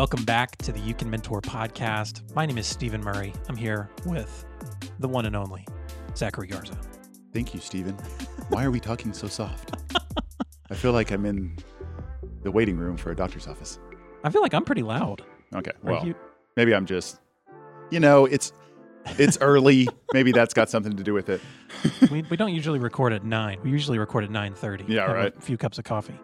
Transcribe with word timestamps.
Welcome 0.00 0.24
back 0.24 0.56
to 0.62 0.72
the 0.72 0.80
You 0.80 0.94
Can 0.94 1.10
Mentor 1.10 1.42
podcast. 1.42 2.22
My 2.34 2.46
name 2.46 2.56
is 2.56 2.66
Stephen 2.66 3.02
Murray. 3.02 3.34
I'm 3.50 3.56
here 3.56 3.90
with 4.06 4.46
the 4.98 5.06
one 5.06 5.26
and 5.26 5.36
only 5.36 5.66
Zachary 6.16 6.46
Garza. 6.46 6.74
Thank 7.34 7.52
you, 7.52 7.60
Stephen. 7.60 7.92
Why 8.48 8.64
are 8.64 8.70
we 8.70 8.80
talking 8.80 9.12
so 9.12 9.28
soft? 9.28 9.76
I 10.70 10.74
feel 10.74 10.92
like 10.92 11.10
I'm 11.10 11.26
in 11.26 11.54
the 12.44 12.50
waiting 12.50 12.78
room 12.78 12.96
for 12.96 13.10
a 13.10 13.14
doctor's 13.14 13.46
office. 13.46 13.78
I 14.24 14.30
feel 14.30 14.40
like 14.40 14.54
I'm 14.54 14.64
pretty 14.64 14.82
loud. 14.82 15.22
Okay, 15.54 15.72
well, 15.82 16.06
you- 16.06 16.14
maybe 16.56 16.74
I'm 16.74 16.86
just, 16.86 17.20
you 17.90 18.00
know, 18.00 18.24
it's 18.24 18.54
it's 19.18 19.36
early. 19.42 19.86
maybe 20.14 20.32
that's 20.32 20.54
got 20.54 20.70
something 20.70 20.96
to 20.96 21.02
do 21.02 21.12
with 21.12 21.28
it. 21.28 21.42
we, 22.10 22.22
we 22.22 22.38
don't 22.38 22.54
usually 22.54 22.78
record 22.78 23.12
at 23.12 23.22
nine. 23.22 23.58
We 23.62 23.68
usually 23.68 23.98
record 23.98 24.24
at 24.24 24.30
nine 24.30 24.54
thirty. 24.54 24.86
Yeah, 24.88 25.12
right. 25.12 25.36
A 25.36 25.40
few 25.42 25.58
cups 25.58 25.76
of 25.76 25.84
coffee. 25.84 26.18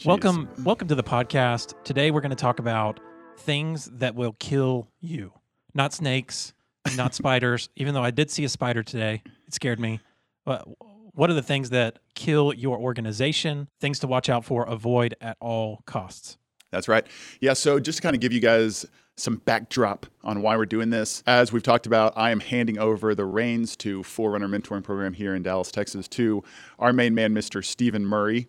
Jeez. 0.00 0.06
Welcome, 0.06 0.48
welcome 0.64 0.88
to 0.88 0.96
the 0.96 1.04
podcast. 1.04 1.74
Today 1.84 2.10
we're 2.10 2.22
going 2.22 2.30
to 2.30 2.36
talk 2.36 2.58
about 2.58 2.98
things 3.40 3.86
that 3.92 4.14
will 4.14 4.34
kill 4.38 4.88
you. 5.00 5.32
Not 5.74 5.92
snakes, 5.92 6.52
not 6.96 7.14
spiders. 7.20 7.68
Even 7.76 7.94
though 7.94 8.02
I 8.02 8.10
did 8.10 8.30
see 8.30 8.44
a 8.44 8.48
spider 8.48 8.82
today, 8.82 9.22
it 9.46 9.54
scared 9.54 9.80
me. 9.80 10.00
But 10.44 10.66
what 11.14 11.30
are 11.30 11.34
the 11.34 11.42
things 11.42 11.70
that 11.70 11.98
kill 12.14 12.52
your 12.54 12.78
organization? 12.78 13.68
Things 13.80 13.98
to 14.00 14.06
watch 14.06 14.28
out 14.28 14.44
for, 14.44 14.64
avoid 14.64 15.14
at 15.20 15.36
all 15.40 15.82
costs. 15.86 16.38
That's 16.70 16.88
right. 16.88 17.06
Yeah. 17.40 17.54
So 17.54 17.80
just 17.80 17.98
to 17.98 18.02
kind 18.02 18.14
of 18.14 18.20
give 18.20 18.32
you 18.32 18.40
guys 18.40 18.86
some 19.16 19.36
backdrop 19.36 20.06
on 20.24 20.40
why 20.40 20.56
we're 20.56 20.66
doing 20.66 20.90
this, 20.90 21.22
as 21.26 21.52
we've 21.52 21.62
talked 21.62 21.86
about, 21.86 22.14
I 22.16 22.30
am 22.30 22.40
handing 22.40 22.78
over 22.78 23.14
the 23.14 23.24
reins 23.24 23.76
to 23.78 24.02
Forerunner 24.02 24.48
Mentoring 24.48 24.82
Program 24.82 25.12
here 25.12 25.34
in 25.34 25.42
Dallas, 25.42 25.70
Texas, 25.70 26.08
to 26.08 26.42
our 26.78 26.92
main 26.92 27.14
man, 27.14 27.34
Mr. 27.34 27.64
Stephen 27.64 28.06
Murray, 28.06 28.48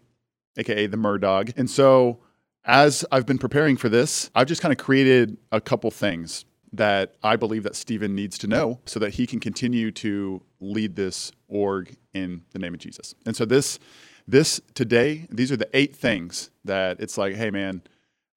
aka 0.58 0.88
the 0.88 0.98
Murdog. 0.98 1.54
And 1.58 1.70
so, 1.70 2.20
as 2.66 3.06
I've 3.12 3.26
been 3.26 3.38
preparing 3.38 3.78
for 3.78 3.90
this, 3.90 4.30
I've 4.36 4.48
just 4.48 4.62
kind 4.62 4.72
of 4.72 4.78
created 4.78 5.38
a 5.52 5.60
couple 5.62 5.90
things 5.92 6.46
that 6.74 7.16
I 7.24 7.36
believe 7.36 7.64
that 7.64 7.76
Stephen 7.76 8.16
needs 8.16 8.38
to 8.40 8.48
know 8.48 8.80
so 8.86 9.00
that 9.00 9.16
he 9.16 9.28
can 9.28 9.40
continue 9.40 9.92
to 9.92 10.42
lead 10.60 10.96
this 10.96 11.32
org 11.48 11.96
in 12.14 12.44
the 12.52 12.60
name 12.60 12.74
of 12.74 12.80
Jesus. 12.80 13.14
And 13.26 13.36
so 13.36 13.46
this 13.46 13.80
this 14.28 14.62
today, 14.76 15.28
these 15.30 15.52
are 15.52 15.58
the 15.58 15.70
eight 15.74 15.96
things 15.96 16.52
that 16.64 17.00
it's 17.00 17.18
like, 17.18 17.36
hey 17.36 17.50
man, 17.52 17.82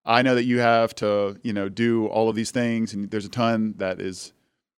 I 0.04 0.22
know 0.22 0.34
that 0.34 0.44
you 0.44 0.58
have 0.58 0.94
to, 0.96 1.38
you 1.42 1.52
know, 1.52 1.68
do 1.68 2.06
all 2.06 2.28
of 2.28 2.34
these 2.34 2.50
things 2.50 2.94
and 2.94 3.10
there's 3.10 3.26
a 3.26 3.30
ton 3.30 3.74
that 3.76 4.00
is 4.00 4.32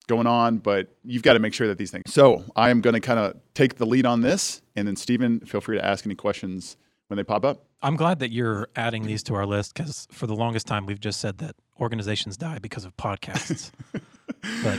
going 0.07 0.27
on, 0.27 0.57
but 0.57 0.95
you've 1.03 1.23
got 1.23 1.33
to 1.33 1.39
make 1.39 1.53
sure 1.53 1.67
that 1.67 1.77
these 1.77 1.91
things. 1.91 2.13
So 2.13 2.43
I 2.55 2.69
am 2.69 2.81
going 2.81 2.93
to 2.93 2.99
kind 2.99 3.19
of 3.19 3.37
take 3.53 3.75
the 3.75 3.85
lead 3.85 4.05
on 4.05 4.21
this. 4.21 4.61
And 4.75 4.87
then 4.87 4.95
Stephen, 4.95 5.39
feel 5.41 5.61
free 5.61 5.77
to 5.77 5.85
ask 5.85 6.05
any 6.05 6.15
questions 6.15 6.77
when 7.07 7.17
they 7.17 7.23
pop 7.23 7.45
up. 7.45 7.65
I'm 7.85 7.95
glad 7.95 8.19
that 8.19 8.31
you're 8.31 8.67
adding 8.75 9.03
these 9.03 9.21
to 9.23 9.35
our 9.35 9.45
list 9.45 9.73
because 9.75 10.07
for 10.11 10.25
the 10.27 10.35
longest 10.35 10.65
time 10.65 10.85
we've 10.85 10.99
just 10.99 11.19
said 11.19 11.37
that 11.37 11.55
organizations 11.79 12.35
die 12.35 12.57
because 12.59 12.83
of 12.83 12.95
podcasts. 12.97 13.71
but 13.93 14.01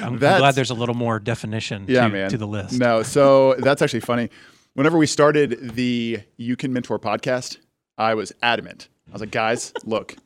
I'm, 0.03 0.15
I'm 0.15 0.19
glad 0.19 0.55
there's 0.57 0.71
a 0.71 0.75
little 0.75 0.95
more 0.95 1.19
definition 1.21 1.85
Yeah, 1.89 2.03
to, 2.03 2.09
man. 2.09 2.31
to 2.31 2.39
the 2.39 2.47
list. 2.47 2.79
No, 2.79 3.03
so 3.03 3.55
that's 3.59 3.81
actually 3.81 4.01
funny. 4.01 4.29
Whenever 4.75 4.99
we 4.99 5.07
started 5.07 5.75
the 5.75 6.21
You 6.37 6.57
Can 6.57 6.73
Mentor 6.73 6.99
podcast, 6.99 7.59
I 7.97 8.15
was 8.15 8.33
adamant. 8.43 8.89
I 9.09 9.13
was 9.13 9.21
like, 9.21 9.31
guys, 9.31 9.73
look, 9.85 10.17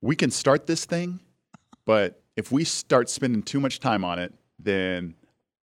we 0.00 0.16
can 0.16 0.30
start 0.30 0.66
this 0.66 0.84
thing, 0.86 1.20
but 1.84 2.20
if 2.36 2.50
we 2.50 2.64
start 2.64 3.10
spending 3.10 3.42
too 3.42 3.60
much 3.60 3.78
time 3.78 4.04
on 4.04 4.18
it, 4.18 4.32
then 4.58 5.14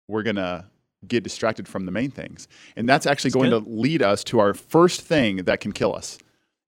we're 0.08 0.22
going 0.22 0.36
to 0.36 0.64
get 1.08 1.24
distracted 1.24 1.66
from 1.66 1.84
the 1.86 1.90
main 1.92 2.10
things. 2.12 2.46
And 2.76 2.88
that's 2.88 3.04
actually 3.06 3.30
That's 3.30 3.34
going 3.42 3.50
good. 3.50 3.64
to 3.64 3.70
lead 3.70 4.02
us 4.02 4.22
to 4.24 4.38
our 4.38 4.54
first 4.54 5.00
thing 5.00 5.38
that 5.38 5.58
can 5.60 5.72
kill 5.72 5.94
us, 5.94 6.18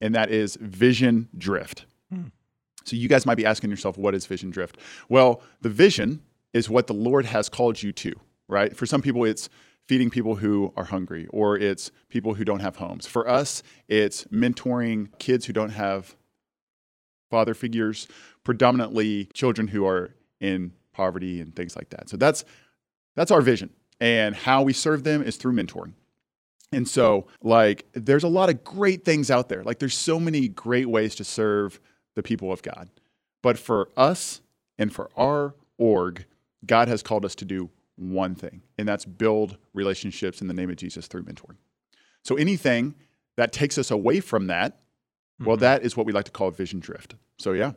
and 0.05 0.15
that 0.15 0.31
is 0.31 0.57
vision 0.61 1.29
drift. 1.39 1.87
Hmm. 2.13 2.27
So 2.85 2.95
you 2.95 3.09
guys 3.09 3.25
might 3.25 3.37
be 3.37 3.47
asking 3.47 3.71
yourself, 3.71 3.97
what 3.97 4.15
is 4.15 4.27
vision 4.27 4.51
drift? 4.51 4.77
Well, 5.09 5.41
the 5.63 5.71
vision 5.71 6.23
is 6.53 6.69
what 6.69 6.89
the 6.89 6.93
Lord 6.93 7.25
has 7.25 7.49
called 7.49 7.83
you 7.83 7.91
to, 7.93 8.13
right? 8.47 8.77
For 8.77 8.85
some 8.85 9.01
people, 9.01 9.25
it's 9.25 9.49
feeding 9.89 10.11
people 10.11 10.35
who 10.37 10.75
are 10.77 10.85
hungry, 10.85 11.27
or 11.31 11.57
it's 11.57 11.91
people 12.11 12.35
who 12.35 12.45
don't 12.45 12.61
have 12.61 12.77
homes. 12.77 13.07
For 13.07 13.27
us, 13.27 13.63
it's 13.89 14.25
mentoring 14.25 15.09
kids 15.19 15.47
who 15.47 15.55
don't 15.55 15.71
have 15.71 16.15
father 17.31 17.55
figures, 17.55 18.07
predominantly 18.45 19.31
children 19.33 19.69
who 19.69 19.87
are 19.87 20.15
in 20.39 20.73
poverty 20.93 21.41
and 21.41 21.57
things 21.57 21.77
like 21.77 21.89
that. 21.91 22.11
So 22.11 22.19
that's 22.19 22.45
that's 23.17 23.31
our 23.31 23.41
vision. 23.41 23.71
And 24.01 24.35
how 24.35 24.63
we 24.63 24.75
serve 24.75 25.03
them 25.03 25.23
is 25.23 25.37
through 25.37 25.55
mentoring. 25.55 25.95
And 26.75 26.89
so, 26.89 27.27
like, 27.43 27.87
there's 27.93 28.25
a 28.25 28.29
lot 28.29 28.51
of 28.51 28.65
great 28.65 29.05
things 29.05 29.31
out 29.31 29.49
there. 29.49 29.63
Like, 29.63 29.79
there's 29.79 29.97
so 29.97 30.19
many 30.21 30.49
great 30.49 30.89
ways 30.89 31.15
to 31.17 31.25
serve 31.25 31.81
the 32.17 32.23
people 32.23 32.53
of 32.53 32.63
God. 32.63 32.89
But 33.43 33.59
for 33.59 33.89
us 33.97 34.41
and 34.79 34.93
for 34.93 35.11
our 35.17 35.55
org, 35.79 36.25
God 36.67 36.89
has 36.89 37.03
called 37.03 37.25
us 37.25 37.35
to 37.37 37.45
do 37.45 37.71
one 37.97 38.35
thing, 38.35 38.63
and 38.79 38.89
that's 38.89 39.05
build 39.05 39.57
relationships 39.73 40.41
in 40.41 40.49
the 40.49 40.55
name 40.55 40.69
of 40.71 40.77
Jesus 40.77 41.07
through 41.07 41.23
mentoring. 41.25 41.57
So, 42.23 42.35
anything 42.37 42.95
that 43.37 43.53
takes 43.53 43.79
us 43.79 43.91
away 43.91 44.21
from 44.21 44.47
that, 44.49 44.81
well, 45.39 45.57
Mhm. 45.57 45.61
that 45.61 45.83
is 45.85 45.97
what 45.97 46.07
we 46.07 46.13
like 46.13 46.25
to 46.25 46.31
call 46.33 46.51
vision 46.51 46.81
drift. 46.81 47.15
So, 47.39 47.53
yeah, 47.53 47.73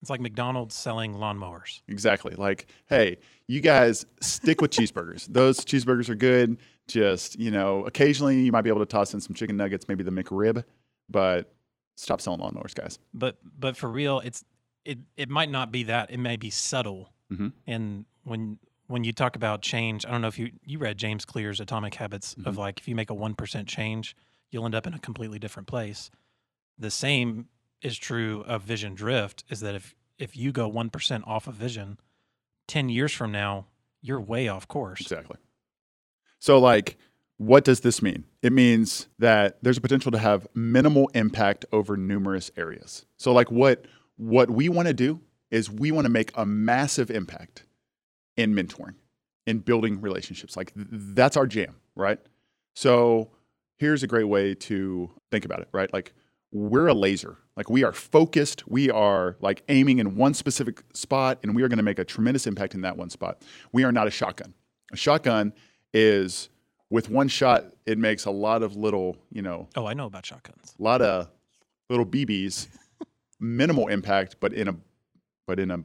It's 0.00 0.10
like 0.10 0.20
McDonald's 0.20 0.74
selling 0.74 1.14
lawnmowers. 1.14 1.80
exactly. 1.86 2.34
Like, 2.34 2.66
hey, 2.88 3.18
you 3.46 3.60
guys 3.60 4.04
stick 4.20 4.60
with 4.60 4.70
cheeseburgers. 4.76 5.26
Those 5.32 5.60
cheeseburgers 5.60 6.08
are 6.08 6.14
good. 6.16 6.58
Just, 6.88 7.38
you 7.38 7.50
know, 7.50 7.84
occasionally 7.86 8.40
you 8.42 8.52
might 8.52 8.62
be 8.62 8.68
able 8.70 8.80
to 8.80 8.86
toss 8.86 9.14
in 9.14 9.20
some 9.20 9.34
chicken 9.34 9.56
nuggets, 9.56 9.86
maybe 9.88 10.02
the 10.02 10.10
McRib, 10.10 10.64
but 11.08 11.54
stop 11.96 12.20
selling 12.20 12.40
lawnmowers, 12.40 12.74
guys. 12.74 12.98
But 13.14 13.38
but 13.58 13.76
for 13.76 13.88
real, 13.88 14.20
it's 14.20 14.44
it 14.84 14.98
it 15.16 15.28
might 15.28 15.50
not 15.50 15.70
be 15.70 15.84
that. 15.84 16.10
It 16.10 16.18
may 16.18 16.36
be 16.36 16.50
subtle. 16.50 17.12
Mhm. 17.32 17.52
And 17.66 18.04
when 18.24 18.58
when 18.88 19.04
you 19.04 19.12
talk 19.12 19.36
about 19.36 19.62
change, 19.62 20.04
I 20.04 20.10
don't 20.10 20.20
know 20.20 20.28
if 20.28 20.38
you 20.38 20.50
you 20.66 20.78
read 20.78 20.98
James 20.98 21.24
Clear's 21.24 21.60
Atomic 21.60 21.94
Habits 21.94 22.34
of 22.44 22.54
Mhm. 22.56 22.58
like 22.58 22.80
if 22.80 22.88
you 22.88 22.94
make 22.96 23.10
a 23.10 23.14
one 23.14 23.34
percent 23.34 23.68
change, 23.68 24.16
you'll 24.50 24.64
end 24.64 24.74
up 24.74 24.86
in 24.86 24.92
a 24.92 24.98
completely 24.98 25.38
different 25.38 25.68
place. 25.68 26.10
The 26.78 26.90
same 26.90 27.48
is 27.80 27.96
true 27.96 28.42
of 28.46 28.62
vision 28.62 28.94
drift. 28.94 29.44
Is 29.48 29.60
that 29.60 29.74
if 29.76 29.94
if 30.18 30.36
you 30.36 30.50
go 30.52 30.66
one 30.68 30.90
percent 30.90 31.24
off 31.28 31.46
of 31.46 31.54
vision, 31.54 31.98
ten 32.66 32.88
years 32.88 33.12
from 33.12 33.30
now, 33.30 33.66
you're 34.00 34.20
way 34.20 34.48
off 34.48 34.66
course. 34.66 35.00
Exactly. 35.00 35.36
So, 36.42 36.58
like, 36.58 36.96
what 37.36 37.62
does 37.62 37.82
this 37.82 38.02
mean? 38.02 38.24
It 38.42 38.52
means 38.52 39.06
that 39.20 39.62
there's 39.62 39.78
a 39.78 39.80
potential 39.80 40.10
to 40.10 40.18
have 40.18 40.44
minimal 40.54 41.06
impact 41.14 41.64
over 41.70 41.96
numerous 41.96 42.50
areas. 42.56 43.06
So, 43.16 43.32
like, 43.32 43.52
what 43.52 43.86
what 44.16 44.50
we 44.50 44.68
want 44.68 44.88
to 44.88 44.94
do 44.94 45.20
is 45.52 45.70
we 45.70 45.92
want 45.92 46.04
to 46.06 46.08
make 46.08 46.32
a 46.34 46.44
massive 46.44 47.12
impact 47.12 47.62
in 48.36 48.54
mentoring, 48.56 48.96
in 49.46 49.60
building 49.60 50.00
relationships. 50.00 50.56
Like, 50.56 50.74
th- 50.74 50.88
that's 50.90 51.36
our 51.36 51.46
jam, 51.46 51.76
right? 51.94 52.18
So, 52.74 53.30
here's 53.78 54.02
a 54.02 54.08
great 54.08 54.26
way 54.26 54.56
to 54.56 55.12
think 55.30 55.44
about 55.44 55.60
it, 55.60 55.68
right? 55.70 55.92
Like, 55.92 56.12
we're 56.50 56.88
a 56.88 56.94
laser. 56.94 57.38
Like, 57.56 57.70
we 57.70 57.84
are 57.84 57.92
focused. 57.92 58.66
We 58.66 58.90
are 58.90 59.36
like 59.40 59.62
aiming 59.68 60.00
in 60.00 60.16
one 60.16 60.34
specific 60.34 60.82
spot, 60.92 61.38
and 61.44 61.54
we 61.54 61.62
are 61.62 61.68
going 61.68 61.76
to 61.76 61.84
make 61.84 62.00
a 62.00 62.04
tremendous 62.04 62.48
impact 62.48 62.74
in 62.74 62.80
that 62.80 62.96
one 62.96 63.10
spot. 63.10 63.44
We 63.70 63.84
are 63.84 63.92
not 63.92 64.08
a 64.08 64.10
shotgun. 64.10 64.54
A 64.92 64.96
shotgun 64.96 65.52
is 65.92 66.48
with 66.90 67.08
one 67.08 67.28
shot, 67.28 67.64
it 67.86 67.98
makes 67.98 68.24
a 68.24 68.30
lot 68.30 68.62
of 68.62 68.76
little, 68.76 69.16
you 69.30 69.42
know, 69.42 69.68
Oh, 69.76 69.86
I 69.86 69.94
know 69.94 70.06
about 70.06 70.26
shotguns. 70.26 70.74
a 70.78 70.82
lot 70.82 71.00
of 71.02 71.28
little 71.88 72.06
BBs, 72.06 72.68
minimal 73.40 73.88
impact, 73.88 74.36
but 74.40 74.52
in 74.52 74.68
a 74.68 74.76
but 75.46 75.58
in 75.58 75.70
a 75.70 75.82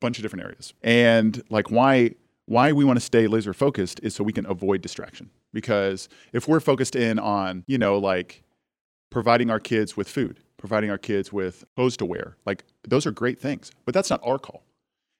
bunch 0.00 0.18
of 0.18 0.22
different 0.22 0.44
areas. 0.44 0.74
And 0.82 1.42
like 1.50 1.70
why 1.70 2.14
why 2.46 2.72
we 2.72 2.84
want 2.84 2.98
to 2.98 3.04
stay 3.04 3.26
laser 3.28 3.52
focused 3.54 4.00
is 4.02 4.14
so 4.14 4.24
we 4.24 4.32
can 4.32 4.46
avoid 4.46 4.82
distraction. 4.82 5.30
Because 5.52 6.08
if 6.32 6.46
we're 6.48 6.60
focused 6.60 6.94
in 6.96 7.18
on, 7.18 7.64
you 7.66 7.78
know, 7.78 7.98
like 7.98 8.42
providing 9.10 9.50
our 9.50 9.58
kids 9.60 9.96
with 9.96 10.08
food, 10.08 10.38
providing 10.56 10.90
our 10.90 10.98
kids 10.98 11.32
with 11.32 11.64
clothes 11.76 11.96
to 11.98 12.04
wear, 12.04 12.36
like 12.46 12.64
those 12.86 13.06
are 13.06 13.10
great 13.10 13.40
things, 13.40 13.70
but 13.84 13.94
that's 13.94 14.10
not 14.10 14.20
our 14.24 14.38
call. 14.38 14.62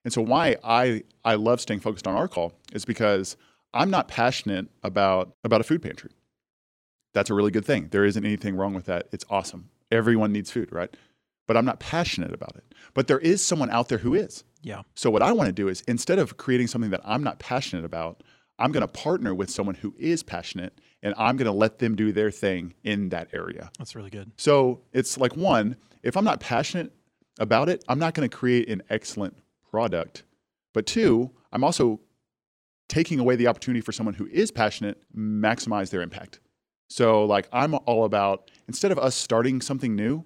And 0.05 0.13
so 0.13 0.23
why 0.23 0.57
I 0.65 1.03
I 1.25 1.35
love 1.37 1.61
staying 1.61 1.81
focused 1.81 2.07
on 2.07 2.15
our 2.15 2.29
call 2.29 2.53
is 2.73 2.85
because 2.85 3.37
I'm 3.73 3.91
not 3.91 4.09
passionate 4.09 4.69
about 4.83 5.37
about 5.45 5.61
a 5.61 5.65
food 5.65 5.83
pantry. 5.83 6.11
That's 7.13 7.31
a 7.31 7.35
really 7.35 7.51
good 7.51 7.65
thing. 7.65 7.89
There 7.91 8.05
isn't 8.05 8.25
anything 8.25 8.57
wrong 8.57 8.75
with 8.75 8.87
that. 8.87 9.09
It's 9.13 9.25
awesome. 9.31 9.71
Everyone 9.91 10.33
needs 10.33 10.51
food, 10.51 10.71
right? 10.73 10.95
But 11.47 11.57
I'm 11.57 11.65
not 11.65 11.81
passionate 11.81 12.33
about 12.33 12.55
it. 12.57 12.65
But 12.95 13.09
there 13.09 13.19
is 13.19 13.45
someone 13.45 13.71
out 13.71 13.89
there 13.89 13.99
who 13.99 14.15
is. 14.15 14.45
Yeah. 14.63 14.83
So 14.95 15.11
what 15.11 15.23
I 15.23 15.33
want 15.33 15.49
to 15.49 15.53
do 15.53 15.69
is 15.69 15.83
instead 15.89 16.19
of 16.19 16.37
creating 16.37 16.69
something 16.69 16.91
that 16.91 17.01
I'm 17.05 17.25
not 17.25 17.41
passionate 17.41 17.85
about, 17.85 18.23
I'm 18.59 18.73
going 18.73 18.83
to 18.83 18.89
partner 18.89 19.35
with 19.35 19.51
someone 19.51 19.75
who 19.75 19.95
is 19.99 20.23
passionate 20.23 20.79
and 21.03 21.15
I'm 21.17 21.37
going 21.37 21.47
to 21.47 21.53
let 21.53 21.79
them 21.79 21.97
do 21.97 22.13
their 22.13 22.31
thing 22.31 22.75
in 22.85 23.09
that 23.09 23.29
area. 23.33 23.71
That's 23.79 23.97
really 23.97 24.11
good. 24.11 24.31
So 24.37 24.83
it's 24.93 25.19
like 25.19 25.37
one, 25.37 25.77
if 26.03 26.17
I'm 26.17 26.25
not 26.25 26.41
passionate 26.41 26.93
about 27.39 27.69
it, 27.69 27.83
I'm 27.89 27.99
not 27.99 28.15
going 28.15 28.29
to 28.29 28.37
create 28.37 28.69
an 28.69 28.83
excellent 28.91 29.37
product. 29.71 30.25
But 30.75 30.87
two, 30.87 31.31
I'm 31.53 31.65
also 31.65 32.01
taking 32.91 33.19
away 33.21 33.37
the 33.37 33.47
opportunity 33.47 33.81
for 33.81 33.93
someone 33.93 34.15
who 34.15 34.27
is 34.27 34.51
passionate 34.51 35.01
maximize 35.17 35.91
their 35.91 36.03
impact. 36.03 36.41
So 36.89 37.25
like 37.25 37.49
I'm 37.53 37.75
all 37.87 38.05
about 38.05 38.51
instead 38.67 38.93
of 38.93 38.99
us 38.99 39.15
starting 39.15 39.61
something 39.61 39.95
new, 39.95 40.25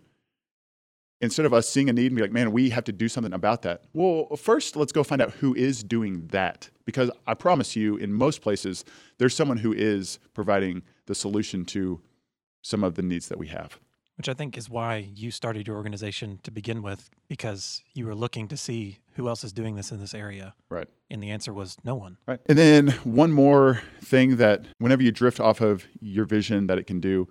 instead 1.20 1.44
of 1.44 1.52
us 1.52 1.68
seeing 1.68 1.90
a 1.90 1.92
need 1.92 2.06
and 2.06 2.16
be 2.16 2.22
like, 2.22 2.32
man, 2.32 2.52
we 2.52 2.70
have 2.70 2.84
to 2.84 2.92
do 2.92 3.08
something 3.08 3.34
about 3.34 3.62
that. 3.62 3.84
Well, 3.92 4.34
first 4.36 4.76
let's 4.76 4.92
go 4.92 5.04
find 5.04 5.20
out 5.20 5.32
who 5.32 5.54
is 5.54 5.84
doing 5.84 6.26
that. 6.28 6.70
Because 6.86 7.10
I 7.26 7.34
promise 7.34 7.76
you, 7.76 7.96
in 7.96 8.12
most 8.12 8.40
places, 8.40 8.84
there's 9.18 9.34
someone 9.34 9.58
who 9.58 9.72
is 9.72 10.18
providing 10.32 10.82
the 11.06 11.14
solution 11.14 11.64
to 11.66 12.00
some 12.62 12.82
of 12.82 12.94
the 12.94 13.02
needs 13.02 13.28
that 13.28 13.38
we 13.38 13.48
have. 13.48 13.78
Which 14.16 14.28
I 14.28 14.34
think 14.34 14.56
is 14.56 14.70
why 14.70 15.10
you 15.12 15.32
started 15.32 15.66
your 15.66 15.76
organization 15.76 16.38
to 16.44 16.52
begin 16.52 16.82
with, 16.82 17.10
because 17.26 17.82
you 17.94 18.06
were 18.06 18.14
looking 18.14 18.46
to 18.46 18.56
see 18.56 18.98
who 19.14 19.28
else 19.28 19.42
is 19.42 19.52
doing 19.52 19.74
this 19.74 19.90
in 19.90 19.98
this 19.98 20.14
area. 20.14 20.54
Right. 20.70 20.86
And 21.10 21.20
the 21.20 21.32
answer 21.32 21.52
was 21.52 21.76
no 21.82 21.96
one. 21.96 22.18
Right. 22.26 22.38
And 22.46 22.56
then 22.56 22.90
one 23.02 23.32
more 23.32 23.82
thing 24.00 24.36
that 24.36 24.66
whenever 24.78 25.02
you 25.02 25.10
drift 25.10 25.40
off 25.40 25.60
of 25.60 25.86
your 26.00 26.26
vision 26.26 26.68
that 26.68 26.78
it 26.78 26.86
can 26.86 27.00
do 27.00 27.28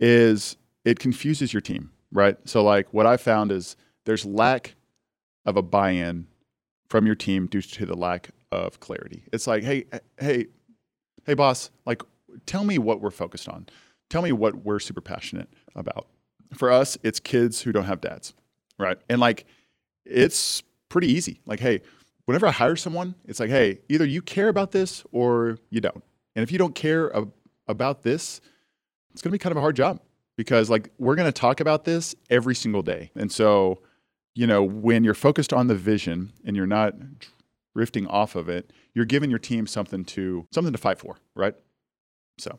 is 0.00 0.58
it 0.84 0.98
confuses 0.98 1.54
your 1.54 1.62
team, 1.62 1.92
right? 2.12 2.36
So 2.44 2.62
like 2.62 2.92
what 2.92 3.06
I 3.06 3.16
found 3.16 3.50
is 3.50 3.74
there's 4.04 4.26
lack 4.26 4.74
of 5.46 5.56
a 5.56 5.62
buy-in 5.62 6.26
from 6.88 7.06
your 7.06 7.14
team 7.14 7.46
due 7.46 7.62
to 7.62 7.86
the 7.86 7.96
lack 7.96 8.30
of 8.52 8.80
clarity. 8.80 9.24
It's 9.32 9.46
like, 9.46 9.64
hey, 9.64 9.86
hey, 10.18 10.48
hey 11.24 11.34
boss, 11.34 11.70
like 11.86 12.02
tell 12.44 12.64
me 12.64 12.78
what 12.78 13.00
we're 13.00 13.10
focused 13.10 13.48
on. 13.48 13.66
Tell 14.10 14.20
me 14.20 14.32
what 14.32 14.64
we're 14.64 14.78
super 14.78 15.00
passionate 15.00 15.48
about. 15.74 16.06
For 16.54 16.70
us, 16.70 16.96
it's 17.02 17.20
kids 17.20 17.62
who 17.62 17.72
don't 17.72 17.84
have 17.84 18.00
dads, 18.00 18.34
right? 18.78 18.98
And 19.08 19.20
like 19.20 19.46
it's 20.04 20.62
pretty 20.88 21.12
easy. 21.12 21.40
Like, 21.46 21.60
hey, 21.60 21.82
whenever 22.24 22.46
I 22.46 22.52
hire 22.52 22.76
someone, 22.76 23.14
it's 23.26 23.40
like, 23.40 23.50
hey, 23.50 23.80
either 23.88 24.04
you 24.04 24.22
care 24.22 24.48
about 24.48 24.72
this 24.72 25.04
or 25.12 25.58
you 25.70 25.80
don't. 25.80 26.02
And 26.34 26.42
if 26.42 26.52
you 26.52 26.58
don't 26.58 26.74
care 26.74 27.14
ab- 27.16 27.32
about 27.66 28.02
this, 28.02 28.40
it's 29.12 29.22
going 29.22 29.30
to 29.30 29.34
be 29.34 29.38
kind 29.38 29.50
of 29.50 29.56
a 29.56 29.60
hard 29.60 29.76
job 29.76 30.00
because 30.36 30.70
like 30.70 30.90
we're 30.98 31.16
going 31.16 31.28
to 31.28 31.32
talk 31.32 31.60
about 31.60 31.84
this 31.84 32.14
every 32.30 32.54
single 32.54 32.82
day. 32.82 33.10
And 33.14 33.30
so, 33.30 33.82
you 34.34 34.46
know, 34.46 34.62
when 34.62 35.04
you're 35.04 35.14
focused 35.14 35.52
on 35.52 35.66
the 35.66 35.74
vision 35.74 36.32
and 36.44 36.56
you're 36.56 36.66
not 36.66 36.94
drifting 37.74 38.06
off 38.06 38.36
of 38.36 38.48
it, 38.48 38.72
you're 38.94 39.04
giving 39.04 39.30
your 39.30 39.38
team 39.38 39.66
something 39.66 40.04
to 40.04 40.46
something 40.52 40.72
to 40.72 40.78
fight 40.78 40.98
for, 40.98 41.16
right? 41.34 41.54
So, 42.38 42.58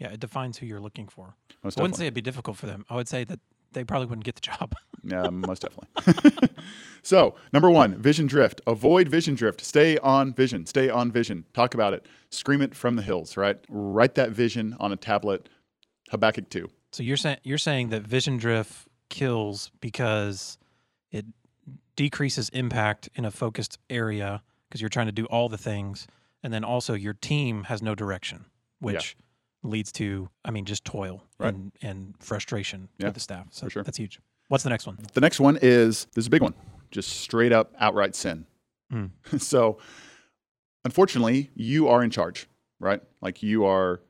Yeah, 0.00 0.08
it 0.08 0.18
defines 0.18 0.58
who 0.58 0.66
you're 0.66 0.80
looking 0.80 1.06
for. 1.06 1.36
most 1.62 1.78
I 1.78 1.82
wouldn't 1.82 1.94
definitely. 1.94 1.98
say 1.98 2.04
it'd 2.06 2.14
be 2.14 2.20
difficult 2.22 2.56
for 2.56 2.66
them. 2.66 2.84
I 2.90 2.96
would 2.96 3.06
say 3.06 3.22
that 3.24 3.38
they 3.72 3.84
probably 3.84 4.06
wouldn't 4.06 4.24
get 4.24 4.34
the 4.34 4.40
job. 4.40 4.74
Yeah, 5.02 5.30
most 5.30 5.62
definitely. 5.62 6.50
so, 7.02 7.34
number 7.54 7.70
one, 7.70 7.94
vision 7.96 8.26
drift. 8.26 8.60
Avoid 8.66 9.08
vision 9.08 9.34
drift. 9.34 9.62
Stay 9.62 9.96
on 9.96 10.34
vision. 10.34 10.66
Stay 10.66 10.90
on 10.90 11.10
vision. 11.10 11.46
Talk 11.54 11.72
about 11.72 11.94
it. 11.94 12.04
Scream 12.28 12.60
it 12.60 12.74
from 12.74 12.96
the 12.96 13.02
hills, 13.02 13.34
right? 13.34 13.56
Write 13.70 14.14
that 14.16 14.28
vision 14.32 14.76
on 14.78 14.92
a 14.92 14.96
tablet. 14.96 15.48
Habakkuk 16.10 16.50
2. 16.50 16.68
So 16.92 17.02
you're 17.02 17.16
saying 17.16 17.38
you're 17.44 17.56
saying 17.56 17.88
that 17.88 18.02
vision 18.02 18.36
drift 18.36 18.88
kills 19.08 19.70
because 19.80 20.58
it 21.10 21.24
decreases 21.96 22.50
impact 22.50 23.08
in 23.14 23.24
a 23.24 23.30
focused 23.30 23.78
area 23.88 24.42
because 24.68 24.82
you're 24.82 24.90
trying 24.90 25.06
to 25.06 25.12
do 25.12 25.24
all 25.26 25.48
the 25.48 25.58
things, 25.58 26.06
and 26.42 26.52
then 26.52 26.62
also 26.62 26.92
your 26.92 27.14
team 27.14 27.64
has 27.64 27.80
no 27.80 27.94
direction, 27.94 28.44
which 28.80 29.16
leads 29.62 29.92
to, 29.92 30.28
I 30.44 30.50
mean, 30.50 30.64
just 30.64 30.84
toil 30.84 31.22
Right. 31.38 31.52
and, 31.54 31.72
and 31.82 32.14
frustration 32.20 32.88
Yeah, 32.98 33.06
with 33.06 33.14
the 33.14 33.20
staff. 33.20 33.46
So 33.50 33.68
sure. 33.68 33.82
that's 33.82 33.98
huge. 33.98 34.20
What's 34.48 34.64
the 34.64 34.70
next 34.70 34.86
one? 34.86 34.98
The 35.12 35.20
next 35.20 35.38
one 35.40 35.58
is 35.60 36.06
this 36.14 36.22
is 36.22 36.26
a 36.26 36.30
big 36.30 36.42
one. 36.42 36.54
Just 36.90 37.20
straight 37.20 37.52
up 37.52 37.72
outright 37.78 38.14
sin. 38.16 38.46
Mm. 38.92 39.10
so, 39.40 39.78
unfortunately, 40.84 41.50
you 41.54 41.88
are 41.88 42.02
in 42.02 42.10
charge, 42.10 42.46
right? 42.80 43.00
Like 43.20 43.42
you 43.42 43.64
are 43.64 44.00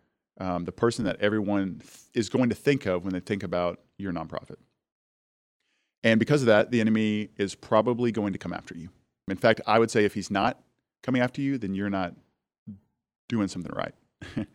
um, 0.41 0.64
the 0.64 0.73
person 0.73 1.05
that 1.05 1.17
everyone 1.20 1.81
th- 1.81 1.99
is 2.14 2.29
going 2.29 2.49
to 2.49 2.55
think 2.55 2.87
of 2.87 3.05
when 3.05 3.12
they 3.12 3.20
think 3.20 3.43
about 3.43 3.81
your 3.99 4.12
nonprofit. 4.12 4.56
And 6.02 6.19
because 6.19 6.41
of 6.41 6.47
that, 6.47 6.70
the 6.70 6.81
enemy 6.81 7.29
is 7.37 7.55
probably 7.55 8.11
going 8.11 8.32
to 8.32 8.38
come 8.38 8.55
after 8.55 8.75
you. 8.75 8.88
In 9.29 9.37
fact, 9.37 9.61
I 9.67 9.79
would 9.79 9.91
say 9.91 10.05
if 10.06 10.14
he's 10.14 10.31
not 10.31 10.58
coming 11.02 11.20
after 11.20 11.43
you, 11.43 11.58
then 11.58 11.75
you're 11.75 11.91
not 11.91 12.14
doing 13.29 13.49
something 13.49 13.73
right. 13.75 13.94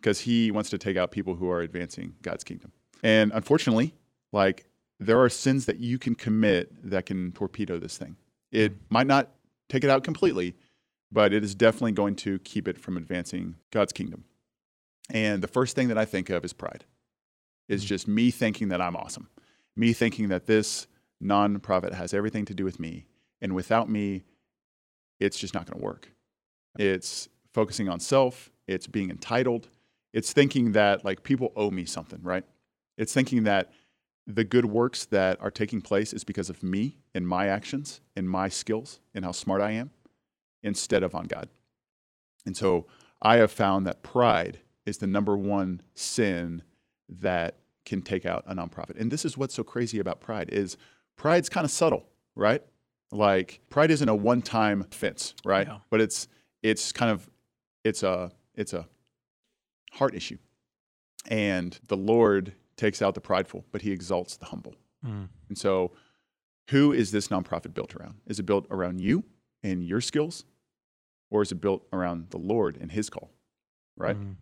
Because 0.00 0.20
he 0.20 0.50
wants 0.50 0.70
to 0.70 0.78
take 0.78 0.96
out 0.96 1.10
people 1.10 1.34
who 1.36 1.50
are 1.50 1.60
advancing 1.60 2.14
God's 2.22 2.44
kingdom. 2.44 2.72
And 3.02 3.32
unfortunately, 3.34 3.94
like 4.32 4.66
there 5.00 5.20
are 5.20 5.28
sins 5.28 5.66
that 5.66 5.78
you 5.78 5.98
can 5.98 6.14
commit 6.14 6.90
that 6.90 7.06
can 7.06 7.32
torpedo 7.32 7.78
this 7.78 7.96
thing. 7.96 8.16
It 8.50 8.74
might 8.90 9.06
not 9.06 9.30
take 9.68 9.84
it 9.84 9.90
out 9.90 10.04
completely, 10.04 10.56
but 11.12 11.32
it 11.32 11.44
is 11.44 11.54
definitely 11.54 11.92
going 11.92 12.16
to 12.16 12.38
keep 12.40 12.68
it 12.68 12.78
from 12.78 12.96
advancing 12.96 13.56
God's 13.70 13.92
kingdom. 13.92 14.24
And 15.10 15.42
the 15.42 15.48
first 15.48 15.74
thing 15.74 15.88
that 15.88 15.98
I 15.98 16.04
think 16.04 16.30
of 16.30 16.44
is 16.44 16.52
pride. 16.52 16.84
Is 17.68 17.84
Mhm. 17.84 17.88
just 17.88 18.08
me 18.08 18.30
thinking 18.30 18.68
that 18.68 18.80
I'm 18.80 18.96
awesome. 18.96 19.28
Me 19.76 19.92
thinking 19.92 20.28
that 20.28 20.46
this 20.46 20.86
nonprofit 21.22 21.92
has 21.92 22.14
everything 22.14 22.44
to 22.46 22.54
do 22.54 22.64
with 22.64 22.80
me. 22.80 23.06
And 23.40 23.54
without 23.54 23.88
me, 23.88 24.24
it's 25.20 25.38
just 25.38 25.54
not 25.54 25.66
going 25.66 25.78
to 25.78 25.84
work. 25.84 26.12
It's 26.78 27.28
focusing 27.52 27.88
on 27.88 28.00
self, 28.00 28.50
it's 28.66 28.86
being 28.86 29.10
entitled, 29.10 29.68
it's 30.18 30.32
thinking 30.32 30.72
that 30.72 31.04
like 31.04 31.22
people 31.22 31.52
owe 31.54 31.70
me 31.70 31.84
something, 31.84 32.18
right? 32.22 32.44
It's 32.96 33.14
thinking 33.14 33.44
that 33.44 33.70
the 34.26 34.42
good 34.42 34.64
works 34.64 35.06
that 35.06 35.40
are 35.40 35.50
taking 35.50 35.80
place 35.80 36.12
is 36.12 36.24
because 36.24 36.50
of 36.50 36.60
me 36.60 36.98
and 37.14 37.26
my 37.26 37.46
actions 37.46 38.00
and 38.16 38.28
my 38.28 38.48
skills 38.48 38.98
and 39.14 39.24
how 39.24 39.30
smart 39.30 39.60
I 39.60 39.70
am 39.70 39.90
instead 40.64 41.04
of 41.04 41.14
on 41.14 41.26
God. 41.26 41.48
And 42.44 42.56
so 42.56 42.86
I 43.22 43.36
have 43.36 43.52
found 43.52 43.86
that 43.86 44.02
pride 44.02 44.58
is 44.84 44.98
the 44.98 45.06
number 45.06 45.36
one 45.36 45.82
sin 45.94 46.62
that 47.08 47.54
can 47.84 48.02
take 48.02 48.26
out 48.26 48.42
a 48.48 48.56
nonprofit. 48.56 49.00
And 49.00 49.12
this 49.12 49.24
is 49.24 49.38
what's 49.38 49.54
so 49.54 49.62
crazy 49.62 50.00
about 50.00 50.20
pride 50.20 50.50
is 50.50 50.76
pride's 51.14 51.48
kind 51.48 51.64
of 51.64 51.70
subtle, 51.70 52.08
right? 52.34 52.62
Like 53.12 53.60
pride 53.70 53.92
isn't 53.92 54.08
a 54.08 54.16
one-time 54.16 54.80
offense, 54.80 55.34
right? 55.44 55.68
Yeah. 55.68 55.78
But 55.90 56.00
it's 56.00 56.26
it's 56.64 56.90
kind 56.90 57.12
of 57.12 57.30
it's 57.84 58.02
a 58.02 58.32
it's 58.56 58.72
a 58.72 58.88
heart 59.92 60.14
issue. 60.14 60.38
And 61.28 61.78
the 61.88 61.96
Lord 61.96 62.52
takes 62.76 63.02
out 63.02 63.14
the 63.14 63.20
prideful, 63.20 63.64
but 63.72 63.82
he 63.82 63.92
exalts 63.92 64.36
the 64.36 64.46
humble. 64.46 64.74
Mm. 65.04 65.28
And 65.48 65.58
so, 65.58 65.92
who 66.70 66.92
is 66.92 67.10
this 67.10 67.28
nonprofit 67.28 67.74
built 67.74 67.94
around? 67.96 68.16
Is 68.26 68.38
it 68.38 68.44
built 68.44 68.66
around 68.70 69.00
you 69.00 69.24
and 69.62 69.82
your 69.82 70.00
skills, 70.00 70.44
or 71.30 71.42
is 71.42 71.52
it 71.52 71.60
built 71.60 71.86
around 71.92 72.30
the 72.30 72.38
Lord 72.38 72.76
and 72.80 72.92
his 72.92 73.10
call? 73.10 73.30
Right? 73.96 74.16
Mm. 74.16 74.36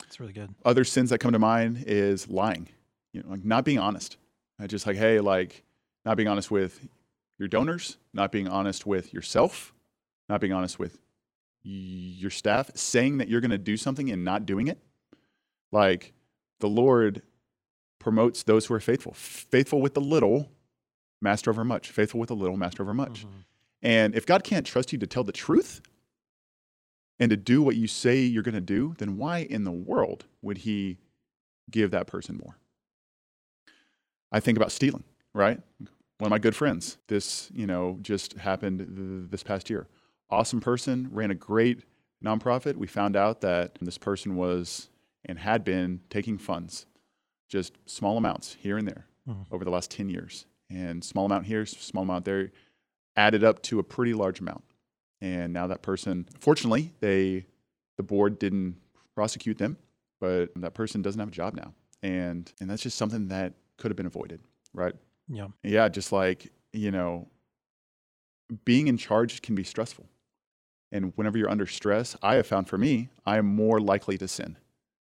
That's 0.00 0.20
really 0.20 0.32
good. 0.32 0.54
Other 0.64 0.84
sins 0.84 1.10
that 1.10 1.18
come 1.18 1.32
to 1.32 1.38
mind 1.38 1.84
is 1.86 2.28
lying, 2.28 2.68
you 3.12 3.22
know, 3.22 3.30
like 3.30 3.44
not 3.44 3.64
being 3.64 3.78
honest. 3.78 4.16
I 4.60 4.66
just 4.66 4.86
like, 4.86 4.96
hey, 4.96 5.20
like 5.20 5.64
not 6.04 6.16
being 6.16 6.28
honest 6.28 6.50
with 6.50 6.86
your 7.38 7.48
donors, 7.48 7.96
not 8.12 8.30
being 8.30 8.48
honest 8.48 8.86
with 8.86 9.12
yourself, 9.12 9.72
not 10.28 10.40
being 10.40 10.52
honest 10.52 10.78
with 10.78 10.98
your 11.64 12.30
staff, 12.30 12.70
saying 12.74 13.18
that 13.18 13.28
you're 13.28 13.40
going 13.40 13.50
to 13.50 13.58
do 13.58 13.76
something 13.76 14.10
and 14.10 14.24
not 14.24 14.46
doing 14.46 14.68
it. 14.68 14.78
Like 15.72 16.12
the 16.60 16.68
Lord 16.68 17.22
promotes 17.98 18.42
those 18.42 18.66
who 18.66 18.74
are 18.74 18.80
faithful, 18.80 19.12
faithful 19.14 19.80
with 19.80 19.94
the 19.94 20.00
little, 20.00 20.50
master 21.22 21.50
over 21.50 21.64
much, 21.64 21.90
faithful 21.90 22.20
with 22.20 22.28
the 22.28 22.36
little, 22.36 22.56
master 22.56 22.82
over 22.82 22.92
much. 22.94 23.24
Mhm. 23.24 23.44
And 23.82 24.14
if 24.14 24.26
God 24.26 24.44
can't 24.44 24.66
trust 24.66 24.92
you 24.92 24.98
to 24.98 25.06
tell 25.06 25.24
the 25.24 25.32
truth 25.32 25.80
and 27.18 27.30
to 27.30 27.36
do 27.36 27.62
what 27.62 27.76
you 27.76 27.86
say 27.86 28.20
you're 28.20 28.42
going 28.42 28.54
to 28.54 28.60
do, 28.60 28.94
then 28.98 29.16
why 29.16 29.38
in 29.38 29.64
the 29.64 29.72
world 29.72 30.26
would 30.42 30.58
He 30.58 30.98
give 31.70 31.90
that 31.92 32.06
person 32.06 32.36
more? 32.36 32.58
I 34.30 34.40
think 34.40 34.58
about 34.58 34.72
stealing, 34.72 35.04
right? 35.32 35.60
One 36.18 36.26
of 36.26 36.30
my 36.30 36.38
good 36.38 36.56
friends, 36.56 36.98
this, 37.08 37.50
you 37.54 37.66
know, 37.66 37.98
just 38.02 38.34
happened 38.34 38.78
th- 38.80 39.30
this 39.30 39.42
past 39.42 39.70
year. 39.70 39.86
Awesome 40.30 40.60
person, 40.60 41.08
ran 41.12 41.30
a 41.30 41.34
great 41.34 41.84
nonprofit. 42.24 42.76
We 42.76 42.86
found 42.86 43.16
out 43.16 43.40
that 43.42 43.78
this 43.80 43.98
person 43.98 44.36
was 44.36 44.88
and 45.24 45.38
had 45.38 45.64
been 45.64 46.00
taking 46.10 46.38
funds, 46.38 46.86
just 47.48 47.78
small 47.86 48.16
amounts 48.16 48.54
here 48.54 48.76
and 48.78 48.86
there 48.88 49.06
Mhm. 49.28 49.46
over 49.50 49.64
the 49.64 49.70
last 49.70 49.90
10 49.90 50.08
years. 50.08 50.46
And 50.70 51.04
small 51.04 51.26
amount 51.26 51.46
here, 51.46 51.66
small 51.66 52.04
amount 52.04 52.24
there, 52.24 52.50
added 53.16 53.44
up 53.44 53.62
to 53.62 53.78
a 53.78 53.84
pretty 53.84 54.14
large 54.14 54.40
amount. 54.40 54.64
And 55.20 55.52
now 55.52 55.66
that 55.68 55.82
person, 55.82 56.26
fortunately, 56.40 56.92
they 57.00 57.46
the 57.96 58.02
board 58.02 58.38
didn't 58.40 58.76
prosecute 59.14 59.58
them, 59.58 59.78
but 60.20 60.50
that 60.56 60.74
person 60.74 61.00
doesn't 61.00 61.18
have 61.20 61.28
a 61.28 61.32
job 61.32 61.54
now. 61.54 61.74
And 62.02 62.52
and 62.60 62.68
that's 62.68 62.82
just 62.82 62.96
something 62.98 63.28
that 63.28 63.54
could 63.76 63.90
have 63.90 63.96
been 63.96 64.06
avoided, 64.06 64.40
right? 64.72 64.94
Yeah. 65.28 65.48
Yeah, 65.62 65.88
just 65.88 66.10
like, 66.12 66.52
you 66.72 66.90
know, 66.90 67.28
being 68.64 68.88
in 68.88 68.96
charge 68.96 69.42
can 69.42 69.54
be 69.54 69.64
stressful. 69.64 70.08
And 70.94 71.12
whenever 71.16 71.36
you're 71.36 71.50
under 71.50 71.66
stress, 71.66 72.16
I 72.22 72.36
have 72.36 72.46
found 72.46 72.68
for 72.68 72.78
me, 72.78 73.08
I 73.26 73.36
am 73.36 73.46
more 73.46 73.80
likely 73.80 74.16
to 74.18 74.28
sin. 74.28 74.56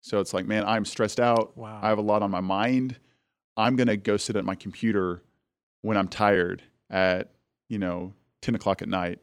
So 0.02 0.20
it's 0.20 0.32
like, 0.32 0.46
man, 0.46 0.64
I'm 0.64 0.84
stressed 0.84 1.18
out. 1.18 1.56
Wow. 1.58 1.80
I 1.82 1.88
have 1.88 1.98
a 1.98 2.02
lot 2.02 2.22
on 2.22 2.30
my 2.30 2.40
mind. 2.40 2.96
I'm 3.56 3.74
going 3.74 3.88
to 3.88 3.96
go 3.96 4.16
sit 4.16 4.36
at 4.36 4.44
my 4.44 4.54
computer 4.54 5.20
when 5.82 5.96
I'm 5.96 6.06
tired 6.06 6.62
at, 6.90 7.32
you 7.68 7.80
know, 7.80 8.14
10 8.42 8.54
o'clock 8.54 8.82
at 8.82 8.88
night. 8.88 9.18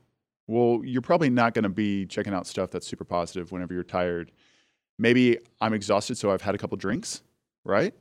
Well, 0.46 0.82
you're 0.84 1.02
probably 1.02 1.30
not 1.30 1.54
going 1.54 1.64
to 1.64 1.70
be 1.70 2.06
checking 2.06 2.34
out 2.34 2.46
stuff 2.46 2.70
that's 2.70 2.86
super 2.86 3.06
positive 3.06 3.54
whenever 3.54 3.74
you're 3.74 3.84
tired. 3.84 4.34
Maybe 5.00 5.38
I'm 5.62 5.74
exhausted, 5.74 6.18
so 6.18 6.32
I've 6.32 6.42
had 6.42 6.54
a 6.54 6.58
couple 6.58 6.76
drinks, 6.76 7.22
right? 7.64 7.94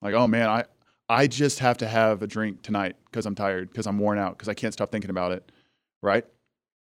Like, 0.00 0.14
oh 0.14 0.28
man, 0.28 0.48
I, 0.48 0.64
I 1.08 1.26
just 1.26 1.58
have 1.58 1.76
to 1.78 1.88
have 1.88 2.22
a 2.22 2.28
drink 2.28 2.62
tonight 2.62 2.94
because 3.06 3.26
I'm 3.26 3.34
tired, 3.34 3.70
because 3.70 3.88
I'm 3.88 3.98
worn 3.98 4.18
out, 4.18 4.38
because 4.38 4.48
I 4.48 4.54
can't 4.54 4.72
stop 4.72 4.92
thinking 4.92 5.10
about 5.10 5.32
it, 5.32 5.50
right? 6.02 6.24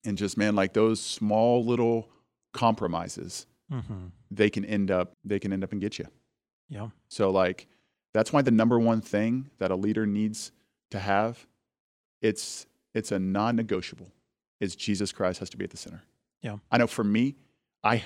And 0.05 0.19
just, 0.19 0.37
man, 0.37 0.55
like 0.57 0.73
those 0.73 1.01
small 1.01 1.65
little 1.65 2.09
compromises, 2.53 3.47
Mm-hmm. 3.73 4.09
they 4.31 4.51
can 4.51 4.67
end 4.67 4.91
up, 4.91 5.17
they 5.25 5.39
can 5.39 5.51
end 5.51 5.65
up 5.65 5.73
and 5.73 5.81
get 5.81 5.99
you. 5.99 6.05
Yeah. 6.69 6.89
So 7.09 7.31
like 7.31 7.69
that's 8.13 8.31
why 8.31 8.43
the 8.43 8.51
number 8.51 8.79
one 8.79 9.01
thing 9.01 9.49
that 9.57 9.71
a 9.71 9.75
leader 9.77 10.05
needs 10.05 10.53
to 10.91 10.99
have, 10.99 11.47
it's 12.21 12.67
it's 12.93 13.13
a 13.13 13.19
non-negotiable, 13.19 14.13
is 14.61 14.77
Jesus 14.77 15.11
Christ 15.11 15.39
has 15.39 15.49
to 15.51 15.57
be 15.57 15.65
at 15.65 15.71
the 15.71 15.79
center. 15.79 16.03
Yeah. 16.43 16.59
I 16.71 16.77
know 16.77 16.87
for 16.87 17.03
me, 17.05 17.37
I 17.83 18.05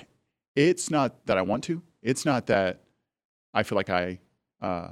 it's 0.55 0.89
not 0.89 1.27
that 1.27 1.37
I 1.37 1.43
want 1.43 1.65
to. 1.65 1.83
It's 2.01 2.25
not 2.25 2.47
that 2.47 2.83
I 3.53 3.65
feel 3.65 3.75
like 3.75 3.91
I 3.91 4.21
uh, 4.63 4.91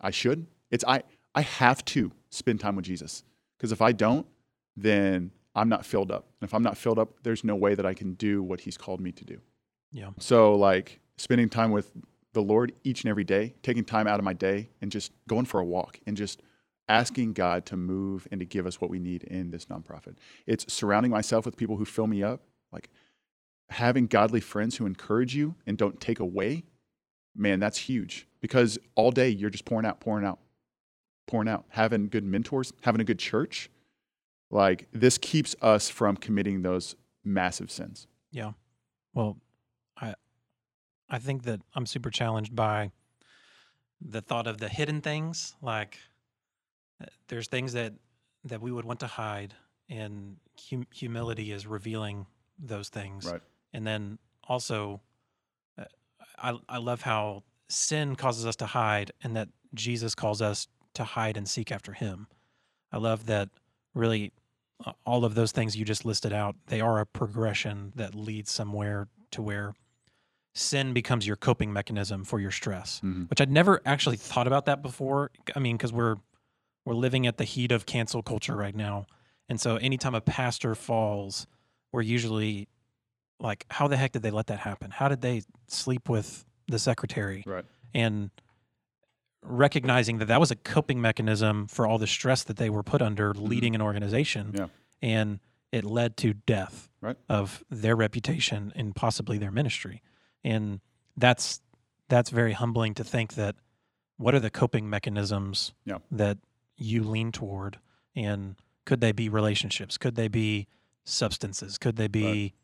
I 0.00 0.10
should. 0.10 0.48
It's 0.72 0.84
I 0.88 1.04
I 1.36 1.42
have 1.42 1.84
to 1.84 2.10
spend 2.30 2.58
time 2.58 2.74
with 2.74 2.84
Jesus 2.86 3.22
because 3.56 3.70
if 3.70 3.80
I 3.80 3.92
don't, 3.92 4.26
then 4.76 5.30
I'm 5.56 5.68
not 5.68 5.84
filled 5.84 6.12
up. 6.12 6.26
And 6.40 6.48
if 6.48 6.54
I'm 6.54 6.62
not 6.62 6.76
filled 6.76 6.98
up, 6.98 7.22
there's 7.22 7.42
no 7.42 7.56
way 7.56 7.74
that 7.74 7.86
I 7.86 7.94
can 7.94 8.14
do 8.14 8.42
what 8.42 8.60
He's 8.60 8.76
called 8.76 9.00
me 9.00 9.10
to 9.12 9.24
do. 9.24 9.40
Yeah. 9.90 10.10
So 10.18 10.54
like 10.54 11.00
spending 11.16 11.48
time 11.48 11.72
with 11.72 11.90
the 12.34 12.42
Lord 12.42 12.72
each 12.84 13.02
and 13.02 13.10
every 13.10 13.24
day, 13.24 13.54
taking 13.62 13.82
time 13.82 14.06
out 14.06 14.20
of 14.20 14.24
my 14.24 14.34
day 14.34 14.68
and 14.82 14.92
just 14.92 15.10
going 15.26 15.46
for 15.46 15.58
a 15.58 15.64
walk 15.64 15.98
and 16.06 16.16
just 16.16 16.42
asking 16.88 17.32
God 17.32 17.64
to 17.66 17.76
move 17.76 18.28
and 18.30 18.38
to 18.40 18.44
give 18.44 18.66
us 18.66 18.80
what 18.80 18.90
we 18.90 18.98
need 18.98 19.24
in 19.24 19.50
this 19.50 19.64
nonprofit. 19.64 20.16
It's 20.46 20.72
surrounding 20.72 21.10
myself 21.10 21.46
with 21.46 21.56
people 21.56 21.76
who 21.76 21.86
fill 21.86 22.06
me 22.06 22.22
up, 22.22 22.42
like 22.70 22.90
having 23.70 24.06
godly 24.06 24.40
friends 24.40 24.76
who 24.76 24.86
encourage 24.86 25.34
you 25.34 25.54
and 25.66 25.78
don't 25.78 26.00
take 26.00 26.20
away. 26.20 26.64
Man, 27.34 27.58
that's 27.58 27.78
huge 27.78 28.28
because 28.40 28.78
all 28.94 29.10
day 29.10 29.30
you're 29.30 29.50
just 29.50 29.64
pouring 29.64 29.86
out, 29.86 29.98
pouring 30.00 30.26
out, 30.26 30.38
pouring 31.26 31.48
out. 31.48 31.64
Having 31.70 32.08
good 32.08 32.24
mentors, 32.24 32.72
having 32.82 33.00
a 33.00 33.04
good 33.04 33.18
church, 33.18 33.70
like 34.50 34.88
this 34.92 35.18
keeps 35.18 35.56
us 35.60 35.88
from 35.88 36.16
committing 36.16 36.62
those 36.62 36.96
massive 37.24 37.70
sins. 37.70 38.06
Yeah. 38.30 38.52
Well, 39.14 39.38
I 40.00 40.14
I 41.08 41.18
think 41.18 41.44
that 41.44 41.60
I'm 41.74 41.86
super 41.86 42.10
challenged 42.10 42.54
by 42.54 42.90
the 44.00 44.20
thought 44.20 44.46
of 44.46 44.58
the 44.58 44.68
hidden 44.68 45.00
things. 45.00 45.54
Like 45.62 45.98
uh, 47.02 47.06
there's 47.28 47.48
things 47.48 47.72
that 47.72 47.94
that 48.44 48.60
we 48.60 48.70
would 48.70 48.84
want 48.84 49.00
to 49.00 49.06
hide, 49.06 49.54
and 49.88 50.36
hum- 50.70 50.86
humility 50.94 51.52
is 51.52 51.66
revealing 51.66 52.26
those 52.58 52.88
things. 52.88 53.26
Right. 53.26 53.40
And 53.72 53.86
then 53.86 54.18
also, 54.44 55.00
uh, 55.78 55.84
I 56.38 56.58
I 56.68 56.78
love 56.78 57.02
how 57.02 57.42
sin 57.68 58.16
causes 58.16 58.46
us 58.46 58.56
to 58.56 58.66
hide, 58.66 59.12
and 59.22 59.36
that 59.36 59.48
Jesus 59.74 60.14
calls 60.14 60.40
us 60.40 60.68
to 60.94 61.04
hide 61.04 61.36
and 61.36 61.48
seek 61.48 61.72
after 61.72 61.92
Him. 61.92 62.28
I 62.92 62.98
love 62.98 63.26
that. 63.26 63.50
Really, 63.96 64.32
uh, 64.84 64.92
all 65.06 65.24
of 65.24 65.34
those 65.34 65.52
things 65.52 65.74
you 65.76 65.84
just 65.84 66.04
listed 66.04 66.32
out, 66.32 66.54
they 66.66 66.80
are 66.80 67.00
a 67.00 67.06
progression 67.06 67.92
that 67.96 68.14
leads 68.14 68.50
somewhere 68.52 69.08
to 69.32 69.40
where 69.42 69.74
sin 70.54 70.92
becomes 70.92 71.26
your 71.26 71.36
coping 71.36 71.72
mechanism 71.72 72.24
for 72.24 72.38
your 72.38 72.50
stress, 72.50 73.00
Mhm. 73.02 73.28
which 73.30 73.40
I'd 73.40 73.50
never 73.50 73.80
actually 73.86 74.16
thought 74.18 74.46
about 74.46 74.66
that 74.66 74.82
before. 74.82 75.30
I 75.54 75.58
mean, 75.58 75.76
because 75.76 75.92
we're 75.92 76.16
we're 76.84 76.94
living 76.94 77.26
at 77.26 77.36
the 77.36 77.42
heat 77.44 77.72
of 77.72 77.84
cancel 77.84 78.22
culture 78.22 78.54
right 78.54 78.74
now, 78.76 79.06
and 79.48 79.60
so 79.60 79.74
anytime 79.78 80.14
a 80.14 80.20
pastor 80.20 80.76
falls, 80.76 81.48
we're 81.90 82.02
usually 82.02 82.68
like, 83.40 83.66
"How 83.70 83.88
the 83.88 83.96
heck 83.96 84.12
did 84.12 84.22
they 84.22 84.30
let 84.30 84.46
that 84.46 84.60
happen? 84.60 84.92
How 84.92 85.08
did 85.08 85.20
they 85.20 85.42
sleep 85.66 86.08
with 86.08 86.44
the 86.68 86.78
secretary?" 86.78 87.42
Right. 87.44 87.64
and 87.92 88.30
recognizing 89.46 90.18
that 90.18 90.26
that 90.26 90.40
was 90.40 90.50
a 90.50 90.56
coping 90.56 91.00
mechanism 91.00 91.66
for 91.66 91.86
all 91.86 91.98
the 91.98 92.06
stress 92.06 92.42
that 92.44 92.56
they 92.56 92.70
were 92.70 92.82
put 92.82 93.00
under 93.02 93.32
leading 93.34 93.74
an 93.74 93.82
organization 93.82 94.46
Mm-hmm. 94.48 94.56
Yeah. 94.56 94.66
and 95.02 95.40
it 95.72 95.84
led 95.84 96.16
to 96.18 96.32
death 96.34 96.88
Right. 97.00 97.16
of 97.28 97.62
their 97.70 97.94
reputation 97.94 98.72
and 98.74 98.94
possibly 98.96 99.38
their 99.38 99.50
ministry 99.52 100.02
and 100.42 100.80
that's 101.16 101.60
that's 102.08 102.30
very 102.30 102.52
humbling 102.52 102.94
to 102.94 103.04
think 103.04 103.34
that 103.34 103.54
what 104.16 104.34
are 104.34 104.40
the 104.40 104.50
coping 104.50 104.88
mechanisms 104.90 105.72
Yeah. 105.84 105.98
that 106.10 106.38
you 106.76 107.04
lean 107.04 107.30
toward 107.32 107.78
and 108.16 108.56
could 108.84 109.00
they 109.00 109.12
be 109.12 109.28
relationships 109.28 109.98
could 109.98 110.16
they 110.16 110.28
be 110.28 110.66
substances 111.04 111.78
could 111.78 111.96
they 111.96 112.08
be 112.08 112.54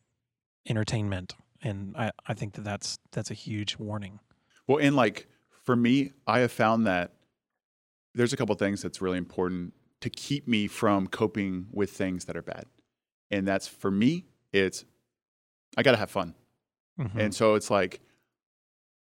entertainment 0.69 1.35
and 1.63 1.95
I, 1.97 2.11
I 2.27 2.35
think 2.35 2.55
that 2.55 2.65
that's 2.65 2.99
that's 3.13 3.31
a 3.31 3.35
huge 3.35 3.77
warning 3.79 4.19
Well, 4.67 4.79
and 4.79 4.97
like 4.97 5.29
for 5.65 5.77
me, 5.77 6.13
I 6.27 6.41
have 6.41 6.53
found 6.53 6.87
that 6.87 7.13
there's 8.15 8.33
a 8.33 8.37
couple 8.37 8.55
things 8.57 8.83
that's 8.83 9.01
really 9.01 9.19
important 9.19 9.75
to 10.01 10.11
keep 10.11 10.47
me 10.49 10.67
from 10.67 11.07
coping 11.07 11.67
with 11.73 11.91
things 11.91 12.25
that 12.27 12.37
are 12.37 12.43
bad. 12.43 12.67
And 13.31 13.47
that's 13.47 13.67
for 13.69 13.91
me, 13.91 14.27
it's 14.53 14.85
I 15.77 15.83
got 15.83 15.93
to 15.93 15.97
have 15.97 16.11
fun. 16.11 16.35
Mhm. 16.99 17.17
And 17.17 17.35
so 17.35 17.55
it's 17.55 17.71
like 17.71 18.01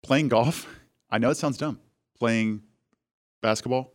playing 0.04 0.30
golf. 0.30 0.68
I 1.10 1.18
know 1.18 1.30
it 1.30 1.36
sounds 1.38 1.58
dumb. 1.58 1.80
Playing 2.18 2.62
basketball, 3.42 3.92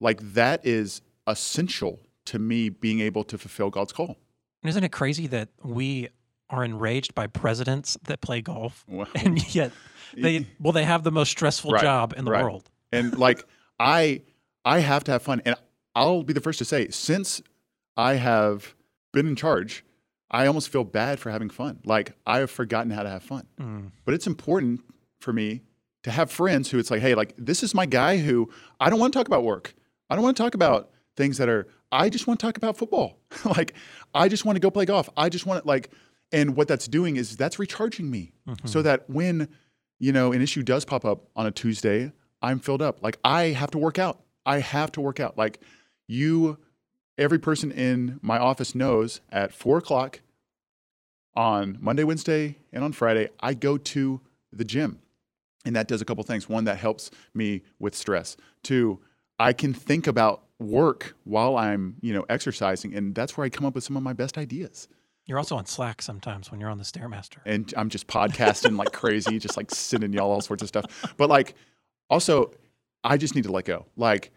like 0.00 0.20
that 0.34 0.64
is 0.64 1.02
essential 1.26 2.00
to 2.26 2.38
me 2.38 2.68
being 2.68 3.00
able 3.00 3.24
to 3.24 3.36
fulfill 3.36 3.68
God's 3.70 3.92
call. 3.92 4.16
And 4.62 4.70
Isn't 4.70 4.84
it 4.84 4.92
crazy 4.92 5.26
that 5.28 5.48
we 5.62 6.08
are 6.50 6.64
enraged 6.64 7.14
by 7.14 7.26
presidents 7.26 7.96
that 8.04 8.20
play 8.20 8.40
golf, 8.40 8.84
Well, 8.88 9.08
and 9.14 9.54
yet 9.54 9.72
they 10.16 10.46
well 10.60 10.72
they 10.72 10.84
have 10.84 11.02
the 11.04 11.10
most 11.10 11.30
stressful 11.30 11.72
Right, 11.72 11.82
job 11.82 12.14
in 12.16 12.24
the 12.24 12.30
right. 12.30 12.42
world. 12.44 12.70
and 12.92 13.16
like 13.18 13.44
i 13.80 14.22
i 14.64 14.78
have 14.80 15.04
to 15.04 15.12
have 15.12 15.22
fun. 15.22 15.42
And 15.44 15.56
i'll 15.94 16.22
be 16.22 16.32
the 16.32 16.40
first 16.40 16.58
to 16.60 16.64
say 16.64 16.88
since 16.90 17.42
i 17.96 18.14
have 18.14 18.74
been 19.12 19.26
in 19.26 19.34
charge 19.36 19.84
i 20.30 20.46
almost 20.46 20.68
feel 20.68 20.84
bad 20.84 21.18
for 21.18 21.30
having 21.30 21.50
fun. 21.50 21.80
Like 21.84 22.12
i 22.26 22.38
have 22.38 22.50
forgotten 22.50 22.90
how 22.92 23.02
to 23.02 23.10
have 23.10 23.22
fun. 23.22 23.46
Mm, 23.60 23.90
but 24.04 24.14
it's 24.14 24.26
important 24.26 24.80
for 25.20 25.32
me 25.32 25.62
to 26.04 26.10
have 26.12 26.30
friends 26.30 26.70
who 26.70 26.78
it's 26.78 26.90
like 26.90 27.00
hey 27.00 27.14
like 27.16 27.34
this 27.36 27.62
is 27.64 27.74
my 27.74 27.86
guy 27.86 28.18
who 28.18 28.48
i 28.80 28.88
don't 28.88 29.00
want 29.00 29.12
to 29.12 29.18
talk 29.18 29.26
about 29.26 29.42
work. 29.42 29.74
I 30.08 30.14
don't 30.14 30.22
want 30.22 30.36
to 30.36 30.42
talk 30.42 30.54
about 30.54 30.90
things 31.16 31.38
that 31.38 31.48
are 31.48 31.66
i 31.90 32.08
just 32.08 32.26
want 32.28 32.38
to 32.38 32.46
talk 32.46 32.56
about 32.56 32.76
football. 32.76 33.18
Like 33.44 33.74
i 34.14 34.28
just 34.28 34.44
want 34.44 34.54
to 34.56 34.60
go 34.60 34.70
play 34.70 34.84
golf. 34.84 35.08
I 35.16 35.28
just 35.28 35.46
want 35.46 35.62
to 35.62 35.68
like 35.68 35.90
and 36.32 36.56
what 36.56 36.68
that's 36.68 36.88
doing 36.88 37.16
is 37.16 37.36
that's 37.36 37.58
recharging 37.58 38.10
me 38.10 38.32
mhm. 38.48 38.68
so 38.68 38.82
that 38.82 39.08
when 39.08 39.48
you 39.98 40.12
know 40.12 40.32
an 40.32 40.42
issue 40.42 40.62
does 40.62 40.84
pop 40.84 41.04
up 41.04 41.28
on 41.36 41.46
a 41.46 41.50
tuesday 41.50 42.12
i'm 42.42 42.58
filled 42.58 42.82
up. 42.82 43.02
Like 43.02 43.18
i 43.24 43.44
have 43.44 43.70
to 43.72 43.78
work 43.78 43.98
out. 43.98 44.20
I 44.44 44.60
have 44.60 44.92
to 44.92 45.00
work 45.00 45.20
out. 45.20 45.36
Like 45.36 45.60
you 46.06 46.58
every 47.18 47.38
person 47.38 47.72
in 47.72 48.18
my 48.22 48.38
office 48.38 48.74
knows 48.74 49.20
at 49.30 49.52
four 49.52 49.78
o'clock 49.78 50.20
on 51.34 51.76
monday 51.80 52.04
wednesday 52.04 52.56
and 52.72 52.82
on 52.82 52.92
friday 52.92 53.28
i 53.40 53.54
go 53.54 53.76
to 53.76 54.20
the 54.52 54.64
gym. 54.64 55.00
And 55.64 55.74
that 55.74 55.88
does 55.88 56.00
a 56.00 56.04
couple 56.04 56.22
things. 56.22 56.48
One 56.48 56.64
that 56.64 56.78
helps 56.78 57.10
me 57.34 57.62
with 57.78 57.94
stress. 57.94 58.36
Two 58.62 59.00
i 59.38 59.52
can 59.52 59.74
think 59.74 60.06
about 60.06 60.42
work 60.58 61.14
while 61.24 61.56
i'm 61.56 61.96
you 62.00 62.12
know 62.12 62.24
exercising. 62.28 62.94
And 62.94 63.14
that's 63.14 63.36
where 63.36 63.44
i 63.44 63.48
come 63.48 63.66
up 63.66 63.74
with 63.74 63.84
some 63.84 63.96
of 63.96 64.02
my 64.02 64.12
best 64.12 64.38
ideas 64.38 64.88
You're 65.26 65.38
also 65.38 65.56
on 65.56 65.66
Slack 65.66 66.02
sometimes 66.02 66.50
when 66.50 66.60
you're 66.60 66.70
on 66.70 66.78
the 66.78 66.84
Stairmaster. 66.84 67.38
and 67.44 67.72
I'm 67.76 67.88
just 67.88 68.06
podcasting 68.06 68.76
like 68.78 68.92
crazy, 68.92 69.38
just 69.38 69.56
like 69.56 69.70
sending 69.72 70.12
y'all 70.12 70.30
all 70.30 70.40
sorts 70.40 70.62
of 70.62 70.68
stuff. 70.68 71.14
But 71.16 71.28
like, 71.28 71.54
also, 72.08 72.52
I 73.02 73.16
just 73.16 73.34
need 73.34 73.44
to 73.44 73.52
let 73.52 73.64
go. 73.64 73.86
Like, 73.96 74.30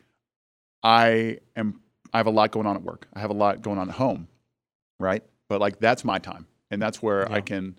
I 0.81 1.37
am, 1.55 1.81
I 2.13 2.17
have 2.17 2.27
a 2.27 2.31
lot 2.31 2.51
going 2.51 2.65
on 2.65 2.75
at 2.75 2.81
work. 2.81 3.07
I 3.13 3.19
have 3.19 3.29
a 3.29 3.35
lot 3.35 3.61
going 3.61 3.77
on 3.77 3.89
at 3.89 3.95
home, 3.95 4.27
right? 4.99 5.23
But 5.47 5.59
like, 5.61 5.79
that's 5.79 6.03
my 6.03 6.17
time, 6.17 6.47
and 6.71 6.81
that's 6.81 7.03
where 7.03 7.31
I 7.31 7.41
can, 7.41 7.77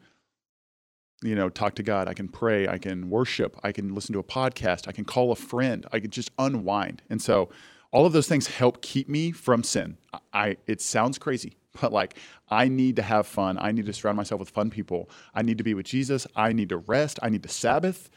you 1.22 1.34
know, 1.34 1.48
talk 1.48 1.74
to 1.76 1.82
God. 1.82 2.06
I 2.06 2.14
can 2.14 2.28
pray. 2.28 2.68
I 2.68 2.78
can 2.78 3.10
worship. 3.10 3.58
I 3.64 3.72
can 3.72 3.94
listen 3.94 4.12
to 4.12 4.20
a 4.20 4.24
podcast. 4.24 4.86
I 4.86 4.92
can 4.92 5.04
call 5.04 5.32
a 5.32 5.36
friend. 5.36 5.84
I 5.92 5.98
can 5.98 6.10
just 6.10 6.30
unwind. 6.38 7.02
And 7.10 7.20
so, 7.20 7.48
all 7.90 8.06
of 8.06 8.12
those 8.12 8.28
things 8.28 8.46
help 8.46 8.82
keep 8.82 9.08
me 9.08 9.32
from 9.32 9.64
sin. 9.64 9.96
I, 10.12 10.18
I 10.32 10.56
it 10.68 10.80
sounds 10.80 11.18
crazy, 11.18 11.56
but 11.80 11.92
like 11.92 12.16
I 12.48 12.68
need 12.68 12.96
to 12.96 13.02
have 13.02 13.26
fun. 13.26 13.58
I 13.60 13.72
need 13.72 13.86
to 13.86 13.92
surround 13.92 14.16
myself 14.16 14.38
with 14.40 14.50
fun 14.50 14.70
people. 14.70 15.08
I 15.34 15.42
need 15.42 15.58
to 15.58 15.64
be 15.64 15.74
with 15.74 15.86
Jesus. 15.86 16.26
I 16.34 16.52
need 16.52 16.68
to 16.70 16.78
rest. 16.78 17.18
I 17.22 17.28
need 17.28 17.42
to 17.44 17.48
Sabbath. 17.48 18.10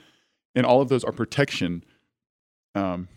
And 0.55 0.65
all 0.65 0.81
of 0.81 0.89
those 0.89 1.03
are 1.03 1.11
protection 1.11 1.83
um, 2.75 3.07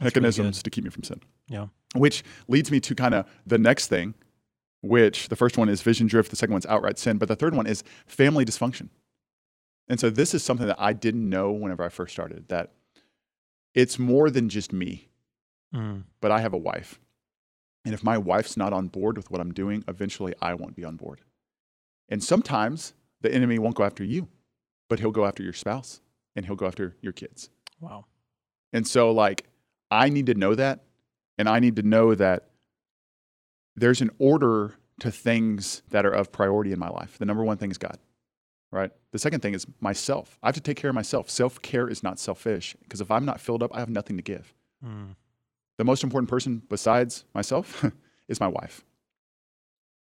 That's 0.00 0.14
really 0.14 0.22
mechanisms 0.26 0.62
to 0.62 0.70
keep 0.70 0.84
me 0.84 0.90
from 0.90 1.04
sin. 1.04 1.20
Yeah. 1.48 1.66
Which 1.94 2.22
leads 2.48 2.70
me 2.70 2.80
to 2.80 2.94
kind 2.94 3.14
of 3.14 3.26
the 3.46 3.58
next 3.58 3.88
thing, 3.88 4.14
which 4.80 5.28
the 5.28 5.36
first 5.36 5.58
one 5.58 5.68
is 5.68 5.82
vision 5.82 6.06
drift, 6.06 6.30
the 6.30 6.36
second 6.36 6.52
one's 6.54 6.66
outright 6.66 6.98
sin, 6.98 7.18
but 7.18 7.28
the 7.28 7.36
third 7.36 7.54
one 7.54 7.66
is 7.66 7.84
family 8.06 8.44
dysfunction. 8.44 8.88
And 9.88 10.00
so 10.00 10.08
this 10.10 10.32
is 10.34 10.42
something 10.42 10.66
that 10.66 10.80
I 10.80 10.92
didn't 10.92 11.28
know 11.28 11.50
whenever 11.52 11.82
I 11.82 11.88
first 11.88 12.12
started 12.12 12.48
that 12.48 12.72
it's 13.74 13.98
more 13.98 14.30
than 14.30 14.48
just 14.48 14.72
me, 14.72 15.08
Mm. 15.74 16.04
but 16.20 16.30
I 16.30 16.40
have 16.40 16.52
a 16.52 16.58
wife. 16.58 17.00
And 17.84 17.94
if 17.94 18.04
my 18.04 18.16
wife's 18.16 18.56
not 18.56 18.72
on 18.72 18.88
board 18.88 19.16
with 19.16 19.30
what 19.30 19.40
I'm 19.40 19.52
doing, 19.52 19.84
eventually 19.88 20.34
I 20.40 20.54
won't 20.54 20.76
be 20.76 20.84
on 20.84 20.96
board. 20.96 21.20
And 22.08 22.22
sometimes 22.22 22.94
the 23.20 23.32
enemy 23.32 23.58
won't 23.58 23.74
go 23.74 23.84
after 23.84 24.04
you, 24.04 24.28
but 24.88 25.00
he'll 25.00 25.10
go 25.10 25.24
after 25.24 25.42
your 25.42 25.52
spouse 25.52 26.00
and 26.36 26.46
he'll 26.46 26.56
go 26.56 26.66
after 26.66 26.96
your 27.00 27.12
kids. 27.12 27.50
Wow. 27.80 28.06
And 28.72 28.86
so, 28.86 29.10
like, 29.10 29.46
I 29.90 30.08
need 30.08 30.26
to 30.26 30.34
know 30.34 30.54
that. 30.54 30.84
And 31.38 31.48
I 31.48 31.58
need 31.58 31.76
to 31.76 31.82
know 31.82 32.14
that 32.14 32.48
there's 33.74 34.00
an 34.00 34.10
order 34.18 34.74
to 35.00 35.10
things 35.10 35.82
that 35.90 36.04
are 36.06 36.12
of 36.12 36.30
priority 36.30 36.72
in 36.72 36.78
my 36.78 36.88
life. 36.88 37.18
The 37.18 37.24
number 37.24 37.42
one 37.42 37.56
thing 37.56 37.70
is 37.70 37.78
God, 37.78 37.98
right? 38.70 38.90
The 39.10 39.18
second 39.18 39.40
thing 39.40 39.54
is 39.54 39.66
myself. 39.80 40.38
I 40.42 40.48
have 40.48 40.54
to 40.54 40.60
take 40.60 40.76
care 40.76 40.90
of 40.90 40.94
myself. 40.94 41.30
Self 41.30 41.60
care 41.62 41.88
is 41.88 42.02
not 42.02 42.18
selfish 42.18 42.76
because 42.82 43.00
if 43.00 43.10
I'm 43.10 43.24
not 43.24 43.40
filled 43.40 43.62
up, 43.62 43.74
I 43.74 43.80
have 43.80 43.88
nothing 43.88 44.16
to 44.16 44.22
give. 44.22 44.54
Mm. 44.84 45.16
The 45.78 45.84
most 45.84 46.04
important 46.04 46.28
person 46.28 46.62
besides 46.68 47.24
myself 47.34 47.84
is 48.28 48.40
my 48.40 48.48
wife. 48.48 48.84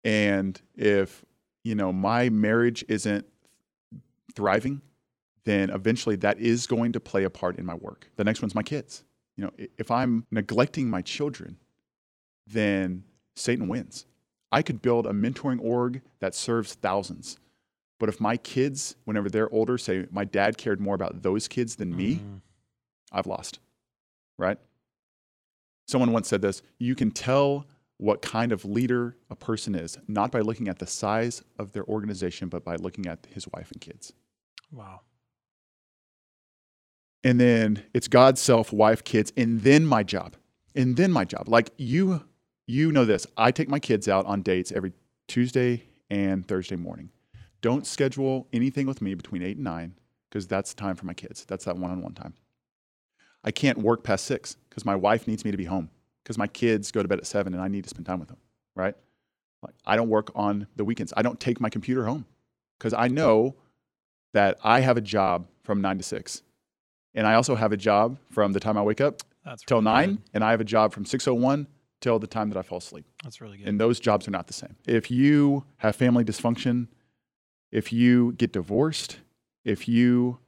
And 0.04 0.60
if, 0.76 1.26
you 1.64 1.76
know, 1.76 1.92
my 1.92 2.30
marriage 2.30 2.86
isn't 2.88 3.26
thriving, 4.36 4.82
then 5.44 5.70
eventually 5.70 6.16
that 6.18 6.40
is 6.40 6.68
going 6.68 6.94
to 6.94 7.00
play 7.00 7.24
a 7.24 7.30
part 7.30 7.58
in 7.58 7.66
my 7.66 7.74
work. 7.76 8.10
The 8.16 8.24
next 8.24 8.42
one's 8.42 8.56
my 8.56 8.64
kids. 8.64 9.04
You 9.36 9.46
know, 9.46 9.52
if 9.78 9.92
I'm 9.92 10.26
neglecting 10.32 10.90
my 10.90 11.02
children, 11.02 11.58
then 12.48 13.04
Satan 13.36 13.68
wins. 13.68 14.06
I 14.52 14.62
could 14.62 14.82
build 14.82 15.06
a 15.06 15.12
mentoring 15.12 15.60
org 15.62 16.02
that 16.20 16.34
serves 16.36 16.74
thousands. 16.76 17.38
But 18.00 18.10
if 18.10 18.20
my 18.20 18.38
kids, 18.38 18.96
whenever 19.06 19.30
they're 19.30 19.54
older, 19.54 19.78
say, 19.78 20.08
my 20.12 20.24
dad 20.24 20.58
cared 20.58 20.80
more 20.80 20.96
about 20.96 21.22
those 21.22 21.48
kids 21.48 21.76
than 21.76 21.96
me, 21.96 22.16
Mm. 22.16 22.42
I've 23.12 23.28
lost, 23.28 23.60
right? 24.38 24.58
Someone 25.90 26.12
once 26.12 26.28
said 26.28 26.44
this 26.44 26.62
you 26.78 26.94
can 26.94 27.10
tell 27.10 27.66
what 27.98 28.22
kind 28.22 28.52
of 28.52 28.64
leader 28.64 29.18
a 29.32 29.36
person 29.36 29.74
is, 29.74 29.98
not 30.08 30.32
by 30.32 30.40
looking 30.40 30.68
at 30.68 30.78
the 30.78 30.86
size 30.86 31.42
of 31.58 31.72
their 31.72 31.84
organization, 31.86 32.48
but 32.48 32.64
by 32.64 32.76
looking 32.76 33.08
at 33.08 33.26
his 33.34 33.48
wife 33.48 33.72
and 33.72 33.82
kids. 33.82 34.14
Wow. 34.72 35.02
And 37.24 37.40
then 37.40 37.84
it's 37.92 38.08
God, 38.08 38.38
self, 38.38 38.72
wife, 38.72 39.04
kids, 39.04 39.34
and 39.36 39.64
then 39.64 39.84
my 39.84 40.04
job. 40.04 40.36
And 40.76 40.96
then 40.96 41.12
my 41.12 41.26
job. 41.26 41.50
Like 41.50 41.72
you 41.78 42.24
you 42.68 42.92
know 42.92 43.04
this. 43.04 43.26
I 43.36 43.50
take 43.50 43.68
my 43.68 43.80
kids 43.80 44.08
out 44.08 44.28
on 44.28 44.44
dates 44.44 44.72
every 44.72 44.94
Tuesday 45.28 45.86
and 46.12 46.48
Thursday 46.48 46.76
morning. 46.76 47.10
Don't 47.62 47.88
schedule 47.88 48.48
anything 48.54 48.86
with 48.86 49.02
me 49.02 49.16
between 49.16 49.42
8 49.42 49.56
and 49.56 49.64
9 49.64 49.96
because 50.30 50.46
that's 50.46 50.76
time 50.76 50.96
for 50.96 51.08
my 51.08 51.16
kids. 51.16 51.46
That's 51.46 51.66
that 51.66 51.78
one-on-one 51.78 52.14
time. 52.14 52.36
I 53.44 53.52
can't 53.52 53.78
work 53.78 54.04
past 54.04 54.26
6 54.26 54.56
because 54.70 54.86
my 54.86 54.96
wife 54.96 55.28
needs 55.28 55.46
me 55.46 55.52
to 55.52 55.58
be 55.58 55.66
home 55.66 55.90
because 56.24 56.38
my 56.38 56.48
kids 56.48 56.92
go 56.92 57.02
to 57.02 57.08
bed 57.08 57.20
at 57.20 57.26
7 57.28 57.54
and 57.54 57.62
I 57.62 57.68
need 57.68 57.84
to 57.84 57.90
spend 57.90 58.06
time 58.06 58.20
with 58.20 58.28
them, 58.30 58.38
right? 58.76 58.96
Like 59.62 59.74
I 59.86 59.96
don't 59.96 60.10
work 60.10 60.32
on 60.36 60.68
the 60.76 60.84
weekends. 60.86 61.14
I 61.18 61.22
don't 61.22 61.40
take 61.40 61.60
my 61.60 61.70
computer 61.70 62.06
home 62.06 62.26
because 62.78 62.94
I 62.94 63.08
know 63.08 63.56
that 64.34 64.58
I 64.64 64.82
have 64.82 64.98
a 64.98 65.02
job 65.02 65.48
from 65.64 65.82
9 65.82 65.98
to 65.98 66.04
6 66.04 66.44
and 67.16 67.26
I 67.28 67.34
also 67.34 67.56
have 67.56 67.72
a 67.72 67.78
job 67.78 68.18
from 68.30 68.54
the 68.54 68.60
time 68.60 68.78
I 68.78 68.84
wake 68.84 69.02
up 69.02 69.22
That's 69.44 69.64
till 69.64 69.78
really 69.78 69.86
nine, 69.86 70.10
good. 70.16 70.22
and 70.36 70.44
I 70.44 70.52
have 70.52 70.62
a 70.62 70.66
job 70.66 70.94
from 70.94 71.06
6:01 71.06 71.68
till 72.02 72.20
the 72.20 72.28
time 72.28 72.50
that 72.50 72.58
I 72.58 72.62
fall 72.62 72.78
asleep. 72.78 73.06
That's 73.24 73.42
really 73.42 73.58
good. 73.58 73.68
And 73.68 73.80
those 73.80 74.00
jobs 74.00 74.28
are 74.28 74.32
not 74.32 74.48
the 74.48 74.54
same. 74.54 74.76
If 74.88 75.10
you 75.12 75.66
have 75.78 75.96
family 75.96 76.24
dysfunction, 76.24 76.88
if 77.72 77.92
you 77.92 78.34
get 78.34 78.54
divorced, 78.54 79.18
if 79.66 79.88
you 79.88 80.40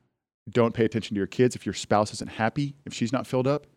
don't 0.52 0.74
pay 0.74 0.86
attention 0.86 1.16
to 1.16 1.20
your 1.20 1.28
kids, 1.28 1.56
if 1.56 1.66
your 1.66 1.74
spouse 1.74 2.14
isn't 2.14 2.32
happy, 2.32 2.76
if 2.86 2.94
she's 2.94 3.12
not 3.12 3.26
filled 3.28 3.48
up, 3.48 3.68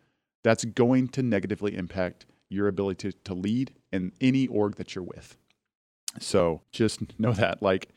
that's 0.43 0.65
going 0.65 1.07
to 1.09 1.23
negatively 1.23 1.75
impact 1.75 2.25
your 2.49 2.67
ability 2.67 3.11
to, 3.11 3.17
to 3.23 3.33
lead 3.33 3.73
in 3.91 4.11
any 4.21 4.47
org 4.47 4.75
that 4.75 4.93
you're 4.95 5.03
with. 5.03 5.37
So 6.19 6.61
just 6.71 7.19
know 7.19 7.33
that 7.33 7.61
like 7.61 7.89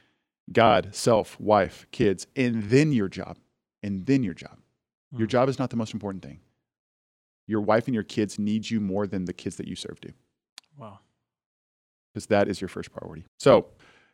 God, 0.50 0.94
self, 0.94 1.38
wife, 1.38 1.86
kids, 1.92 2.26
and 2.34 2.64
then 2.64 2.92
your 2.92 3.08
job, 3.08 3.36
and 3.82 4.06
then 4.06 4.22
your 4.22 4.34
job. 4.34 4.58
Your 5.12 5.26
Mm. 5.26 5.30
job 5.30 5.48
is 5.48 5.58
not 5.58 5.70
the 5.70 5.76
most 5.76 5.92
important 5.94 6.22
thing. 6.22 6.40
Your 7.46 7.60
wife 7.60 7.86
and 7.86 7.94
your 7.94 8.02
kids 8.04 8.38
need 8.38 8.70
you 8.70 8.80
more 8.80 9.06
than 9.06 9.24
the 9.26 9.32
kids 9.32 9.56
that 9.56 9.66
you 9.68 9.74
serve 9.76 10.00
do, 10.00 10.10
wow. 10.76 10.98
because 12.12 12.26
that 12.26 12.48
is 12.48 12.60
your 12.60 12.68
first 12.68 12.90
priority. 12.92 13.24
So 13.38 13.68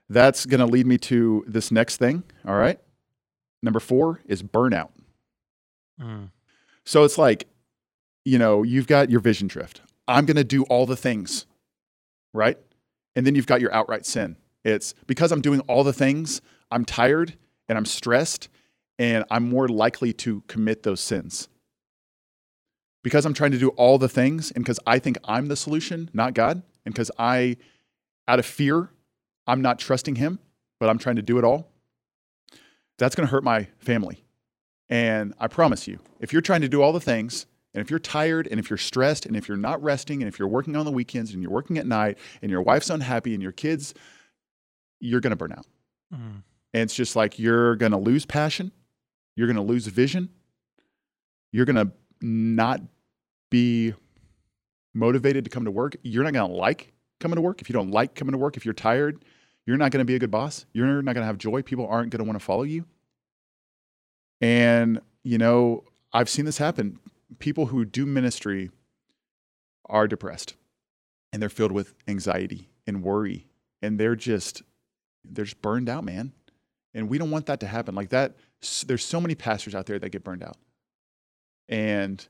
that's 0.08 0.46
going 0.46 0.60
to 0.60 0.66
lead 0.66 0.86
me 0.86 0.98
to 0.98 1.44
this 1.48 1.70
next 1.72 1.96
thing. 1.96 2.22
All 2.46 2.54
right. 2.56 2.78
Number 3.64 3.80
four 3.80 4.20
is 4.26 4.42
burnout. 4.42 4.90
Mm. 5.98 6.30
So 6.84 7.02
it's 7.04 7.16
like, 7.16 7.48
you 8.26 8.38
know, 8.38 8.62
you've 8.62 8.86
got 8.86 9.10
your 9.10 9.20
vision 9.20 9.48
drift. 9.48 9.80
I'm 10.06 10.26
going 10.26 10.36
to 10.36 10.44
do 10.44 10.64
all 10.64 10.84
the 10.84 10.96
things, 10.96 11.46
right? 12.34 12.58
And 13.16 13.26
then 13.26 13.34
you've 13.34 13.46
got 13.46 13.62
your 13.62 13.72
outright 13.72 14.04
sin. 14.04 14.36
It's 14.64 14.94
because 15.06 15.32
I'm 15.32 15.40
doing 15.40 15.60
all 15.60 15.82
the 15.82 15.94
things, 15.94 16.42
I'm 16.70 16.84
tired 16.84 17.38
and 17.66 17.78
I'm 17.78 17.86
stressed, 17.86 18.50
and 18.98 19.24
I'm 19.30 19.48
more 19.48 19.66
likely 19.66 20.12
to 20.12 20.42
commit 20.46 20.82
those 20.82 21.00
sins. 21.00 21.48
Because 23.02 23.24
I'm 23.24 23.32
trying 23.32 23.52
to 23.52 23.58
do 23.58 23.70
all 23.70 23.96
the 23.96 24.10
things, 24.10 24.50
and 24.50 24.62
because 24.62 24.80
I 24.86 24.98
think 24.98 25.16
I'm 25.24 25.48
the 25.48 25.56
solution, 25.56 26.10
not 26.12 26.34
God, 26.34 26.62
and 26.84 26.94
because 26.94 27.10
I, 27.18 27.56
out 28.28 28.38
of 28.38 28.44
fear, 28.44 28.90
I'm 29.46 29.62
not 29.62 29.78
trusting 29.78 30.16
Him, 30.16 30.38
but 30.78 30.90
I'm 30.90 30.98
trying 30.98 31.16
to 31.16 31.22
do 31.22 31.38
it 31.38 31.44
all, 31.44 31.70
that's 32.98 33.14
going 33.14 33.26
to 33.26 33.30
hurt 33.30 33.44
my 33.44 33.68
family. 33.78 34.24
And 34.88 35.34
I 35.38 35.48
promise 35.48 35.88
you, 35.88 35.98
if 36.20 36.32
you're 36.32 36.42
trying 36.42 36.60
to 36.60 36.68
do 36.68 36.82
all 36.82 36.92
the 36.92 37.00
things, 37.00 37.46
and 37.72 37.80
if 37.80 37.90
you're 37.90 37.98
tired, 37.98 38.46
and 38.50 38.60
if 38.60 38.70
you're 38.70 38.76
stressed, 38.76 39.26
and 39.26 39.36
if 39.36 39.48
you're 39.48 39.56
not 39.56 39.82
resting, 39.82 40.22
and 40.22 40.28
if 40.28 40.38
you're 40.38 40.48
working 40.48 40.76
on 40.76 40.84
the 40.84 40.92
weekends, 40.92 41.32
and 41.32 41.42
you're 41.42 41.50
working 41.50 41.78
at 41.78 41.86
night, 41.86 42.18
and 42.42 42.50
your 42.50 42.62
wife's 42.62 42.90
unhappy, 42.90 43.34
and 43.34 43.42
your 43.42 43.52
kids, 43.52 43.94
you're 45.00 45.20
going 45.20 45.32
to 45.32 45.36
burn 45.36 45.52
out. 45.52 45.66
Mm. 46.14 46.42
And 46.72 46.82
it's 46.82 46.94
just 46.94 47.16
like 47.16 47.38
you're 47.38 47.76
going 47.76 47.92
to 47.92 47.98
lose 47.98 48.26
passion, 48.26 48.72
you're 49.36 49.46
going 49.46 49.56
to 49.56 49.62
lose 49.62 49.86
vision, 49.86 50.28
you're 51.52 51.64
going 51.64 51.76
to 51.76 51.92
not 52.20 52.80
be 53.50 53.94
motivated 54.94 55.44
to 55.44 55.50
come 55.50 55.64
to 55.64 55.70
work. 55.70 55.96
You're 56.02 56.24
not 56.24 56.32
going 56.32 56.50
to 56.50 56.56
like 56.56 56.92
coming 57.20 57.36
to 57.36 57.42
work. 57.42 57.60
If 57.60 57.68
you 57.68 57.72
don't 57.72 57.90
like 57.90 58.14
coming 58.14 58.32
to 58.32 58.38
work, 58.38 58.56
if 58.56 58.64
you're 58.64 58.74
tired, 58.74 59.24
you're 59.66 59.76
not 59.76 59.90
going 59.90 60.00
to 60.00 60.04
be 60.04 60.14
a 60.14 60.18
good 60.18 60.30
boss. 60.30 60.66
You're 60.72 61.02
not 61.02 61.14
going 61.14 61.22
to 61.22 61.26
have 61.26 61.38
joy. 61.38 61.62
People 61.62 61.86
aren't 61.86 62.10
going 62.10 62.18
to 62.18 62.24
want 62.24 62.38
to 62.38 62.44
follow 62.44 62.62
you. 62.62 62.84
And, 64.40 65.00
you 65.22 65.38
know, 65.38 65.84
I've 66.12 66.28
seen 66.28 66.44
this 66.44 66.58
happen. 66.58 66.98
People 67.38 67.66
who 67.66 67.84
do 67.84 68.04
ministry 68.04 68.70
are 69.86 70.06
depressed 70.06 70.54
and 71.32 71.40
they're 71.40 71.48
filled 71.48 71.72
with 71.72 71.94
anxiety 72.06 72.68
and 72.86 73.02
worry 73.02 73.46
and 73.82 73.98
they're 73.98 74.16
just 74.16 74.62
they're 75.24 75.44
just 75.44 75.62
burned 75.62 75.88
out, 75.88 76.04
man. 76.04 76.32
And 76.92 77.08
we 77.08 77.18
don't 77.18 77.30
want 77.30 77.46
that 77.46 77.60
to 77.60 77.66
happen. 77.66 77.94
Like 77.94 78.10
that 78.10 78.36
there's 78.86 79.04
so 79.04 79.20
many 79.20 79.34
pastors 79.34 79.74
out 79.74 79.86
there 79.86 79.98
that 79.98 80.10
get 80.10 80.24
burned 80.24 80.42
out. 80.42 80.56
And 81.68 82.26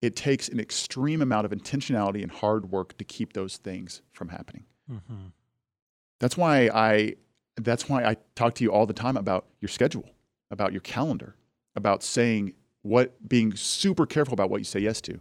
it 0.00 0.14
takes 0.14 0.48
an 0.48 0.60
extreme 0.60 1.20
amount 1.20 1.44
of 1.46 1.50
intentionality 1.50 2.22
and 2.22 2.30
hard 2.30 2.70
work 2.70 2.96
to 2.98 3.04
keep 3.04 3.32
those 3.32 3.56
things 3.56 4.02
from 4.12 4.28
happening. 4.28 4.64
hmm 4.88 5.26
That's 6.20 6.36
why 6.36 6.70
I 6.72 7.14
that's 7.56 7.88
why 7.88 8.04
I 8.04 8.16
talk 8.34 8.54
to 8.56 8.64
you 8.64 8.72
all 8.72 8.86
the 8.86 8.92
time 8.92 9.16
about 9.16 9.46
your 9.60 9.68
schedule, 9.68 10.08
about 10.50 10.72
your 10.72 10.82
calendar, 10.82 11.36
about 11.74 12.02
saying 12.02 12.52
what 12.82 13.28
being 13.28 13.54
super 13.54 14.06
careful 14.06 14.34
about 14.34 14.50
what 14.50 14.58
you 14.58 14.64
say 14.64 14.80
yes 14.80 15.00
to 15.02 15.20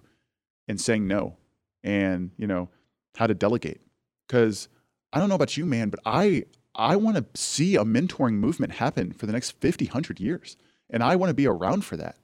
and 0.67 0.79
saying 0.79 1.07
no 1.07 1.37
and, 1.83 2.31
you 2.37 2.45
know, 2.45 2.69
how 3.15 3.27
to 3.27 3.33
delegate. 3.33 3.81
Cuz 4.27 4.67
I 5.13 5.19
don't 5.19 5.29
know 5.29 5.35
about 5.35 5.55
you, 5.55 5.65
man, 5.65 5.89
but 5.89 5.99
I 6.05 6.45
I 6.75 6.97
want 6.97 7.15
to 7.17 7.25
see 7.41 7.75
a 7.77 7.85
mentoring 7.85 8.33
movement 8.33 8.73
happen 8.73 9.13
for 9.13 9.25
the 9.25 9.33
next 9.33 9.51
50, 9.61 9.85
100 9.85 10.19
years. 10.19 10.57
And 10.89 11.01
I 11.01 11.15
want 11.15 11.29
to 11.29 11.33
be 11.33 11.47
around 11.47 11.85
for 11.85 11.95
that. 11.97 12.17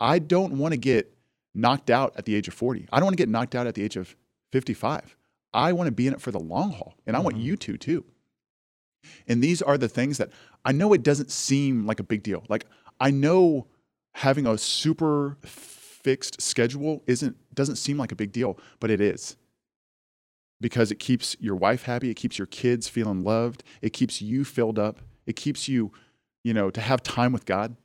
I 0.00 0.18
don't 0.18 0.58
want 0.58 0.72
to 0.72 0.76
get 0.78 1.16
knocked 1.54 1.88
out 1.88 2.14
at 2.16 2.24
the 2.24 2.34
age 2.34 2.48
of 2.48 2.54
40. 2.54 2.88
I 2.92 2.98
don't 2.98 3.06
want 3.06 3.16
to 3.16 3.22
get 3.22 3.28
knocked 3.28 3.54
out 3.54 3.66
at 3.66 3.74
the 3.74 3.82
age 3.82 3.96
of 3.96 4.16
55. 4.52 5.16
I 5.52 5.72
want 5.72 5.86
to 5.88 5.92
be 5.92 6.06
in 6.06 6.12
it 6.12 6.20
for 6.20 6.30
the 6.30 6.40
long 6.40 6.70
haul, 6.72 6.94
and 7.06 7.16
I 7.16 7.20
want 7.20 7.36
Mhm. 7.36 7.42
you 7.42 7.56
to 7.56 7.76
too. 7.78 8.04
And 9.28 9.42
these 9.42 9.62
are 9.62 9.78
the 9.78 9.88
things 9.88 10.18
that 10.18 10.30
I 10.64 10.72
know 10.72 10.92
it 10.92 11.02
doesn't 11.02 11.30
seem 11.30 11.86
like 11.86 12.00
a 12.00 12.04
big 12.04 12.22
deal. 12.22 12.44
Like 12.48 12.66
I 13.00 13.10
know 13.10 13.68
having 14.14 14.46
a 14.46 14.58
super 14.58 15.36
fixed 15.42 16.40
schedule 16.40 17.02
isn't 17.06 17.36
doesn't 17.54 17.76
seem 17.76 17.96
like 17.98 18.12
a 18.12 18.16
big 18.16 18.32
deal, 18.32 18.58
but 18.80 18.90
it 18.90 19.00
is. 19.00 19.36
because 20.58 20.90
it 20.90 20.98
keeps 20.98 21.36
your 21.38 21.54
wife 21.54 21.82
happy, 21.82 22.08
it 22.08 22.14
keeps 22.14 22.38
your 22.38 22.46
kids 22.46 22.88
feeling 22.88 23.22
loved, 23.22 23.62
it 23.82 23.92
keeps 23.92 24.22
you 24.22 24.42
filled 24.42 24.78
up, 24.78 25.00
it 25.26 25.36
keeps 25.36 25.68
you, 25.68 25.92
you 26.44 26.54
know, 26.54 26.70
to 26.70 26.80
have 26.80 27.02
time 27.02 27.30
with 27.30 27.44
God 27.44 27.76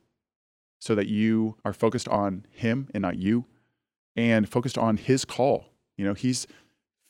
so 0.80 0.94
that 0.94 1.06
you 1.06 1.54
are 1.66 1.74
focused 1.74 2.08
on 2.08 2.46
him 2.50 2.88
and 2.94 3.02
not 3.02 3.18
you 3.18 3.44
and 4.16 4.48
focused 4.48 4.78
on 4.78 4.96
his 4.96 5.26
call. 5.26 5.66
You 5.98 6.06
know, 6.06 6.14
he's 6.14 6.46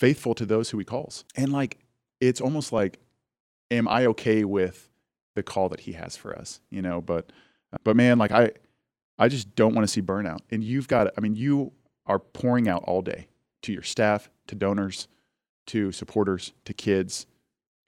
faithful 0.03 0.35
to 0.35 0.45
those 0.45 0.71
who 0.71 0.79
he 0.79 0.85
calls. 0.85 1.25
And 1.37 1.53
like 1.53 1.79
it's 2.21 2.41
almost 2.41 2.73
like 2.73 2.99
am 3.71 3.87
I 3.87 4.07
okay 4.07 4.43
with 4.45 4.91
the 5.37 5.45
call 5.45 5.69
that 5.69 5.81
he 5.81 5.93
has 5.93 6.17
for 6.17 6.37
us, 6.37 6.61
you 6.71 6.83
know, 6.83 7.01
but 7.01 7.31
but 7.85 7.95
man, 7.95 8.19
like 8.19 8.33
I 8.33 8.51
I 9.17 9.29
just 9.29 9.55
don't 9.55 9.77
want 9.77 9.87
to 9.87 9.93
see 9.93 10.03
burnout. 10.03 10.41
And 10.51 10.65
you've 10.65 10.88
got 10.88 11.12
I 11.17 11.21
mean 11.21 11.37
you 11.37 11.73
are 12.07 12.19
pouring 12.19 12.69
out 12.69 12.83
all 12.83 13.01
day 13.01 13.29
to 13.62 13.73
your 13.73 13.85
staff, 13.85 14.29
to 14.49 14.57
donors, 14.57 15.07
to 15.67 15.93
supporters, 15.93 16.53
to 16.65 16.75
kids, 16.75 17.27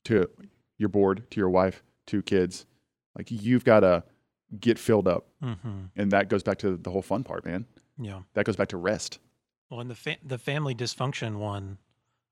to 0.04 0.30
your 0.78 0.90
board, 0.90 1.28
to 1.32 1.40
your 1.40 1.50
wife, 1.50 1.82
to 2.06 2.22
kids. 2.22 2.64
Like 3.18 3.32
you've 3.32 3.64
got 3.64 3.80
to 3.80 4.04
get 4.60 4.78
filled 4.78 5.08
up. 5.08 5.26
Mm-hmm. 5.42 5.86
And 5.96 6.12
that 6.12 6.28
goes 6.28 6.44
back 6.44 6.58
to 6.58 6.76
the 6.76 6.90
whole 6.90 7.02
fun 7.02 7.24
part, 7.24 7.44
man. 7.44 7.66
Yeah. 7.98 8.20
That 8.34 8.44
goes 8.44 8.54
back 8.54 8.68
to 8.68 8.76
rest. 8.76 9.18
Well, 9.68 9.80
and 9.80 9.90
the 9.90 9.96
fa- 9.96 10.18
the 10.24 10.38
family 10.38 10.74
dysfunction 10.74 11.38
one, 11.38 11.78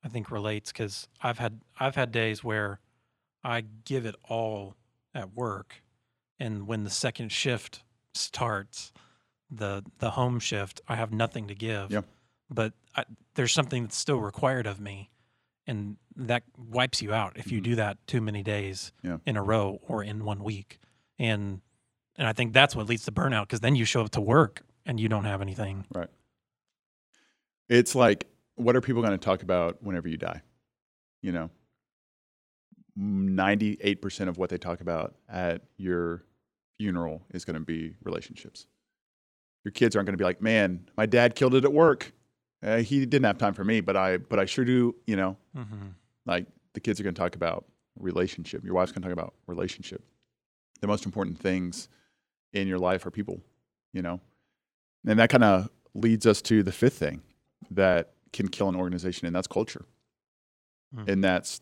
I 0.05 0.09
think 0.09 0.31
relates 0.31 0.73
because 0.73 1.09
I've 1.23 1.39
had 1.39 1.61
I've 1.79 1.95
had 1.95 2.11
days 2.13 2.43
where 2.43 2.81
I 3.45 3.63
give 3.85 4.05
it 4.07 4.15
all 4.29 4.75
at 5.15 5.35
work, 5.35 5.83
and 6.39 6.67
when 6.67 6.85
the 6.85 6.91
second 6.91 7.31
shift 7.33 7.83
starts, 8.15 8.93
the 9.51 9.85
the 9.99 10.11
home 10.11 10.39
shift, 10.41 10.81
I 10.89 10.97
have 10.97 11.13
nothing 11.13 11.47
to 11.49 11.55
give. 11.55 11.91
Yep. 11.91 12.05
But 12.51 12.73
I, 12.97 13.05
there's 13.35 13.53
something 13.53 13.85
that's 13.85 13.97
still 13.97 14.19
required 14.19 14.67
of 14.67 14.79
me, 14.81 15.11
and 15.67 15.97
that 16.17 16.43
wipes 16.59 17.01
you 17.01 17.15
out 17.15 17.37
if 17.37 17.51
you 17.51 17.61
Mhm. 17.61 17.65
do 17.65 17.75
that 17.77 18.07
too 18.07 18.21
many 18.21 18.43
days 18.43 18.93
Yeah. 19.03 19.19
in 19.25 19.37
a 19.37 19.43
row 19.43 19.79
or 19.89 20.03
in 20.03 20.25
one 20.25 20.43
week, 20.45 20.79
and 21.19 21.61
and 22.17 22.27
I 22.27 22.33
think 22.33 22.53
that's 22.53 22.75
what 22.77 22.87
leads 22.87 23.05
to 23.07 23.13
burnout 23.13 23.43
because 23.43 23.61
then 23.61 23.75
you 23.77 23.85
show 23.85 24.03
up 24.03 24.11
to 24.11 24.21
work 24.21 24.63
and 24.85 24.99
you 25.01 25.09
don't 25.09 25.25
have 25.25 25.41
anything. 25.41 25.87
Right. 25.95 26.11
It's 27.69 27.95
like, 27.95 28.27
what 28.57 28.77
are 28.77 28.81
people 28.81 29.03
going 29.03 29.19
to 29.19 29.25
talk 29.25 29.43
about 29.43 29.83
whenever 29.83 30.09
you 30.09 30.17
die? 30.17 30.43
You 31.23 31.33
know, 31.33 31.51
98% 32.99 34.29
of 34.29 34.39
what 34.39 34.51
they 34.51 34.59
talk 34.59 34.81
about 34.81 35.15
at 35.29 35.63
your 35.77 36.25
funeral 36.79 37.23
is 37.33 37.45
going 37.45 37.55
to 37.55 37.61
be 37.61 37.95
relationships. 38.03 38.67
Your 39.65 39.73
kids 39.73 39.95
aren't 39.97 40.07
going 40.07 40.15
to 40.15 40.19
be 40.19 40.25
like, 40.25 40.43
man, 40.43 40.89
my 40.97 41.07
dad 41.07 41.35
killed 41.35 41.55
it 41.55 41.65
at 41.65 41.73
work. 41.73 42.13
Uh, 42.63 42.79
he 42.79 43.05
didn't 43.07 43.25
have 43.25 43.39
time 43.39 43.55
for 43.55 43.65
me, 43.65 43.81
but 43.81 43.97
I, 43.97 44.17
but 44.19 44.39
I 44.39 44.45
sure 44.45 44.65
do, 44.65 44.95
you 45.07 45.17
know, 45.17 45.37
Mm-hmm. 45.57 45.89
like 46.27 46.47
the 46.75 46.81
kids 46.81 46.99
are 47.01 47.03
going 47.03 47.15
to 47.15 47.21
talk 47.21 47.35
about 47.35 47.65
relationship. 47.99 48.65
Your 48.65 48.75
wife's 48.75 48.93
going 48.93 49.03
to 49.03 49.09
talk 49.09 49.13
about 49.13 49.35
relationship. 49.47 50.03
The 50.81 50.87
most 50.87 51.05
important 51.05 51.39
things 51.39 51.89
in 52.53 52.67
your 52.69 52.79
life 52.79 53.05
are 53.07 53.11
people, 53.11 53.41
you 53.93 54.03
know? 54.03 54.21
And 55.07 55.19
that 55.19 55.31
kind 55.31 55.45
of 55.45 55.69
leads 55.95 56.27
us 56.27 56.41
to 56.43 56.63
the 56.63 56.73
fifth 56.73 56.95
thing 56.95 57.23
that 57.71 58.13
can 58.33 58.49
kill 58.49 58.69
an 58.69 58.77
organization, 58.77 59.27
and 59.27 59.35
that's 59.35 59.47
culture. 59.47 59.85
Mm. 60.97 61.09
And 61.09 61.25
that's 61.25 61.61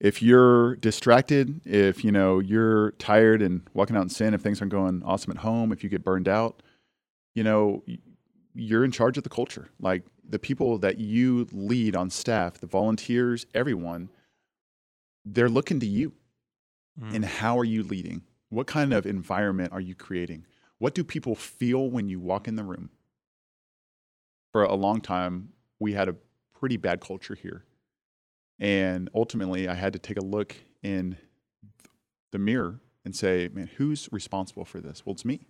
if 0.00 0.22
you're 0.22 0.76
distracted, 0.76 1.60
if 1.66 2.04
you 2.04 2.10
know 2.10 2.38
you're 2.38 2.92
tired 2.92 3.42
and 3.42 3.62
walking 3.74 3.96
out 3.96 4.02
in 4.02 4.08
sin, 4.08 4.34
if 4.34 4.40
things 4.40 4.60
aren't 4.60 4.72
going 4.72 5.02
awesome 5.04 5.30
at 5.30 5.38
home, 5.38 5.72
if 5.72 5.84
you 5.84 5.90
get 5.90 6.02
burned 6.02 6.28
out, 6.28 6.62
you 7.34 7.44
know, 7.44 7.82
you're 8.54 8.84
in 8.84 8.90
charge 8.90 9.18
of 9.18 9.24
the 9.24 9.30
culture. 9.30 9.68
Like 9.78 10.02
the 10.28 10.38
people 10.38 10.78
that 10.78 10.98
you 10.98 11.46
lead 11.52 11.94
on 11.94 12.10
staff, 12.10 12.54
the 12.54 12.66
volunteers, 12.66 13.46
everyone, 13.54 14.08
they're 15.24 15.50
looking 15.50 15.80
to 15.80 15.86
you. 15.86 16.12
Mm. 17.00 17.16
And 17.16 17.24
how 17.24 17.58
are 17.58 17.64
you 17.64 17.82
leading? 17.82 18.22
What 18.48 18.66
kind 18.66 18.92
of 18.92 19.06
environment 19.06 19.72
are 19.72 19.80
you 19.80 19.94
creating? 19.94 20.46
What 20.78 20.94
do 20.94 21.04
people 21.04 21.34
feel 21.34 21.90
when 21.90 22.08
you 22.08 22.18
walk 22.18 22.48
in 22.48 22.56
the 22.56 22.64
room? 22.64 22.90
For 24.52 24.64
a 24.64 24.74
long 24.74 25.00
time, 25.00 25.50
we 25.80 25.94
had 25.94 26.08
a 26.08 26.14
pretty 26.54 26.76
bad 26.76 27.00
culture 27.00 27.34
here. 27.34 27.64
And 28.58 29.08
ultimately, 29.14 29.66
I 29.66 29.74
had 29.74 29.94
to 29.94 29.98
take 29.98 30.18
a 30.18 30.24
look 30.24 30.54
in 30.82 31.16
the 32.30 32.38
mirror 32.38 32.80
and 33.04 33.16
say, 33.16 33.48
man, 33.52 33.70
who's 33.78 34.08
responsible 34.12 34.64
for 34.64 34.80
this? 34.80 35.04
Well, 35.04 35.14
it's 35.14 35.24
me. 35.24 35.46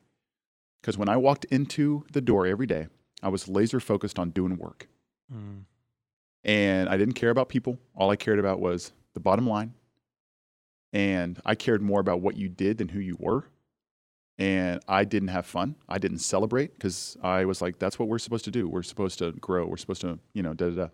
Because 0.80 0.96
when 0.96 1.08
I 1.08 1.16
walked 1.16 1.44
into 1.46 2.04
the 2.12 2.20
door 2.20 2.46
every 2.46 2.66
day, 2.66 2.86
I 3.22 3.28
was 3.28 3.48
laser 3.48 3.80
focused 3.80 4.18
on 4.18 4.30
doing 4.30 4.56
work. 4.56 4.88
Mm. 5.34 5.64
And 6.44 6.88
I 6.88 6.96
didn't 6.96 7.14
care 7.14 7.30
about 7.30 7.48
people. 7.48 7.78
All 7.94 8.10
I 8.10 8.16
cared 8.16 8.38
about 8.38 8.60
was 8.60 8.92
the 9.12 9.20
bottom 9.20 9.46
line. 9.46 9.74
And 10.92 11.40
I 11.44 11.54
cared 11.54 11.82
more 11.82 12.00
about 12.00 12.20
what 12.20 12.36
you 12.36 12.48
did 12.48 12.78
than 12.78 12.88
who 12.88 13.00
you 13.00 13.16
were. 13.18 13.46
And 14.40 14.80
I 14.88 15.04
didn't 15.04 15.28
have 15.28 15.44
fun. 15.46 15.76
I 15.88 15.98
didn't 15.98 16.18
celebrate 16.18 16.72
because 16.74 17.16
I 17.22 17.44
was 17.44 17.60
like, 17.60 17.78
that's 17.78 17.98
what 17.98 18.08
we're 18.08 18.18
supposed 18.18 18.46
to 18.46 18.50
do. 18.50 18.66
We're 18.68 18.82
supposed 18.82 19.18
to 19.18 19.32
grow. 19.32 19.66
We're 19.66 19.76
supposed 19.76 20.00
to, 20.00 20.18
you 20.32 20.42
know, 20.42 20.54
da 20.54 20.70
da 20.70 20.74
da. 20.74 20.88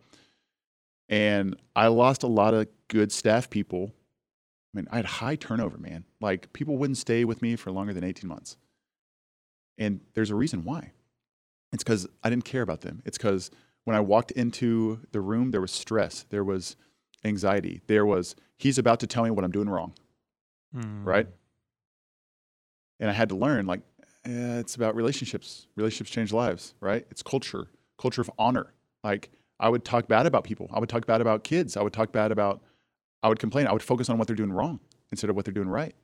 And 1.08 1.56
I 1.76 1.86
lost 1.86 2.24
a 2.24 2.26
lot 2.26 2.54
of 2.54 2.66
good 2.88 3.12
staff 3.12 3.48
people. 3.48 3.92
I 4.74 4.76
mean, 4.78 4.88
I 4.90 4.96
had 4.96 5.04
high 5.06 5.36
turnover, 5.36 5.78
man. 5.78 6.04
Like 6.20 6.52
people 6.52 6.76
wouldn't 6.76 6.98
stay 6.98 7.24
with 7.24 7.40
me 7.40 7.54
for 7.54 7.70
longer 7.70 7.94
than 7.94 8.02
18 8.02 8.28
months. 8.28 8.56
And 9.78 10.00
there's 10.14 10.30
a 10.30 10.34
reason 10.34 10.64
why. 10.64 10.90
It's 11.72 11.84
because 11.84 12.06
I 12.24 12.30
didn't 12.30 12.44
care 12.46 12.62
about 12.62 12.80
them. 12.80 13.00
It's 13.04 13.16
because 13.18 13.50
when 13.84 13.94
I 13.94 14.00
walked 14.00 14.32
into 14.32 15.00
the 15.12 15.20
room, 15.20 15.52
there 15.52 15.60
was 15.60 15.70
stress, 15.70 16.24
there 16.30 16.42
was 16.44 16.74
anxiety, 17.24 17.80
there 17.86 18.04
was, 18.04 18.34
he's 18.58 18.78
about 18.78 18.98
to 19.00 19.06
tell 19.06 19.22
me 19.22 19.30
what 19.30 19.44
I'm 19.44 19.50
doing 19.52 19.68
wrong, 19.68 19.92
Mm. 20.74 21.04
right? 21.06 21.28
And 23.00 23.10
I 23.10 23.12
had 23.12 23.28
to 23.30 23.34
learn, 23.36 23.66
like, 23.66 23.80
eh, 24.24 24.58
it's 24.58 24.74
about 24.74 24.94
relationships. 24.96 25.66
Relationships 25.76 26.10
change 26.10 26.32
lives, 26.32 26.74
right? 26.80 27.06
It's 27.10 27.22
culture, 27.22 27.68
culture 27.98 28.20
of 28.20 28.30
honor. 28.38 28.72
Like, 29.04 29.30
I 29.60 29.68
would 29.68 29.84
talk 29.84 30.08
bad 30.08 30.26
about 30.26 30.44
people. 30.44 30.68
I 30.72 30.80
would 30.80 30.88
talk 30.88 31.06
bad 31.06 31.20
about 31.20 31.44
kids. 31.44 31.76
I 31.76 31.82
would 31.82 31.92
talk 31.92 32.12
bad 32.12 32.32
about, 32.32 32.62
I 33.22 33.28
would 33.28 33.38
complain. 33.38 33.66
I 33.66 33.72
would 33.72 33.82
focus 33.82 34.08
on 34.08 34.18
what 34.18 34.26
they're 34.26 34.36
doing 34.36 34.52
wrong 34.52 34.80
instead 35.10 35.30
of 35.30 35.36
what 35.36 35.44
they're 35.44 35.54
doing 35.54 35.68
right. 35.68 35.94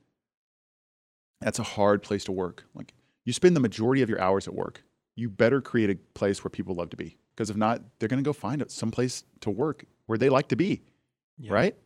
That's 1.41 1.59
a 1.59 1.63
hard 1.65 2.03
place 2.03 2.25
to 2.25 2.33
work. 2.33 2.65
Like, 2.75 2.95
you 3.25 3.33
spend 3.33 3.57
the 3.57 3.61
majority 3.61 4.03
of 4.03 4.09
your 4.09 4.21
hours 4.21 4.47
at 4.47 4.55
work. 4.55 4.83
You 5.17 5.29
better 5.29 5.61
create 5.61 5.91
a 5.91 5.97
place 6.15 6.43
where 6.45 6.51
people 6.51 6.75
love 6.75 6.91
to 6.91 6.97
be. 6.97 7.17
Because 7.35 7.51
if 7.51 7.57
not, 7.57 7.83
they're 7.99 8.09
going 8.09 8.23
to 8.23 8.27
go 8.29 8.33
find 8.33 8.63
some 8.71 8.91
place 8.91 9.25
to 9.41 9.51
work 9.51 9.85
where 10.07 10.19
they 10.19 10.29
like 10.29 10.49
to 10.49 10.57
be, 10.57 10.83
Yeah. 11.39 11.53
right? 11.53 11.77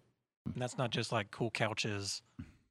And 0.52 0.60
that's 0.62 0.76
not 0.78 0.90
just 0.90 1.10
like 1.12 1.30
cool 1.30 1.50
couches. 1.50 2.22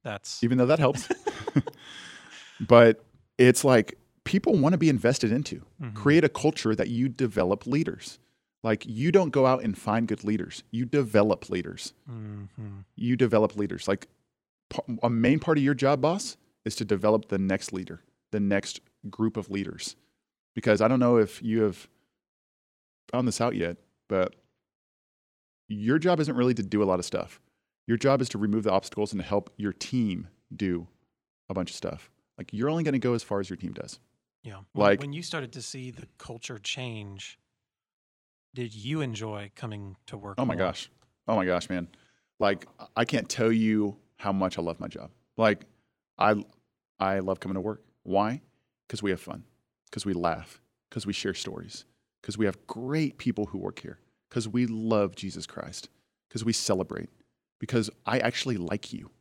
That's 0.04 0.44
Even 0.44 0.58
though 0.58 0.66
that 0.68 0.80
helps. 0.80 1.08
but 2.60 3.04
it's 3.38 3.64
like 3.64 3.98
people 4.24 4.56
want 4.58 4.74
to 4.74 4.78
be 4.78 4.90
invested 4.90 5.32
into. 5.32 5.66
Mhm. 5.82 5.94
Create 5.94 6.24
a 6.24 6.30
culture 6.30 6.74
that 6.76 6.90
you 6.90 7.10
develop 7.10 7.66
leaders. 7.68 8.20
Like 8.64 8.86
you 8.88 9.12
don't 9.12 9.30
go 9.30 9.46
out 9.46 9.64
and 9.64 9.78
find 9.78 10.08
good 10.08 10.24
leaders. 10.24 10.64
You 10.72 10.86
develop 10.86 11.50
leaders. 11.50 11.94
Mhm. 12.10 12.86
You 12.96 13.16
develop 13.16 13.56
leaders. 13.56 13.88
Like 13.88 14.08
a 15.04 15.10
main 15.10 15.40
part 15.40 15.58
of 15.58 15.64
your 15.64 15.76
job, 15.76 16.02
boss, 16.02 16.38
is 16.64 16.76
to 16.78 16.86
develop 16.86 17.28
the 17.28 17.38
next 17.38 17.72
leader, 17.74 18.02
the 18.32 18.40
next 18.40 18.80
group 19.10 19.38
of 19.38 19.52
leaders. 19.52 19.96
Because 20.56 20.82
I 20.82 20.88
don't 20.88 21.00
know 21.00 21.18
if 21.18 21.44
you 21.44 21.62
have 21.62 21.88
found 23.12 23.28
this 23.28 23.40
out 23.40 23.56
yet, 23.56 23.78
but 24.08 24.34
your 25.68 26.00
job 26.00 26.20
isn't 26.20 26.36
really 26.36 26.54
to 26.56 26.64
do 26.64 26.82
a 26.82 26.86
lot 26.86 26.98
of 27.00 27.06
stuff. 27.06 27.40
Your 27.88 27.98
job 27.98 28.22
is 28.22 28.30
to 28.30 28.38
remove 28.40 28.64
the 28.64 28.72
obstacles 28.72 29.12
and 29.12 29.22
to 29.22 29.28
help 29.28 29.52
your 29.58 29.74
team 29.74 30.28
do 30.56 30.88
a 31.50 31.54
bunch 31.54 31.70
of 31.70 31.76
stuff. 31.76 32.10
Like 32.38 32.52
you're 32.52 32.70
only 32.70 32.84
going 32.84 32.94
to 32.94 33.00
go 33.00 33.14
as 33.14 33.24
far 33.24 33.40
as 33.40 33.50
your 33.50 33.58
team 33.58 33.74
does. 33.74 34.00
Yeah. 34.44 34.60
Like- 34.74 35.00
when 35.00 35.14
you 35.14 35.24
started 35.24 35.54
to 35.54 35.62
see 35.62 35.92
the 35.92 36.08
culture 36.18 36.58
change, 36.60 37.40
did 38.54 38.74
you 38.74 39.02
enjoy 39.02 39.52
coming 39.56 39.98
to 40.08 40.18
work? 40.18 40.36
Oh 40.38 40.46
my 40.46 40.56
more? 40.56 40.66
gosh. 40.66 40.90
Oh 41.28 41.36
my 41.36 41.46
gosh, 41.46 41.70
man. 41.70 41.88
Like 42.40 42.68
I 42.96 43.06
can't 43.06 43.28
tell 43.30 43.52
you 43.52 43.98
how 44.18 44.32
much 44.32 44.58
I 44.58 44.62
love 44.62 44.80
my 44.80 44.88
job. 44.88 45.12
Like 45.38 45.66
I 46.18 46.36
I 47.00 47.20
love 47.20 47.40
coming 47.40 47.56
to 47.56 47.62
work. 47.62 47.84
Why? 48.04 48.42
Cuz 48.90 49.02
we 49.02 49.10
have 49.12 49.20
fun. 49.22 49.44
Cuz 49.92 50.06
we 50.06 50.14
laugh. 50.14 50.62
Cuz 50.92 51.06
we 51.06 51.14
share 51.14 51.34
stories. 51.34 51.86
Cuz 52.22 52.38
we 52.38 52.46
have 52.46 52.66
great 52.68 53.18
people 53.18 53.48
who 53.48 53.58
work 53.58 53.80
here. 53.80 54.00
Cuz 54.30 54.48
we 54.48 54.66
love 54.66 55.16
Jesus 55.16 55.46
Christ. 55.46 55.90
Cuz 56.30 56.44
we 56.46 56.54
celebrate. 56.54 57.10
Because 57.60 57.90
I 58.06 58.20
actually 58.20 58.58
like 58.58 58.94
you. 58.94 59.12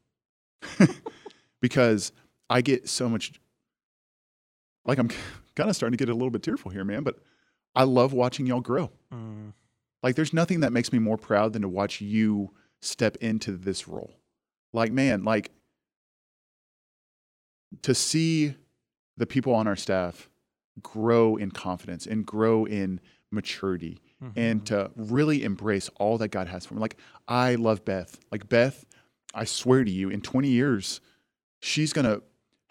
because 1.60 2.12
I 2.54 2.60
get 2.60 2.88
so 2.88 3.08
much 3.08 3.32
like 4.84 4.98
I'm 4.98 5.08
kind 5.56 5.68
of 5.70 5.76
starting 5.76 5.96
to 5.98 6.02
get 6.04 6.10
a 6.10 6.14
little 6.14 6.30
bit 6.30 6.42
tearful 6.42 6.70
here, 6.70 6.84
man, 6.84 7.02
but 7.02 7.18
I 7.74 7.82
love 7.84 8.12
watching 8.12 8.46
y'all 8.46 8.60
grow. 8.60 8.90
Mm, 9.12 9.52
Like, 10.02 10.14
there's 10.14 10.32
nothing 10.32 10.60
that 10.60 10.72
makes 10.72 10.92
me 10.92 10.98
more 11.00 11.16
proud 11.18 11.52
than 11.52 11.62
to 11.62 11.68
watch 11.68 12.00
you 12.00 12.52
step 12.80 13.16
into 13.16 13.52
this 13.56 13.88
role. 13.88 14.12
Like, 14.72 14.92
man, 14.92 15.24
like 15.24 15.50
to 17.82 17.94
see 17.94 18.54
the 19.16 19.26
people 19.26 19.54
on 19.54 19.66
our 19.66 19.76
staff 19.76 20.28
grow 20.82 21.36
in 21.36 21.50
confidence 21.50 22.06
and 22.06 22.24
grow 22.26 22.64
in 22.66 23.00
maturity 23.30 24.00
and 24.36 24.64
to 24.66 24.90
really 24.96 25.42
embrace 25.44 25.90
all 25.96 26.16
that 26.18 26.28
God 26.28 26.46
has 26.46 26.64
for 26.64 26.74
me. 26.74 26.80
Like 26.80 26.96
I 27.28 27.56
love 27.56 27.84
Beth. 27.84 28.18
Like 28.32 28.48
Beth, 28.48 28.84
I 29.34 29.44
swear 29.44 29.84
to 29.84 29.90
you, 29.90 30.08
in 30.08 30.20
20 30.22 30.48
years, 30.48 31.00
she's 31.60 31.92
gonna 31.92 32.20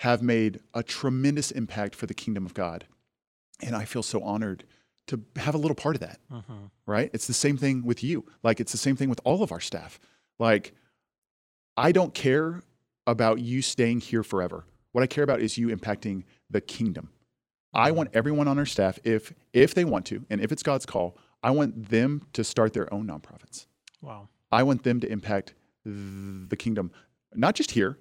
have 0.04 0.22
made 0.22 0.60
a 0.74 0.84
tremendous 0.84 1.50
impact 1.50 1.96
for 1.96 2.08
the 2.08 2.14
kingdom 2.14 2.46
of 2.46 2.54
God. 2.54 2.86
And 3.62 3.74
I 3.74 3.86
feel 3.86 4.04
so 4.04 4.22
honored 4.22 4.66
to 5.08 5.22
have 5.38 5.56
a 5.56 5.58
little 5.58 5.76
part 5.76 5.96
of 5.96 6.02
that. 6.02 6.20
Mhm. 6.30 6.72
Right? 6.86 7.10
It's 7.14 7.26
the 7.26 7.34
same 7.34 7.56
thing 7.56 7.84
with 7.86 8.04
you. 8.04 8.26
Like 8.44 8.60
it's 8.60 8.74
the 8.74 8.78
same 8.78 8.98
thing 8.98 9.10
with 9.10 9.22
all 9.24 9.44
of 9.44 9.52
our 9.54 9.62
staff. 9.62 10.00
Like 10.40 10.74
I 11.78 11.94
don't 11.94 12.14
care 12.14 12.64
about 13.08 13.40
you 13.40 13.62
staying 13.62 14.02
here 14.02 14.24
forever. 14.24 14.66
What 14.92 15.04
I 15.04 15.08
care 15.08 15.24
about 15.24 15.40
is 15.40 15.58
you 15.58 15.70
impacting 15.70 16.26
the 16.50 16.60
kingdom. 16.60 17.10
I 17.74 17.92
want 17.92 18.10
everyone 18.14 18.50
on 18.50 18.60
our 18.60 18.66
staff, 18.66 19.00
if 19.06 19.34
if 19.54 19.74
they 19.74 19.86
want 19.86 20.06
to, 20.08 20.26
and 20.30 20.42
if 20.42 20.52
it's 20.52 20.64
God's 20.64 20.86
call, 20.86 21.18
I 21.42 21.52
want 21.52 21.90
them 21.90 22.28
to 22.34 22.44
start 22.44 22.74
their 22.74 22.94
own 22.94 23.08
nonprofits. 23.08 23.68
Wow. 24.02 24.28
I 24.52 24.64
want 24.64 24.84
them 24.84 25.00
to 25.00 25.08
impact 25.10 25.54
the 25.86 26.58
kingdom, 26.58 26.92
not 27.34 27.56
just 27.56 27.72
here, 27.72 27.98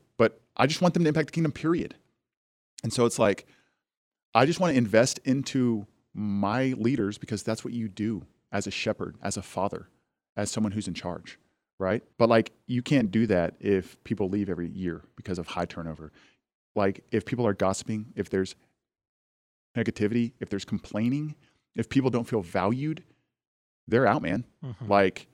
I 0.57 0.67
just 0.67 0.81
want 0.83 0.95
them 0.95 1.05
to 1.05 1.09
impact 1.09 1.29
the 1.29 1.33
kingdom, 1.33 1.53
period. 1.53 1.95
And 2.83 2.93
so 2.93 3.07
it's 3.07 3.19
like, 3.19 3.47
I 4.35 4.47
just 4.47 4.61
want 4.61 4.73
to 4.73 4.79
invest 4.79 5.19
into 5.25 5.87
my 6.15 6.75
leaders 6.77 7.19
because 7.19 7.43
that's 7.43 7.65
what 7.65 7.73
you 7.73 7.89
do 7.89 8.27
as 8.51 8.67
a 8.67 8.71
shepherd, 8.71 9.17
as 9.23 9.37
a 9.37 9.43
father, 9.43 9.89
as 10.37 10.51
someone 10.51 10.73
who's 10.73 10.89
in 10.89 10.95
charge, 10.95 11.39
right? 11.79 12.03
But 12.19 12.29
like, 12.29 12.53
you 12.67 12.83
can't 12.83 13.11
do 13.11 13.27
that 13.29 13.55
if 13.61 14.03
people 14.05 14.29
leave 14.29 14.51
every 14.51 14.69
year 14.69 15.03
because 15.17 15.39
of 15.39 15.47
high 15.49 15.65
turnover. 15.65 16.13
Like, 16.75 17.05
if 17.11 17.25
people 17.27 17.47
are 17.47 17.53
gossiping, 17.55 18.13
if 18.17 18.31
there's 18.31 18.55
negativity, 19.77 20.33
if 20.41 20.49
there's 20.49 20.65
complaining, 20.65 21.35
if 21.75 21.89
people 21.89 22.11
don't 22.11 22.29
feel 22.29 22.43
valued, 22.43 23.03
they're 23.89 24.07
out, 24.07 24.23
man. 24.23 24.45
Mhm. 24.65 24.89
Like, 24.89 25.27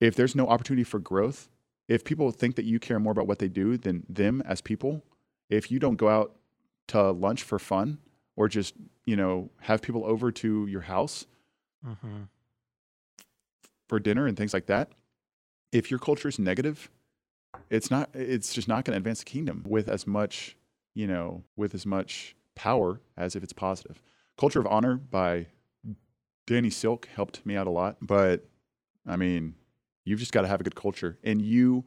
if 0.00 0.14
there's 0.14 0.34
no 0.34 0.46
opportunity 0.48 0.84
for 0.84 0.98
growth, 0.98 1.48
if 1.88 2.04
people 2.04 2.30
think 2.32 2.56
that 2.56 2.64
you 2.64 2.78
care 2.78 2.98
more 2.98 3.12
about 3.12 3.26
what 3.26 3.38
they 3.38 3.48
do 3.48 3.76
than 3.76 4.04
them 4.08 4.42
as 4.44 4.60
people, 4.60 5.04
if 5.48 5.70
you 5.70 5.78
don't 5.78 5.96
go 5.96 6.08
out 6.08 6.36
to 6.88 7.10
lunch 7.12 7.42
for 7.42 7.58
fun 7.58 7.98
or 8.34 8.48
just, 8.48 8.74
you 9.04 9.16
know, 9.16 9.50
have 9.60 9.82
people 9.82 10.04
over 10.04 10.30
to 10.32 10.66
your 10.66 10.82
house 10.82 11.26
Mhm. 11.84 12.28
for 13.88 14.00
dinner 14.00 14.26
and 14.26 14.36
things 14.36 14.52
like 14.52 14.66
that, 14.66 14.90
if 15.72 15.90
your 15.90 16.00
culture 16.00 16.28
is 16.28 16.38
negative, 16.38 16.90
it's 17.70 17.90
not 17.90 18.10
it's 18.14 18.52
just 18.52 18.68
not 18.68 18.84
going 18.84 18.92
to 18.94 18.98
advance 18.98 19.20
the 19.20 19.24
kingdom 19.24 19.64
with 19.66 19.88
as 19.88 20.06
much, 20.06 20.56
you 20.94 21.06
know, 21.06 21.44
with 21.56 21.74
as 21.74 21.86
much 21.86 22.34
power 22.54 23.00
as 23.16 23.36
if 23.36 23.42
it's 23.42 23.52
positive. 23.52 24.02
Culture 24.36 24.60
of 24.60 24.66
Honor 24.66 24.96
by 24.96 25.46
Danny 26.46 26.70
Silk 26.70 27.06
helped 27.06 27.44
me 27.46 27.56
out 27.56 27.66
a 27.66 27.70
lot, 27.70 27.96
but 28.00 28.48
I 29.06 29.16
mean, 29.16 29.54
you've 30.06 30.20
just 30.20 30.32
got 30.32 30.42
to 30.42 30.48
have 30.48 30.60
a 30.60 30.64
good 30.64 30.74
culture 30.76 31.18
and 31.22 31.42
you 31.42 31.84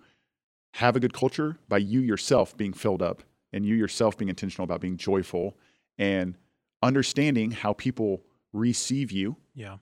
have 0.76 0.96
a 0.96 1.00
good 1.00 1.14
culture 1.14 1.58
by 1.68 1.78
you 1.80 2.00
yourself 2.02 2.56
being 2.56 2.74
filled 2.74 3.02
up 3.02 3.24
and 3.52 3.66
you 3.66 3.74
yourself 3.74 4.16
being 4.18 4.30
intentional 4.30 4.64
about 4.66 4.82
being 4.82 4.98
joyful 4.98 5.58
and 5.98 6.38
understanding 6.84 7.50
how 7.50 7.74
people 7.74 8.22
receive 8.54 9.12
you 9.12 9.36
Yeah. 9.56 9.78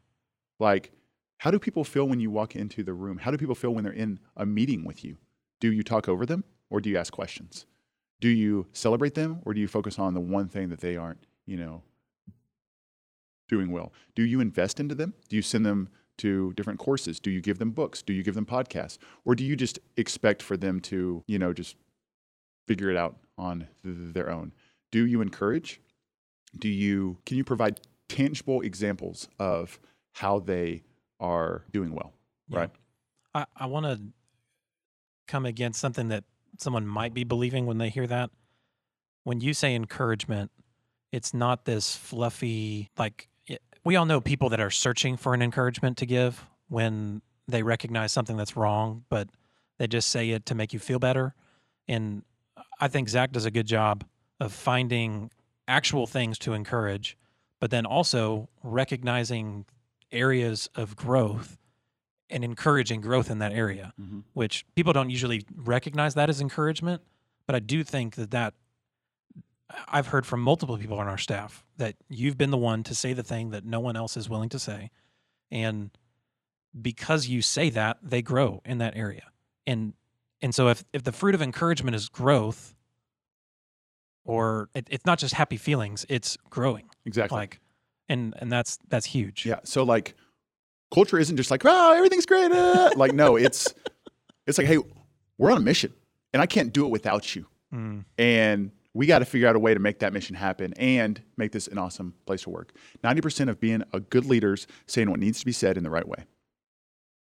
like, 0.60 0.92
how 1.40 1.52
do 1.52 1.60
people 1.60 1.84
feel 1.84 2.08
when 2.08 2.20
you 2.20 2.32
walk 2.32 2.56
into 2.56 2.84
the 2.84 2.94
room? 2.94 3.18
How 3.18 3.30
do 3.32 3.38
people 3.38 3.54
feel 3.56 3.74
when 3.74 3.84
they're 3.84 3.94
in 3.94 4.20
a 4.38 4.46
meeting 4.46 4.86
with 4.86 5.04
you? 5.04 5.18
Do 5.60 5.72
you 5.72 5.84
talk 5.84 6.08
over 6.08 6.26
them 6.26 6.44
or 6.70 6.80
do 6.82 6.90
you 6.90 6.98
ask 6.98 7.12
questions? 7.14 7.66
Do 8.22 8.30
you 8.30 8.66
celebrate 8.72 9.14
them 9.14 9.42
or 9.46 9.54
do 9.54 9.60
you 9.60 9.68
focus 9.68 10.00
on 10.00 10.14
the 10.14 10.20
one 10.22 10.48
thing 10.48 10.70
that 10.70 10.80
they 10.80 10.96
aren't, 10.98 11.20
you 11.46 11.58
know, 11.58 11.84
doing 13.48 13.72
well? 13.72 13.94
Do 14.16 14.24
you 14.24 14.40
invest 14.40 14.80
into 14.80 14.96
them? 14.96 15.14
Do 15.30 15.36
you 15.36 15.42
send 15.42 15.66
them 15.66 15.90
to 16.18 16.54
different 16.54 16.80
courses? 16.80 17.20
Do 17.20 17.30
you 17.32 17.42
give 17.42 17.60
them 17.60 17.72
books? 17.72 18.02
Do 18.02 18.14
you 18.14 18.24
give 18.24 18.36
them 18.36 18.46
podcasts? 18.46 18.98
Or 19.26 19.36
do 19.36 19.44
you 19.44 19.56
just 19.56 19.80
expect 19.98 20.42
for 20.42 20.58
them 20.58 20.80
to, 20.82 21.24
you 21.28 21.40
know, 21.40 21.54
just 21.54 21.76
figure 22.68 22.90
it 22.90 22.98
out 22.98 23.18
on 23.38 23.68
th- 23.84 24.14
their 24.14 24.30
own? 24.30 24.54
Do 24.92 25.06
you 25.06 25.22
encourage? 25.22 25.82
Do 26.58 26.70
you 26.70 27.18
can 27.26 27.38
you 27.38 27.44
provide 27.44 27.80
tangible 28.10 28.62
examples 28.62 29.28
of 29.40 29.80
how 30.14 30.40
they 30.40 30.84
are 31.20 31.64
doing 31.72 31.94
well? 31.94 32.14
Yeah. 32.48 32.60
Right. 32.60 32.70
I, 33.34 33.46
I 33.56 33.66
want 33.68 33.86
to 33.86 34.00
come 35.28 35.46
against 35.46 35.80
something 35.80 36.08
that 36.08 36.24
someone 36.58 36.88
might 36.88 37.14
be 37.14 37.24
believing 37.24 37.66
when 37.66 37.78
they 37.78 37.90
hear 37.90 38.08
that. 38.08 38.32
When 39.24 39.42
you 39.42 39.54
say 39.54 39.76
encouragement, 39.76 40.52
it's 41.12 41.34
not 41.34 41.66
this 41.66 41.96
fluffy, 41.96 42.90
like, 42.98 43.28
we 43.88 43.96
all 43.96 44.06
know 44.06 44.20
people 44.20 44.50
that 44.50 44.60
are 44.60 44.70
searching 44.70 45.16
for 45.16 45.34
an 45.34 45.42
encouragement 45.42 45.96
to 45.96 46.06
give 46.06 46.46
when 46.68 47.22
they 47.48 47.64
recognize 47.64 48.12
something 48.12 48.36
that's 48.36 48.58
wrong, 48.58 49.06
but 49.08 49.30
they 49.78 49.88
just 49.88 50.10
say 50.10 50.32
it 50.32 50.46
to 50.46 50.54
make 50.54 50.74
you 50.74 50.80
feel 50.80 51.00
better. 51.00 51.34
And 51.88 52.24
I 52.82 52.90
think 52.90 53.08
Zach 53.08 53.32
does 53.32 53.46
a 53.46 53.50
good 53.50 53.66
job 53.66 54.04
of 54.42 54.52
finding 54.52 55.32
actual 55.70 56.06
things 56.06 56.38
to 56.40 56.52
encourage, 56.52 57.18
but 57.62 57.72
then 57.72 57.86
also 57.86 58.50
recognizing 58.62 59.64
areas 60.12 60.70
of 60.76 60.98
growth 60.98 61.58
and 62.30 62.44
encouraging 62.44 63.00
growth 63.00 63.32
in 63.32 63.40
that 63.40 63.54
area, 63.54 63.94
Mhm. 63.98 64.24
which 64.34 64.66
people 64.76 64.92
don't 64.92 65.10
usually 65.10 65.46
recognize 65.56 66.14
that 66.16 66.30
as 66.30 66.42
encouragement. 66.42 67.02
But 67.46 67.56
I 67.56 67.60
do 67.60 67.86
think 67.86 68.16
that 68.16 68.32
that 68.32 68.54
I've 69.88 70.08
heard 70.08 70.26
from 70.26 70.42
multiple 70.42 70.78
people 70.78 70.98
on 70.98 71.08
our 71.08 71.18
staff 71.18 71.64
that 71.78 71.96
you've 72.10 72.38
been 72.38 72.52
the 72.52 72.58
one 72.58 72.84
to 72.84 72.96
say 72.96 73.14
the 73.14 73.24
thing 73.24 73.50
that 73.52 73.66
no 73.66 73.80
one 73.80 73.96
else 73.96 74.16
is 74.16 74.30
willing 74.30 74.50
to 74.50 74.60
say. 74.60 74.92
And 75.52 75.92
because 76.80 77.28
you 77.28 77.42
say 77.42 77.70
that, 77.72 77.98
they 78.02 78.22
grow 78.22 78.62
in 78.66 78.78
that 78.78 78.96
area. 78.96 79.24
And 79.66 79.94
and 80.42 80.54
so 80.54 80.70
if 80.70 80.84
if 80.94 81.04
the 81.04 81.12
fruit 81.12 81.36
of 81.36 81.42
encouragement 81.42 81.96
is 81.96 82.10
growth, 82.10 82.76
or 84.24 84.70
it, 84.74 84.88
it's 84.90 85.06
not 85.06 85.20
just 85.20 85.34
happy 85.34 85.58
feelings, 85.58 86.06
it's 86.10 86.38
growing. 86.50 86.90
Exactly. 87.06 87.38
Like 87.38 87.60
and 88.10 88.34
and 88.38 88.52
that's 88.52 88.78
that's 88.88 89.06
huge. 89.06 89.46
yeah. 89.46 89.60
So 89.64 89.84
like, 89.84 90.16
culture 90.94 91.18
isn't 91.18 91.38
just 91.38 91.52
like, 91.52 91.64
oh, 91.66 91.94
everything's 91.94 92.26
great. 92.26 92.52
uh," 92.52 92.92
like, 92.96 93.14
no, 93.14 93.36
it's 93.36 93.74
it's 94.46 94.58
like, 94.58 94.68
hey, 94.68 94.78
we're 95.38 95.52
on 95.52 95.58
a 95.58 95.62
mission, 95.62 95.94
and 96.34 96.42
I 96.42 96.46
can't 96.46 96.72
do 96.72 96.86
it 96.86 96.90
without 96.90 97.36
you. 97.36 97.48
Mm, 97.74 98.06
and 98.18 98.72
we 98.98 99.06
got 99.06 99.20
to 99.20 99.26
figure 99.26 99.48
out 99.48 99.56
a 99.56 99.60
way 99.60 99.76
to 99.76 99.80
make 99.80 100.00
that 100.00 100.12
mission 100.12 100.36
happen 100.36 100.74
and 100.74 101.22
make 101.38 101.52
this 101.52 101.68
an 101.68 101.78
awesome 101.78 102.16
place 102.26 102.42
to 102.42 102.50
work. 102.50 102.74
90% 103.04 103.48
of 103.48 103.60
being 103.60 103.84
a 103.94 104.00
good 104.00 104.26
leader 104.26 104.56
is 104.56 104.66
saying 104.88 105.12
what 105.12 105.20
needs 105.20 105.40
to 105.40 105.46
be 105.46 105.52
said 105.52 105.78
in 105.78 105.84
the 105.84 105.92
right 105.92 106.08
way. 106.08 106.26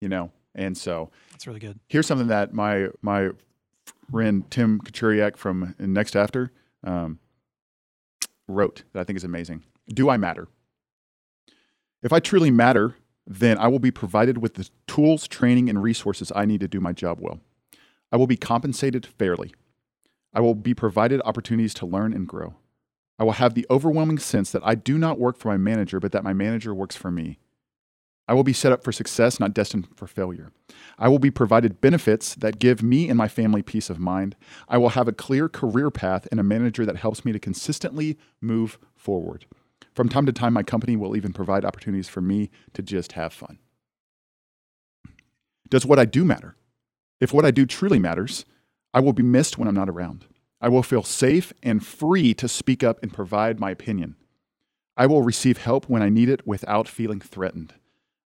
You 0.00 0.08
know? 0.08 0.32
And 0.54 0.74
so 0.74 1.10
that's 1.32 1.46
really 1.46 1.60
good. 1.60 1.78
here's 1.86 2.06
something 2.06 2.28
that 2.28 2.54
my 2.54 2.88
my 3.02 3.28
friend 4.10 4.50
Tim 4.50 4.80
Kachuriak 4.80 5.36
from 5.36 5.74
NextAfter 5.78 6.48
um, 6.82 7.18
wrote 8.48 8.84
that 8.94 9.00
I 9.00 9.04
think 9.04 9.18
is 9.18 9.24
amazing. 9.24 9.62
Do 9.86 10.08
I 10.08 10.16
matter? 10.16 10.48
If 12.02 12.10
I 12.10 12.20
truly 12.20 12.50
matter, 12.50 12.96
then 13.26 13.58
I 13.58 13.68
will 13.68 13.80
be 13.80 13.90
provided 13.90 14.38
with 14.38 14.54
the 14.54 14.66
tools, 14.86 15.28
training, 15.28 15.68
and 15.68 15.82
resources 15.82 16.32
I 16.34 16.46
need 16.46 16.60
to 16.60 16.68
do 16.68 16.80
my 16.80 16.92
job 16.94 17.18
well. 17.20 17.40
I 18.10 18.16
will 18.16 18.26
be 18.26 18.38
compensated 18.38 19.04
fairly. 19.04 19.52
I 20.36 20.40
will 20.40 20.54
be 20.54 20.74
provided 20.74 21.22
opportunities 21.24 21.72
to 21.74 21.86
learn 21.86 22.12
and 22.12 22.28
grow. 22.28 22.56
I 23.18 23.24
will 23.24 23.32
have 23.32 23.54
the 23.54 23.64
overwhelming 23.70 24.18
sense 24.18 24.52
that 24.52 24.60
I 24.62 24.74
do 24.74 24.98
not 24.98 25.18
work 25.18 25.38
for 25.38 25.48
my 25.48 25.56
manager, 25.56 25.98
but 25.98 26.12
that 26.12 26.24
my 26.24 26.34
manager 26.34 26.74
works 26.74 26.94
for 26.94 27.10
me. 27.10 27.38
I 28.28 28.34
will 28.34 28.44
be 28.44 28.52
set 28.52 28.70
up 28.70 28.84
for 28.84 28.92
success, 28.92 29.40
not 29.40 29.54
destined 29.54 29.88
for 29.96 30.06
failure. 30.06 30.52
I 30.98 31.08
will 31.08 31.18
be 31.18 31.30
provided 31.30 31.80
benefits 31.80 32.34
that 32.34 32.58
give 32.58 32.82
me 32.82 33.08
and 33.08 33.16
my 33.16 33.28
family 33.28 33.62
peace 33.62 33.88
of 33.88 33.98
mind. 33.98 34.36
I 34.68 34.76
will 34.76 34.90
have 34.90 35.08
a 35.08 35.12
clear 35.12 35.48
career 35.48 35.90
path 35.90 36.28
and 36.30 36.38
a 36.38 36.42
manager 36.42 36.84
that 36.84 36.96
helps 36.96 37.24
me 37.24 37.32
to 37.32 37.38
consistently 37.38 38.18
move 38.42 38.78
forward. 38.94 39.46
From 39.94 40.10
time 40.10 40.26
to 40.26 40.32
time, 40.32 40.52
my 40.52 40.62
company 40.62 40.96
will 40.96 41.16
even 41.16 41.32
provide 41.32 41.64
opportunities 41.64 42.10
for 42.10 42.20
me 42.20 42.50
to 42.74 42.82
just 42.82 43.12
have 43.12 43.32
fun. 43.32 43.58
Does 45.70 45.86
what 45.86 45.98
I 45.98 46.04
do 46.04 46.26
matter? 46.26 46.56
If 47.20 47.32
what 47.32 47.46
I 47.46 47.50
do 47.50 47.64
truly 47.64 47.98
matters, 47.98 48.44
I 48.96 49.00
will 49.00 49.12
be 49.12 49.22
missed 49.22 49.58
when 49.58 49.68
I'm 49.68 49.74
not 49.74 49.90
around. 49.90 50.24
I 50.58 50.70
will 50.70 50.82
feel 50.82 51.02
safe 51.02 51.52
and 51.62 51.84
free 51.84 52.32
to 52.32 52.48
speak 52.48 52.82
up 52.82 52.98
and 53.02 53.12
provide 53.12 53.60
my 53.60 53.70
opinion. 53.70 54.16
I 54.96 55.06
will 55.06 55.20
receive 55.20 55.58
help 55.58 55.86
when 55.86 56.00
I 56.00 56.08
need 56.08 56.30
it 56.30 56.46
without 56.46 56.88
feeling 56.88 57.20
threatened. 57.20 57.74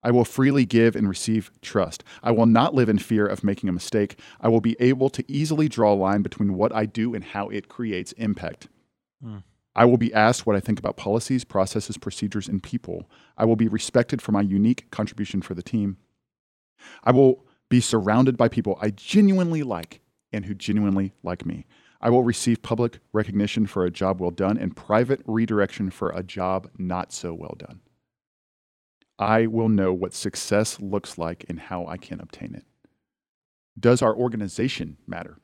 I 0.05 0.13
will 0.13 0.25
freely 0.25 0.65
give 0.65 0.95
and 0.95 1.09
receive 1.09 1.51
trust. 1.61 2.05
I 2.23 2.31
will 2.31 2.47
not 2.47 2.73
live 2.73 2.89
in 2.89 2.99
fear 2.99 3.27
of 3.27 3.43
making 3.43 3.69
a 3.69 3.73
mistake. 3.73 4.17
I 4.41 4.47
will 4.47 4.61
be 4.61 4.77
able 4.79 5.11
to 5.11 5.25
easily 5.27 5.69
draw 5.69 5.93
a 5.93 5.95
line 5.95 6.23
between 6.23 6.55
what 6.55 6.73
I 6.73 6.87
do 6.87 7.17
and 7.17 7.25
how 7.25 7.49
it 7.49 7.69
creates 7.69 8.13
impact. 8.13 8.69
Mm. 9.25 9.43
I 9.75 9.87
will 9.87 9.99
be 9.99 10.15
asked 10.15 10.47
what 10.47 10.55
I 10.55 10.61
think 10.61 10.79
about 10.79 10.97
policies, 10.97 11.43
processes, 11.43 11.99
procedures, 11.99 12.47
and 12.47 12.63
people. 12.63 13.11
I 13.37 13.45
will 13.45 13.57
be 13.57 13.67
respected 13.67 14.23
for 14.23 14.31
my 14.31 14.43
unique 14.43 14.89
contribution 14.93 15.43
for 15.43 15.55
the 15.55 15.65
team. 15.65 15.97
I 17.03 17.11
will 17.11 17.45
be 17.69 17.81
surrounded 17.81 18.37
by 18.37 18.47
people 18.47 18.79
I 18.81 18.91
genuinely 18.91 19.65
like 19.65 20.00
and 20.33 20.45
who 20.45 20.55
genuinely 20.55 21.13
like 21.23 21.45
me. 21.45 21.67
I 22.01 22.11
will 22.11 22.23
receive 22.23 22.63
public 22.63 22.99
recognition 23.13 23.67
for 23.67 23.85
a 23.85 23.91
job 23.91 24.21
well 24.21 24.31
done 24.31 24.57
and 24.57 24.77
private 24.77 25.21
redirection 25.27 25.91
for 25.91 26.11
a 26.11 26.23
job 26.23 26.71
not 26.79 27.13
so 27.13 27.35
well 27.35 27.55
done. 27.59 27.81
I 29.19 29.47
will 29.47 29.69
know 29.69 29.93
what 29.93 30.15
success 30.15 30.81
looks 30.81 31.19
like 31.19 31.45
and 31.49 31.61
how 31.61 31.87
I 31.87 31.99
can 31.99 32.21
obtain 32.21 32.55
it. 32.55 32.65
Does 33.79 34.01
our 34.01 34.15
organization 34.17 34.97
matter? 35.07 35.39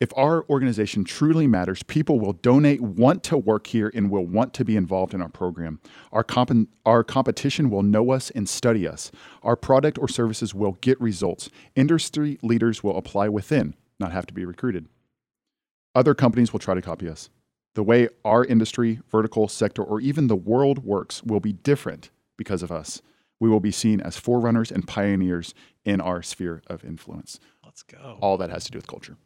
If 0.00 0.12
our 0.16 0.44
organization 0.48 1.02
truly 1.02 1.48
matters, 1.48 1.82
people 1.82 2.20
will 2.20 2.34
donate, 2.34 2.80
want 2.80 3.24
to 3.24 3.36
work 3.36 3.66
here, 3.66 3.90
and 3.92 4.10
will 4.10 4.24
want 4.24 4.54
to 4.54 4.64
be 4.64 4.76
involved 4.76 5.12
in 5.12 5.20
our 5.20 5.28
program. 5.28 5.80
Our, 6.12 6.22
comp- 6.22 6.68
our 6.86 7.02
competition 7.02 7.68
will 7.68 7.82
know 7.82 8.12
us 8.12 8.30
and 8.30 8.48
study 8.48 8.86
us. 8.86 9.10
Our 9.42 9.56
product 9.56 9.98
or 9.98 10.08
services 10.08 10.54
will 10.54 10.78
get 10.80 11.00
results. 11.00 11.50
Industry 11.74 12.38
leaders 12.42 12.84
will 12.84 12.96
apply 12.96 13.28
within, 13.28 13.74
not 13.98 14.12
have 14.12 14.26
to 14.26 14.34
be 14.34 14.44
recruited. 14.44 14.86
Other 15.96 16.14
companies 16.14 16.52
will 16.52 16.60
try 16.60 16.74
to 16.74 16.82
copy 16.82 17.08
us. 17.08 17.28
The 17.74 17.82
way 17.82 18.08
our 18.24 18.44
industry, 18.44 19.00
vertical, 19.10 19.48
sector, 19.48 19.82
or 19.82 20.00
even 20.00 20.28
the 20.28 20.36
world 20.36 20.84
works 20.84 21.24
will 21.24 21.40
be 21.40 21.52
different 21.52 22.10
because 22.36 22.62
of 22.62 22.70
us. 22.70 23.02
We 23.40 23.48
will 23.48 23.60
be 23.60 23.72
seen 23.72 24.00
as 24.00 24.16
forerunners 24.16 24.70
and 24.70 24.86
pioneers 24.86 25.54
in 25.84 26.00
our 26.00 26.22
sphere 26.22 26.62
of 26.68 26.84
influence. 26.84 27.40
Let's 27.64 27.82
go. 27.82 28.18
All 28.20 28.36
that 28.38 28.50
has 28.50 28.64
to 28.64 28.70
do 28.70 28.78
with 28.78 28.86
culture. 28.86 29.16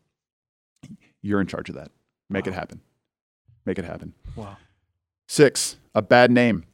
You're 1.22 1.40
in 1.40 1.46
charge 1.46 1.68
of 1.68 1.76
that. 1.76 1.90
Make 2.28 2.46
it 2.46 2.54
happen. 2.54 2.80
Make 3.64 3.78
it 3.78 3.85
happen. 3.85 4.14
Wow. 4.37 4.56
Six, 5.28 5.76
a 5.94 6.02
bad 6.02 6.30
name. 6.30 6.64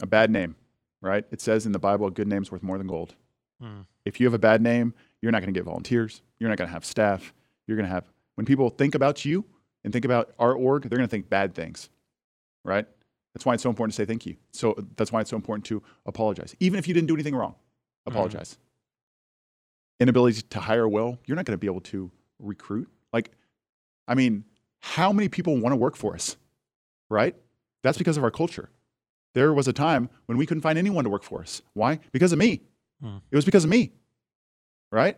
A 0.00 0.06
bad 0.06 0.30
name, 0.30 0.54
right? 1.00 1.24
It 1.30 1.40
says 1.40 1.66
in 1.66 1.72
the 1.72 1.78
Bible, 1.78 2.06
a 2.06 2.10
good 2.10 2.28
name's 2.28 2.52
worth 2.52 2.62
more 2.62 2.78
than 2.78 2.86
gold. 2.86 3.16
Mm. 3.60 3.86
If 4.04 4.20
you 4.20 4.26
have 4.26 4.34
a 4.34 4.38
bad 4.38 4.62
name, 4.62 4.94
you're 5.20 5.32
not 5.32 5.40
going 5.40 5.52
to 5.52 5.58
get 5.58 5.64
volunteers. 5.64 6.22
You're 6.38 6.48
not 6.48 6.56
going 6.56 6.68
to 6.68 6.72
have 6.72 6.84
staff. 6.84 7.34
You're 7.66 7.76
going 7.76 7.88
to 7.88 7.92
have, 7.92 8.08
when 8.36 8.46
people 8.46 8.70
think 8.70 8.94
about 8.94 9.24
you 9.24 9.44
and 9.82 9.92
think 9.92 10.04
about 10.04 10.32
our 10.38 10.54
org, 10.54 10.82
they're 10.82 10.98
going 10.98 11.08
to 11.08 11.10
think 11.10 11.28
bad 11.28 11.54
things, 11.54 11.90
right? 12.64 12.86
That's 13.34 13.44
why 13.44 13.54
it's 13.54 13.62
so 13.62 13.70
important 13.70 13.94
to 13.94 13.96
say 13.96 14.06
thank 14.06 14.24
you. 14.24 14.36
So 14.52 14.76
that's 14.96 15.10
why 15.10 15.20
it's 15.20 15.30
so 15.30 15.36
important 15.36 15.64
to 15.66 15.82
apologize. 16.06 16.54
Even 16.60 16.78
if 16.78 16.86
you 16.86 16.94
didn't 16.94 17.08
do 17.08 17.14
anything 17.14 17.34
wrong, 17.34 17.56
apologize. 18.06 18.56
Inability 19.98 20.42
to 20.42 20.60
hire 20.60 20.88
well, 20.88 21.18
you're 21.26 21.36
not 21.36 21.44
going 21.44 21.54
to 21.54 21.60
be 21.60 21.66
able 21.66 21.80
to 21.80 22.10
recruit. 22.38 22.88
I 24.08 24.14
mean, 24.14 24.44
how 24.80 25.12
many 25.12 25.28
people 25.28 25.56
want 25.58 25.72
to 25.72 25.76
work 25.76 25.94
for 25.94 26.14
us, 26.14 26.36
right? 27.10 27.36
That's 27.82 27.98
because 27.98 28.16
of 28.16 28.24
our 28.24 28.30
culture. 28.30 28.70
There 29.34 29.52
was 29.52 29.68
a 29.68 29.72
time 29.72 30.08
when 30.26 30.38
we 30.38 30.46
couldn't 30.46 30.62
find 30.62 30.78
anyone 30.78 31.04
to 31.04 31.10
work 31.10 31.22
for 31.22 31.40
us. 31.40 31.62
Why? 31.74 32.00
Because 32.10 32.32
of 32.32 32.38
me. 32.38 32.62
Hmm. 33.00 33.18
It 33.30 33.36
was 33.36 33.44
because 33.44 33.64
of 33.64 33.70
me, 33.70 33.92
right? 34.90 35.16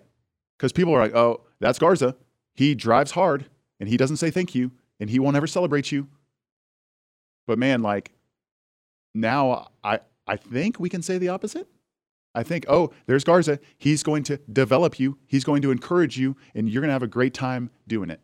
Because 0.58 0.72
people 0.72 0.92
are 0.94 1.00
like, 1.00 1.14
oh, 1.14 1.44
that's 1.60 1.78
Garza. 1.78 2.16
He 2.54 2.74
drives 2.74 3.12
hard 3.12 3.46
and 3.78 3.88
he 3.88 3.96
doesn't 3.96 4.18
say 4.18 4.30
thank 4.30 4.54
you 4.54 4.72
and 4.98 5.08
he 5.08 5.18
won't 5.18 5.36
ever 5.36 5.46
celebrate 5.46 5.90
you. 5.90 6.08
But 7.46 7.58
man, 7.58 7.80
like 7.82 8.12
now 9.14 9.68
I, 9.82 10.00
I 10.26 10.36
think 10.36 10.78
we 10.78 10.88
can 10.88 11.02
say 11.02 11.16
the 11.16 11.28
opposite. 11.28 11.68
I 12.34 12.42
think, 12.42 12.64
oh, 12.68 12.92
there's 13.06 13.24
Garza. 13.24 13.58
He's 13.76 14.02
going 14.02 14.22
to 14.24 14.36
develop 14.52 15.00
you, 15.00 15.18
he's 15.26 15.44
going 15.44 15.62
to 15.62 15.70
encourage 15.70 16.18
you, 16.18 16.36
and 16.54 16.68
you're 16.68 16.80
going 16.80 16.88
to 16.90 16.92
have 16.92 17.02
a 17.02 17.08
great 17.08 17.34
time 17.34 17.70
doing 17.88 18.10
it. 18.10 18.20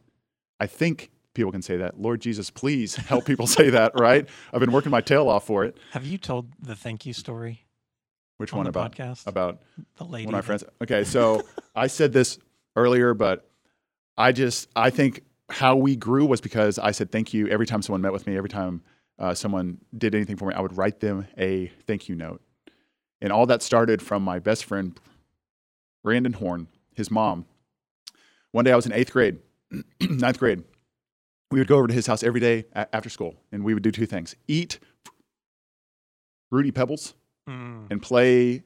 I 0.60 0.66
think 0.66 1.10
people 1.34 1.52
can 1.52 1.62
say 1.62 1.76
that. 1.78 2.00
Lord 2.00 2.20
Jesus, 2.20 2.50
please 2.50 2.96
help 2.96 3.24
people 3.26 3.46
say 3.46 3.70
that, 3.70 3.92
right? 3.98 4.28
I've 4.52 4.60
been 4.60 4.72
working 4.72 4.90
my 4.90 5.00
tail 5.00 5.28
off 5.28 5.46
for 5.46 5.64
it. 5.64 5.76
Have 5.92 6.06
you 6.06 6.18
told 6.18 6.48
the 6.60 6.74
thank 6.74 7.04
you 7.06 7.12
story 7.12 7.66
Which 8.38 8.52
on 8.52 8.58
one 8.58 8.64
the 8.64 8.70
about? 8.70 8.92
podcast? 8.94 9.26
About 9.26 9.62
the 9.96 10.04
lady. 10.04 10.26
one 10.26 10.34
of 10.34 10.38
my 10.38 10.42
friends. 10.42 10.64
Okay, 10.82 11.04
so 11.04 11.42
I 11.74 11.86
said 11.88 12.12
this 12.12 12.38
earlier, 12.74 13.12
but 13.14 13.48
I 14.16 14.32
just 14.32 14.68
I 14.74 14.90
think 14.90 15.22
how 15.50 15.76
we 15.76 15.94
grew 15.94 16.24
was 16.24 16.40
because 16.40 16.78
I 16.78 16.90
said 16.90 17.12
thank 17.12 17.34
you 17.34 17.48
every 17.48 17.66
time 17.66 17.82
someone 17.82 18.00
met 18.00 18.12
with 18.12 18.26
me. 18.26 18.36
Every 18.36 18.48
time 18.50 18.82
uh, 19.18 19.34
someone 19.34 19.78
did 19.96 20.14
anything 20.14 20.36
for 20.36 20.46
me, 20.48 20.54
I 20.54 20.60
would 20.60 20.76
write 20.76 21.00
them 21.00 21.26
a 21.38 21.66
thank 21.86 22.08
you 22.08 22.14
note, 22.14 22.40
and 23.20 23.30
all 23.32 23.46
that 23.46 23.62
started 23.62 24.00
from 24.02 24.22
my 24.22 24.38
best 24.38 24.64
friend 24.64 24.98
Brandon 26.02 26.32
Horn, 26.32 26.68
his 26.94 27.10
mom. 27.10 27.44
One 28.52 28.64
day 28.64 28.72
I 28.72 28.76
was 28.76 28.86
in 28.86 28.92
eighth 28.92 29.12
grade, 29.12 29.38
ninth 30.00 30.38
grade. 30.38 30.62
We 31.50 31.58
would 31.60 31.68
go 31.68 31.76
over 31.78 31.86
to 31.86 31.94
his 31.94 32.06
house 32.06 32.22
every 32.22 32.40
day 32.40 32.64
a- 32.74 32.94
after 32.94 33.08
school, 33.08 33.36
and 33.52 33.64
we 33.64 33.72
would 33.74 33.82
do 33.82 33.90
two 33.90 34.06
things: 34.06 34.34
eat 34.48 34.78
Fruity 36.50 36.70
Pebbles 36.72 37.14
Mm, 37.48 37.86
and 37.92 38.02
play 38.02 38.64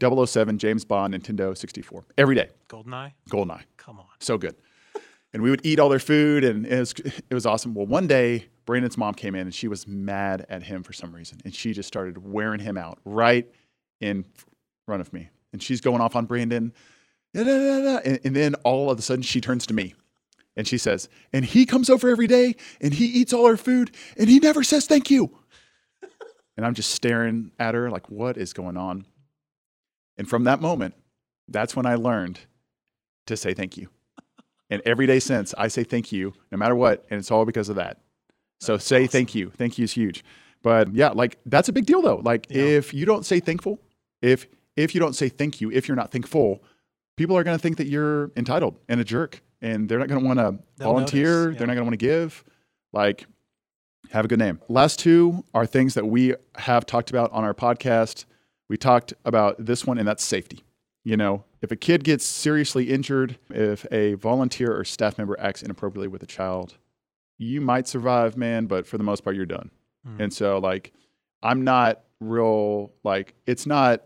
007 0.00 0.58
James 0.58 0.84
Bond 0.84 1.12
Nintendo 1.12 1.56
64 1.58 2.04
every 2.16 2.36
day. 2.36 2.50
Goldeneye. 2.68 3.12
Goldeneye, 3.28 3.64
Come 3.78 3.98
on. 3.98 4.06
so 4.20 4.38
good. 4.38 4.54
And 5.32 5.42
we 5.42 5.50
would 5.50 5.60
eat 5.66 5.80
all 5.80 5.88
their 5.88 5.98
food, 5.98 6.44
and 6.44 6.64
it 6.66 6.78
was 6.78 6.92
it 6.92 7.34
was 7.34 7.46
awesome. 7.46 7.74
Well, 7.74 7.86
one 7.86 8.06
day 8.06 8.46
Brandon's 8.64 8.96
mom 8.96 9.14
came 9.14 9.34
in, 9.34 9.40
and 9.42 9.52
she 9.54 9.66
was 9.66 9.88
mad 9.88 10.46
at 10.48 10.62
him 10.62 10.84
for 10.84 10.92
some 10.92 11.12
reason, 11.12 11.38
and 11.44 11.52
she 11.52 11.72
just 11.72 11.88
started 11.88 12.18
wearing 12.18 12.60
him 12.60 12.78
out 12.78 12.98
right 13.04 13.50
in 14.00 14.24
front 14.86 15.00
of 15.00 15.12
me. 15.12 15.28
And 15.52 15.60
she's 15.60 15.80
going 15.80 16.00
off 16.00 16.14
on 16.14 16.26
Brandon, 16.26 16.72
da, 17.34 17.42
da, 17.42 17.58
da, 17.58 17.80
da. 17.80 17.96
And, 18.04 18.20
and 18.24 18.36
then 18.36 18.54
all 18.62 18.88
of 18.90 18.98
a 19.00 19.02
sudden 19.02 19.22
she 19.22 19.40
turns 19.40 19.66
to 19.66 19.74
me, 19.74 19.94
and 20.56 20.66
she 20.66 20.78
says, 20.78 21.08
"And 21.32 21.44
he 21.44 21.66
comes 21.66 21.90
over 21.90 22.08
every 22.08 22.26
day, 22.26 22.56
and 22.80 22.94
he 22.94 23.06
eats 23.06 23.32
all 23.32 23.46
our 23.46 23.56
food, 23.56 23.90
and 24.16 24.28
he 24.28 24.38
never 24.38 24.62
says 24.62 24.86
thank 24.86 25.10
you." 25.10 25.36
And 26.56 26.64
I'm 26.64 26.74
just 26.74 26.90
staring 26.92 27.50
at 27.58 27.74
her 27.74 27.90
like, 27.90 28.10
what 28.10 28.38
is 28.38 28.54
going 28.54 28.78
on? 28.78 29.04
And 30.16 30.26
from 30.26 30.44
that 30.44 30.60
moment, 30.60 30.94
that's 31.48 31.76
when 31.76 31.84
I 31.84 31.96
learned 31.96 32.40
to 33.26 33.36
say 33.36 33.52
thank 33.52 33.76
you. 33.76 33.88
And 34.70 34.80
every 34.86 35.06
day 35.06 35.18
since, 35.20 35.54
I 35.58 35.68
say 35.68 35.84
thank 35.84 36.12
you 36.12 36.32
no 36.50 36.56
matter 36.56 36.74
what. 36.74 37.04
And 37.10 37.18
it's 37.18 37.30
all 37.30 37.44
because 37.44 37.68
of 37.68 37.76
that. 37.76 38.00
So 38.60 38.72
That's 38.76 38.86
say 38.86 39.02
awesome. 39.02 39.08
thank 39.08 39.34
you. 39.34 39.50
Thank 39.50 39.76
you 39.76 39.84
is 39.84 39.92
huge. 39.92 40.24
But 40.62 40.94
yeah, 40.94 41.10
like 41.10 41.38
that's 41.44 41.68
a 41.68 41.72
big 41.74 41.84
deal 41.84 42.00
though. 42.00 42.22
Like 42.24 42.46
Yeah. 42.48 42.62
if 42.62 42.94
you 42.94 43.04
don't 43.04 43.26
say 43.26 43.38
thankful, 43.38 43.78
if 44.22 44.46
if 44.76 44.94
you 44.94 45.00
don't 45.00 45.14
say 45.14 45.28
thank 45.28 45.60
you, 45.60 45.70
if 45.70 45.86
you're 45.88 45.96
not 45.96 46.10
thankful, 46.10 46.62
people 47.18 47.36
are 47.36 47.44
going 47.44 47.56
to 47.56 47.62
think 47.62 47.76
that 47.76 47.86
you're 47.86 48.32
entitled 48.34 48.78
and 48.88 48.98
a 48.98 49.04
jerk 49.04 49.42
and 49.60 49.88
they're 49.88 49.98
not 49.98 50.08
going 50.08 50.20
to 50.20 50.26
want 50.26 50.38
to 50.38 50.82
volunteer, 50.82 51.46
notice, 51.46 51.54
yeah. 51.54 51.58
they're 51.58 51.66
not 51.66 51.74
going 51.74 51.84
to 51.84 51.90
want 51.90 52.00
to 52.00 52.06
give. 52.06 52.44
Like 52.92 53.26
have 54.10 54.24
a 54.24 54.28
good 54.28 54.38
name. 54.38 54.60
Last 54.68 54.98
two 54.98 55.44
are 55.54 55.66
things 55.66 55.94
that 55.94 56.06
we 56.06 56.34
have 56.56 56.86
talked 56.86 57.10
about 57.10 57.32
on 57.32 57.44
our 57.44 57.54
podcast. 57.54 58.24
We 58.68 58.76
talked 58.76 59.12
about 59.24 59.64
this 59.64 59.86
one, 59.86 59.98
and 59.98 60.06
that's 60.06 60.24
safety. 60.24 60.64
You 61.04 61.16
know, 61.16 61.44
if 61.62 61.70
a 61.70 61.76
kid 61.76 62.04
gets 62.04 62.24
seriously 62.24 62.90
injured, 62.90 63.38
if 63.50 63.86
a 63.92 64.14
volunteer 64.14 64.76
or 64.76 64.84
staff 64.84 65.18
member 65.18 65.38
acts 65.38 65.62
inappropriately 65.62 66.08
with 66.08 66.22
a 66.22 66.26
child, 66.26 66.78
you 67.38 67.60
might 67.60 67.86
survive, 67.86 68.36
man, 68.36 68.66
but 68.66 68.86
for 68.86 68.98
the 68.98 69.04
most 69.04 69.22
part, 69.22 69.36
you're 69.36 69.46
done. 69.46 69.70
Mm. 70.06 70.20
And 70.20 70.32
so, 70.32 70.58
like, 70.58 70.92
I'm 71.42 71.62
not 71.62 72.02
real, 72.20 72.92
like, 73.04 73.34
it's 73.46 73.66
not 73.66 74.02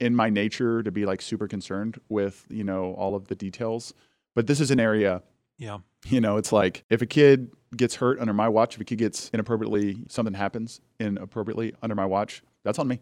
in 0.00 0.14
my 0.14 0.30
nature 0.30 0.82
to 0.82 0.92
be 0.92 1.04
like 1.04 1.20
super 1.20 1.48
concerned 1.48 2.00
with, 2.08 2.46
you 2.48 2.64
know, 2.64 2.94
all 2.94 3.14
of 3.14 3.28
the 3.28 3.34
details. 3.34 3.92
But 4.38 4.46
this 4.46 4.60
is 4.60 4.70
an 4.70 4.78
area 4.78 5.24
Yeah. 5.56 5.78
you 6.06 6.20
know, 6.20 6.36
it's 6.36 6.52
like 6.52 6.84
if 6.88 7.02
a 7.02 7.06
kid 7.06 7.50
gets 7.76 7.96
hurt 7.96 8.20
under 8.20 8.32
my 8.32 8.48
watch, 8.48 8.76
if 8.76 8.80
a 8.80 8.84
kid 8.84 8.98
gets 8.98 9.30
inappropriately, 9.30 10.04
something 10.08 10.32
happens 10.34 10.80
inappropriately 11.00 11.74
under 11.82 11.96
my 11.96 12.06
watch, 12.06 12.40
that's 12.62 12.78
on 12.78 12.86
me. 12.86 13.00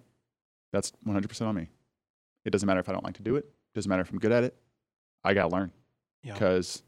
That's 0.73 0.93
100% 1.07 1.47
on 1.47 1.55
me. 1.55 1.69
It 2.47 2.53
doesn't 2.53 2.67
matter 2.67 2.81
if 2.81 2.89
I 2.89 2.93
don't 2.93 3.05
like 3.05 3.17
to 3.17 3.23
do 3.23 3.37
it. 3.37 3.51
Doesn't 3.75 3.87
matter 3.91 4.01
if 4.01 4.11
I'm 4.11 4.19
good 4.19 4.33
at 4.33 4.45
it. 4.45 4.57
I 5.25 5.35
got 5.35 5.43
to 5.43 5.55
learn 5.55 5.73
Yeah. 6.23 6.33
because 6.33 6.83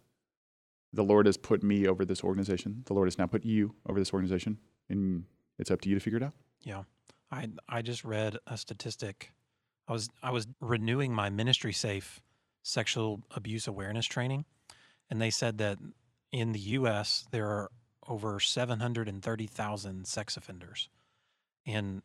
the 0.94 1.04
Lord 1.04 1.26
has 1.26 1.37
put 1.37 1.62
me 1.62 1.87
over 1.87 2.06
this 2.06 2.24
organization. 2.24 2.84
The 2.87 2.94
Lord 2.94 3.06
has 3.06 3.18
now 3.18 3.26
put 3.26 3.44
you 3.44 3.74
over 3.87 3.98
this 3.98 4.14
organization, 4.14 4.56
and 4.88 5.24
it's 5.58 5.70
up 5.70 5.82
to 5.82 5.90
you 5.90 5.94
to 5.94 6.00
figure 6.00 6.16
it 6.16 6.22
out. 6.22 6.32
Yeah. 6.62 6.84
I 7.30 7.50
I 7.68 7.82
just 7.82 8.02
read 8.02 8.38
a 8.46 8.56
statistic. 8.56 9.34
I 9.87 9.92
was 9.92 10.08
I 10.22 10.30
was 10.30 10.46
renewing 10.62 11.12
my 11.12 11.28
MinistrySafe 11.28 12.20
sexual 12.68 13.22
abuse 13.35 13.66
awareness 13.66 14.07
training 14.07 14.44
and 15.11 15.20
they 15.20 15.31
said 15.31 15.59
that 15.59 15.78
in 16.33 16.52
the 16.52 16.59
US 16.61 17.26
there 17.31 17.46
are 17.46 17.70
over 18.07 18.40
730,000 18.40 20.07
sex 20.07 20.37
offenders. 20.37 20.88
And 21.66 22.02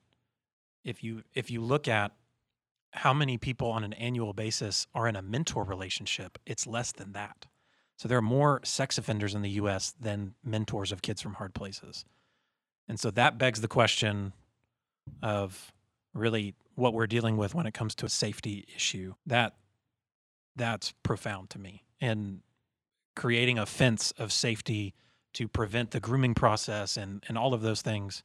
if 0.83 1.03
you 1.03 1.23
if 1.33 1.49
you 1.49 1.61
look 1.61 1.87
at 1.87 2.11
how 2.91 3.13
many 3.13 3.37
people 3.37 3.69
on 3.69 3.83
an 3.83 3.93
annual 3.93 4.33
basis 4.33 4.87
are 4.93 5.07
in 5.07 5.15
a 5.15 5.21
mentor 5.21 5.63
relationship, 5.63 6.37
it's 6.45 6.67
less 6.67 6.91
than 6.91 7.13
that. 7.13 7.47
So 7.97 8.07
there 8.07 8.17
are 8.17 8.21
more 8.21 8.61
sex 8.63 8.97
offenders 8.97 9.33
in 9.33 9.41
the 9.41 9.51
US 9.51 9.93
than 9.99 10.35
mentors 10.43 10.91
of 10.91 11.01
kids 11.01 11.21
from 11.21 11.35
hard 11.35 11.53
places. 11.53 12.05
And 12.87 12.99
so 12.99 13.11
that 13.11 13.37
begs 13.37 13.61
the 13.61 13.67
question 13.67 14.33
of 15.21 15.73
really 16.13 16.55
what 16.75 16.93
we're 16.93 17.07
dealing 17.07 17.37
with 17.37 17.55
when 17.55 17.65
it 17.65 17.73
comes 17.73 17.95
to 17.95 18.05
a 18.05 18.09
safety 18.09 18.65
issue. 18.75 19.13
That 19.25 19.55
that's 20.55 20.93
profound 21.03 21.49
to 21.51 21.59
me. 21.59 21.83
And 21.99 22.41
creating 23.15 23.59
a 23.59 23.65
fence 23.65 24.11
of 24.17 24.31
safety 24.31 24.93
to 25.33 25.47
prevent 25.47 25.91
the 25.91 25.99
grooming 25.99 26.33
process 26.33 26.97
and, 26.97 27.23
and 27.27 27.37
all 27.37 27.53
of 27.53 27.61
those 27.61 27.81
things. 27.81 28.23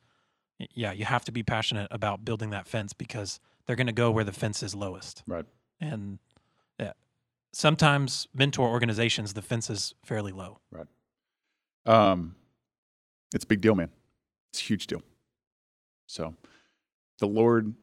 Yeah, 0.74 0.92
you 0.92 1.04
have 1.04 1.24
to 1.26 1.32
be 1.32 1.42
passionate 1.42 1.88
about 1.90 2.24
building 2.24 2.50
that 2.50 2.66
fence 2.66 2.92
because 2.92 3.40
they're 3.66 3.76
going 3.76 3.86
to 3.86 3.92
go 3.92 4.10
where 4.10 4.24
the 4.24 4.32
fence 4.32 4.62
is 4.62 4.74
lowest. 4.74 5.22
Right. 5.26 5.44
And 5.80 6.18
yeah, 6.80 6.92
sometimes 7.52 8.26
mentor 8.34 8.68
organizations, 8.68 9.34
the 9.34 9.42
fence 9.42 9.70
is 9.70 9.94
fairly 10.04 10.32
low. 10.32 10.58
Right. 10.70 10.86
Um, 11.86 12.34
it's 13.34 13.44
a 13.44 13.46
big 13.46 13.60
deal, 13.60 13.74
man. 13.74 13.90
It's 14.50 14.60
a 14.60 14.64
huge 14.64 14.86
deal. 14.86 15.02
So 16.06 16.34
the 17.18 17.28
Lord 17.28 17.74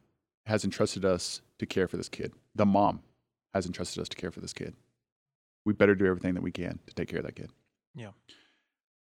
has 0.44 0.64
entrusted 0.64 1.04
us 1.04 1.40
to 1.58 1.66
care 1.66 1.88
for 1.88 1.96
this 1.96 2.08
kid. 2.08 2.32
The 2.54 2.66
mom 2.66 3.00
has 3.56 3.66
entrusted 3.66 4.00
us 4.00 4.08
to 4.08 4.16
care 4.16 4.30
for 4.30 4.40
this 4.40 4.52
kid. 4.52 4.74
We 5.64 5.72
better 5.72 5.94
do 5.94 6.06
everything 6.06 6.34
that 6.34 6.42
we 6.42 6.52
can 6.52 6.78
to 6.86 6.94
take 6.94 7.08
care 7.08 7.18
of 7.18 7.26
that 7.26 7.34
kid. 7.34 7.50
Yeah. 7.94 8.10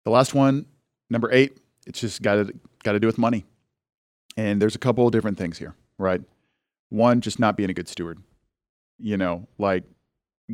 The 0.05 0.11
last 0.11 0.34
one, 0.34 0.66
number 1.11 1.32
eight, 1.32 1.59
it's 1.86 2.00
just 2.00 2.22
got 2.22 2.34
to 2.34 2.55
got 2.84 2.92
to 2.92 3.00
do 3.00 3.07
with 3.07 3.18
money. 3.18 3.44
And 4.36 4.62
there's 4.62 4.74
a 4.74 4.78
couple 4.78 5.07
of 5.07 5.12
different 5.12 5.38
things 5.38 5.59
here, 5.59 5.74
right? 5.98 6.22
One, 6.88 7.20
just 7.20 7.38
not 7.38 7.57
being 7.57 7.70
a 7.70 7.74
good 7.74 7.88
steward. 7.88 8.22
You 8.98 9.16
know, 9.16 9.48
like 9.59 9.84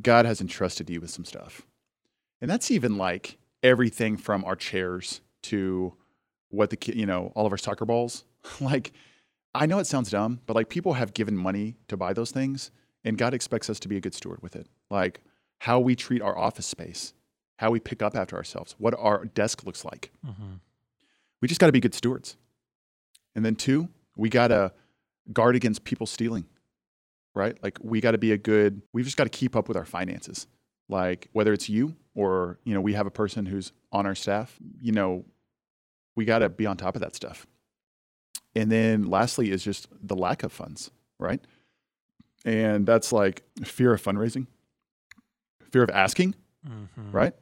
God 0.00 0.26
has 0.26 0.40
entrusted 0.40 0.88
you 0.90 1.00
with 1.00 1.10
some 1.10 1.24
stuff. 1.24 1.62
And 2.40 2.50
that's 2.50 2.70
even 2.70 2.96
like 2.96 3.38
everything 3.62 4.16
from 4.16 4.44
our 4.44 4.56
chairs 4.56 5.20
to 5.42 5.94
what 6.50 6.70
the 6.70 6.76
kid, 6.76 6.96
you 6.96 7.06
know, 7.06 7.32
all 7.34 7.46
of 7.46 7.52
our 7.52 7.58
soccer 7.58 7.84
balls. 7.84 8.24
like, 8.60 8.92
I 9.54 9.66
know 9.66 9.78
it 9.78 9.86
sounds 9.86 10.10
dumb, 10.10 10.40
but 10.46 10.54
like 10.54 10.68
people 10.68 10.94
have 10.94 11.14
given 11.14 11.36
money 11.36 11.76
to 11.88 11.96
buy 11.96 12.12
those 12.12 12.30
things, 12.30 12.70
and 13.04 13.16
God 13.16 13.34
expects 13.34 13.70
us 13.70 13.78
to 13.80 13.88
be 13.88 13.96
a 13.96 14.00
good 14.00 14.14
steward 14.14 14.42
with 14.42 14.56
it. 14.56 14.66
Like 14.90 15.20
how 15.60 15.80
we 15.80 15.96
treat 15.96 16.22
our 16.22 16.36
office 16.36 16.66
space, 16.66 17.14
how 17.58 17.70
we 17.70 17.80
pick 17.80 18.02
up 18.02 18.16
after 18.16 18.36
ourselves, 18.36 18.74
what 18.78 18.94
our 18.98 19.24
desk 19.24 19.64
looks 19.64 19.84
like. 19.84 20.10
Mm-hmm. 20.26 20.54
We 21.40 21.48
just 21.48 21.60
got 21.60 21.66
to 21.66 21.72
be 21.72 21.80
good 21.80 21.94
stewards. 21.94 22.36
And 23.34 23.44
then, 23.44 23.54
two, 23.54 23.88
we 24.16 24.28
got 24.28 24.48
to 24.48 24.72
guard 25.32 25.54
against 25.54 25.84
people 25.84 26.06
stealing, 26.06 26.46
right? 27.34 27.56
Like, 27.62 27.78
we 27.80 28.00
got 28.00 28.12
to 28.12 28.18
be 28.18 28.32
a 28.32 28.38
good, 28.38 28.82
we've 28.92 29.04
just 29.04 29.16
got 29.16 29.24
to 29.24 29.30
keep 29.30 29.54
up 29.54 29.68
with 29.68 29.76
our 29.76 29.84
finances. 29.84 30.46
Like, 30.88 31.28
whether 31.32 31.52
it's 31.52 31.68
you 31.68 31.94
or, 32.14 32.58
you 32.64 32.74
know, 32.74 32.80
we 32.80 32.94
have 32.94 33.06
a 33.06 33.10
person 33.10 33.46
who's 33.46 33.72
on 33.92 34.06
our 34.06 34.14
staff, 34.14 34.56
you 34.80 34.92
know, 34.92 35.24
we 36.16 36.24
got 36.24 36.40
to 36.40 36.48
be 36.48 36.66
on 36.66 36.76
top 36.76 36.96
of 36.96 37.00
that 37.02 37.14
stuff. 37.14 37.46
And 38.56 38.72
then, 38.72 39.04
lastly, 39.04 39.52
is 39.52 39.62
just 39.62 39.86
the 40.02 40.16
lack 40.16 40.42
of 40.42 40.52
funds, 40.52 40.90
right? 41.20 41.40
And 42.48 42.86
that's 42.86 43.12
like 43.12 43.42
fear 43.64 43.92
of 43.92 44.02
fundraising, 44.02 44.46
fear 45.70 45.82
of 45.82 45.90
asking, 45.90 46.34
Mm-hmm. 46.66 47.12
right? 47.12 47.34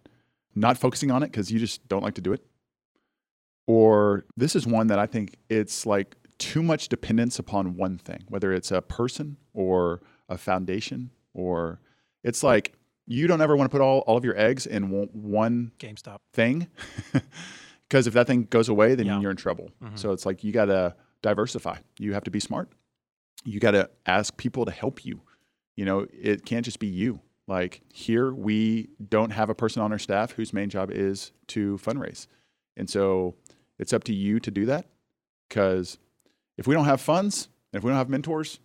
Not 0.54 0.78
focusing 0.78 1.10
on 1.10 1.22
it 1.22 1.26
because 1.26 1.50
you 1.52 1.58
just 1.58 1.86
don't 1.88 2.02
like 2.02 2.14
to 2.14 2.20
do 2.20 2.32
it. 2.32 2.44
Or 3.66 4.24
this 4.36 4.54
is 4.56 4.66
one 4.66 4.88
that 4.88 4.98
I 4.98 5.06
think 5.06 5.36
it's 5.48 5.86
like 5.86 6.16
too 6.38 6.62
much 6.62 6.88
dependence 6.88 7.38
upon 7.38 7.76
one 7.76 7.98
thing, 7.98 8.24
whether 8.28 8.52
it's 8.52 8.70
a 8.70 8.82
person 8.82 9.36
or 9.54 10.00
a 10.28 10.36
foundation, 10.38 11.10
or 11.34 11.80
it's 12.24 12.42
like 12.42 12.74
you 13.06 13.26
don't 13.26 13.40
ever 13.40 13.56
want 13.56 13.70
to 13.70 13.74
put 13.74 13.80
all, 13.82 14.00
all 14.00 14.16
of 14.16 14.24
your 14.24 14.36
eggs 14.38 14.66
in 14.66 14.90
one- 14.90 15.72
GameStop. 15.78 16.18
thing 16.32 16.66
because 17.88 18.06
if 18.06 18.14
that 18.14 18.26
thing 18.26 18.44
goes 18.50 18.68
away, 18.68 18.94
then 18.96 19.06
Yeah. 19.06 19.20
you're 19.20 19.30
in 19.30 19.36
trouble. 19.36 19.70
Mhm. 19.82 19.98
So 19.98 20.12
it's 20.12 20.26
like 20.26 20.42
you 20.44 20.52
got 20.52 20.66
to 20.66 20.94
diversify. 21.22 21.78
You 21.98 22.12
have 22.14 22.24
to 22.24 22.30
be 22.30 22.40
smart. 22.40 22.68
You 23.46 23.60
got 23.60 23.72
to 23.72 23.88
ask 24.04 24.36
people 24.36 24.64
to 24.64 24.70
help 24.70 25.04
you. 25.04 25.20
You 25.76 25.84
know, 25.84 26.06
it 26.12 26.44
can't 26.44 26.64
just 26.64 26.78
be 26.78 26.86
you. 26.86 27.20
Like 27.46 27.82
here, 27.92 28.32
we 28.32 28.88
don't 29.08 29.30
have 29.30 29.50
a 29.50 29.54
person 29.54 29.80
on 29.82 29.92
our 29.92 29.98
staff 29.98 30.32
whose 30.32 30.52
main 30.52 30.68
job 30.68 30.90
is 30.90 31.32
to 31.48 31.78
fundraise. 31.78 32.26
And 32.76 32.90
so 32.90 33.36
it's 33.78 33.92
up 33.92 34.04
to 34.04 34.12
you 34.12 34.40
to 34.40 34.50
do 34.50 34.66
that 34.66 34.86
because 35.48 35.98
if 36.58 36.66
we 36.66 36.74
don't 36.74 36.86
have 36.86 37.00
funds, 37.00 37.48
and 37.72 37.78
if 37.78 37.84
we 37.84 37.90
don't 37.90 37.98
have 37.98 38.08
mentors, 38.08 38.58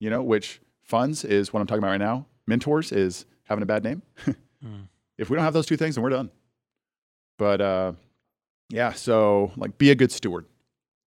you 0.00 0.10
know, 0.10 0.22
which 0.22 0.60
funds 0.82 1.24
is 1.24 1.52
what 1.52 1.60
I'm 1.60 1.66
talking 1.66 1.78
about 1.78 1.90
right 1.90 2.00
now, 2.00 2.26
mentors 2.46 2.92
is 2.92 3.24
having 3.44 3.62
a 3.62 3.66
bad 3.66 3.84
name. 3.84 4.02
Mm. 4.64 4.88
if 5.18 5.28
we 5.28 5.36
don't 5.36 5.44
have 5.44 5.52
those 5.52 5.66
two 5.66 5.76
things, 5.76 5.94
then 5.94 6.02
we're 6.02 6.08
done. 6.08 6.30
But 7.38 7.60
uh, 7.60 7.92
yeah, 8.70 8.92
so 8.92 9.52
like 9.56 9.76
be 9.76 9.90
a 9.90 9.94
good 9.94 10.10
steward, 10.10 10.46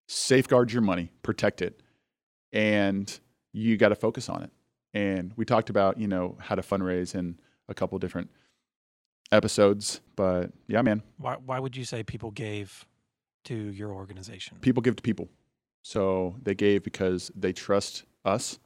safeguard 0.08 0.72
your 0.72 0.84
money, 0.84 1.12
protect 1.24 1.64
it, 1.64 1.82
and 2.54 3.20
you 3.54 3.78
got 3.78 3.90
to 3.90 3.96
focus 3.96 4.30
on 4.30 4.44
it. 4.44 4.52
And 4.94 5.34
we 5.36 5.46
talked 5.46 5.70
about 5.70 5.98
you 6.00 6.08
know 6.08 6.38
how 6.40 6.56
to 6.56 6.62
fundraise 6.62 7.14
in 7.16 7.40
a 7.68 7.74
couple 7.74 7.98
different 8.00 8.30
episodes, 9.32 10.02
but 10.16 10.52
yeah, 10.68 10.82
man, 10.82 11.04
Why, 11.18 11.36
why 11.46 11.60
would 11.60 11.76
you 11.78 11.86
say 11.86 12.04
people 12.04 12.32
gave 12.32 12.86
to 13.46 13.56
your 13.56 13.92
organization? 13.94 14.58
people 14.62 14.82
give 14.82 14.96
to 14.96 15.04
people, 15.04 15.30
so 15.84 16.36
they 16.42 16.56
gave 16.56 16.84
because 16.84 17.32
they 17.36 17.54
trust 17.54 18.04
us, 18.26 18.60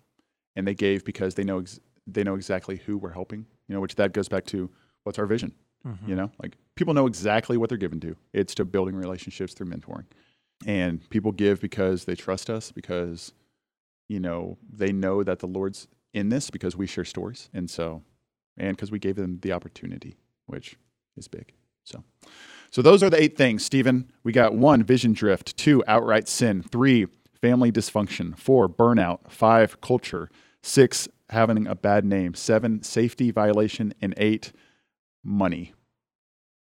and 0.56 0.66
they 0.68 0.74
gave 0.74 1.04
because 1.04 1.36
they 1.36 1.44
know 1.44 1.60
ex- 1.60 1.80
they 2.08 2.24
know 2.24 2.36
exactly 2.36 2.78
who 2.78 2.98
we're 2.98 3.12
helping. 3.12 3.46
You 3.68 3.76
know, 3.76 3.82
which 3.82 3.96
that 3.96 4.14
goes 4.14 4.28
back 4.30 4.46
to 4.48 4.70
what's 5.04 5.20
our 5.20 5.26
vision. 5.26 5.54
Mhm. 5.86 6.08
You 6.08 6.16
know, 6.16 6.32
like 6.42 6.56
people 6.76 6.94
know 6.94 7.08
exactly 7.08 7.58
what 7.58 7.68
they're 7.70 7.78
given 7.78 8.00
to. 8.02 8.16
It's 8.32 8.56
to 8.56 8.66
building 8.66 8.96
relationships 8.96 9.54
through 9.54 9.68
mentoring. 9.68 10.06
And 10.66 11.08
people 11.10 11.34
give 11.34 11.60
because 11.60 12.06
they 12.06 12.16
trust 12.16 12.50
us, 12.50 12.72
because, 12.72 13.34
you 14.08 14.20
know, 14.20 14.58
they 14.72 14.92
know 14.92 15.24
that 15.24 15.40
the 15.40 15.48
Lord's 15.48 15.88
in 16.14 16.30
this 16.30 16.50
because 16.50 16.76
we 16.76 16.88
share 16.88 17.06
stories. 17.06 17.50
And 17.54 17.70
so, 17.70 18.04
and 18.58 18.76
because 18.76 18.92
we 18.92 19.00
gave 19.00 19.16
them 19.16 19.40
the 19.42 19.52
opportunity, 19.52 20.18
which 20.46 20.78
is 21.18 21.28
big. 21.28 21.54
So, 21.84 22.04
so 22.72 22.82
those 22.82 23.04
are 23.04 23.10
the 23.10 23.22
eight 23.22 23.38
things, 23.38 23.66
Stephen. 23.66 24.12
We 24.24 24.32
got 24.32 24.54
one, 24.54 24.84
vision 24.84 25.14
drift, 25.14 25.58
two, 25.58 25.84
outright 25.88 26.28
sin, 26.28 26.62
three, 26.64 27.08
family 27.42 27.72
dysfunction, 27.72 28.38
four, 28.38 28.70
burnout, 28.70 29.30
five, 29.30 29.82
culture, 29.82 30.30
six, 30.62 31.08
having 31.30 31.68
a 31.68 31.76
bad 31.76 32.06
name, 32.06 32.34
seven, 32.34 32.84
safety 32.84 33.32
violation, 33.32 33.94
and 34.02 34.14
eight, 34.18 34.52
money. 35.24 35.74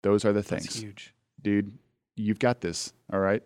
Those 0.02 0.24
are 0.24 0.32
the 0.32 0.42
That's 0.42 0.48
things. 0.48 0.80
huge. 0.80 1.14
Dude, 1.40 1.78
you've 2.16 2.38
got 2.38 2.60
this. 2.60 2.92
All 3.12 3.20
right. 3.20 3.42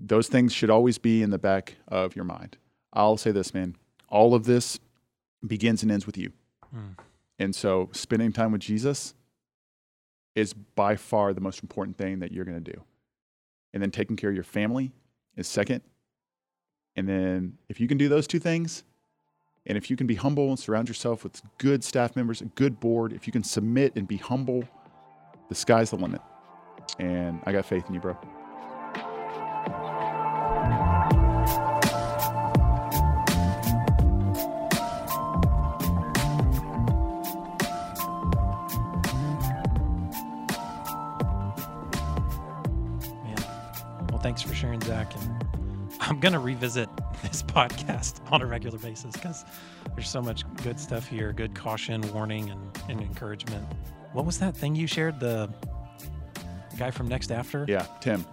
Those 0.00 0.28
things 0.28 0.52
should 0.52 0.70
always 0.70 0.98
be 0.98 1.22
in 1.22 1.30
the 1.30 1.38
back 1.38 1.76
of 1.88 2.14
your 2.16 2.24
mind. 2.24 2.56
I'll 2.92 3.16
say 3.16 3.30
this, 3.30 3.54
man. 3.54 3.76
All 4.08 4.34
of 4.34 4.44
this 4.44 4.78
begins 5.46 5.82
and 5.82 5.90
ends 5.90 6.06
with 6.06 6.16
you. 6.16 6.32
Mm. 6.74 6.96
And 7.38 7.54
so 7.54 7.88
spending 7.92 8.32
time 8.32 8.52
with 8.52 8.60
Jesus 8.60 9.14
is 10.34 10.52
by 10.52 10.96
far 10.96 11.32
the 11.32 11.40
most 11.40 11.62
important 11.62 11.96
thing 11.96 12.20
that 12.20 12.32
you're 12.32 12.44
going 12.44 12.62
to 12.62 12.72
do. 12.72 12.82
And 13.72 13.82
then 13.82 13.90
taking 13.90 14.16
care 14.16 14.30
of 14.30 14.34
your 14.34 14.44
family 14.44 14.92
is 15.36 15.48
second. 15.48 15.82
And 16.96 17.08
then 17.08 17.58
if 17.68 17.80
you 17.80 17.88
can 17.88 17.98
do 17.98 18.08
those 18.08 18.26
two 18.26 18.38
things, 18.38 18.84
and 19.66 19.78
if 19.78 19.90
you 19.90 19.96
can 19.96 20.06
be 20.06 20.14
humble 20.14 20.48
and 20.48 20.58
surround 20.58 20.88
yourself 20.88 21.24
with 21.24 21.40
good 21.58 21.84
staff 21.84 22.16
members, 22.16 22.40
a 22.40 22.46
good 22.46 22.80
board, 22.80 23.12
if 23.12 23.26
you 23.26 23.32
can 23.32 23.44
submit 23.44 23.94
and 23.96 24.08
be 24.08 24.16
humble, 24.16 24.64
the 25.48 25.54
sky's 25.54 25.90
the 25.90 25.96
limit. 25.96 26.20
And 26.98 27.40
I 27.44 27.52
got 27.52 27.64
faith 27.64 27.84
in 27.88 27.94
you, 27.94 28.00
bro. 28.00 28.18
Thanks 44.22 44.42
for 44.42 44.54
sharing, 44.54 44.80
Zach. 44.82 45.12
And 45.16 45.44
I'm 46.00 46.20
going 46.20 46.32
to 46.32 46.38
revisit 46.38 46.88
this 47.22 47.42
podcast 47.42 48.20
on 48.32 48.42
a 48.42 48.46
regular 48.46 48.78
basis 48.78 49.12
because 49.14 49.44
there's 49.94 50.08
so 50.08 50.22
much 50.22 50.44
good 50.62 50.78
stuff 50.80 51.06
here 51.06 51.32
good 51.32 51.54
caution, 51.54 52.00
warning, 52.12 52.50
and, 52.50 52.60
and 52.88 53.00
encouragement. 53.00 53.66
What 54.12 54.24
was 54.26 54.38
that 54.38 54.56
thing 54.56 54.74
you 54.74 54.86
shared? 54.86 55.20
The 55.20 55.50
guy 56.78 56.90
from 56.90 57.08
Next 57.08 57.30
After? 57.30 57.64
Yeah, 57.68 57.86
Tim 58.00 58.24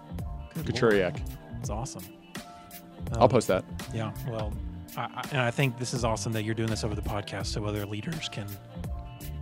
Good. 0.56 1.22
It's 1.60 1.70
awesome. 1.70 2.04
I'll 3.14 3.24
Um, 3.24 3.30
post 3.30 3.48
that. 3.48 3.64
Yeah, 3.94 4.12
well, 4.28 4.54
I, 4.98 5.02
I, 5.04 5.22
and 5.32 5.42
I 5.42 5.52
think 5.52 5.78
this 5.78 5.94
is 5.94 6.04
awesome 6.04 6.32
that 6.34 6.44
you're 6.44 6.56
doing 6.56 6.70
this 6.70 6.84
over 6.84 6.96
the 6.96 7.02
podcast 7.02 7.48
so 7.48 7.64
other 7.66 7.86
leaders 7.86 8.30
can 8.30 8.46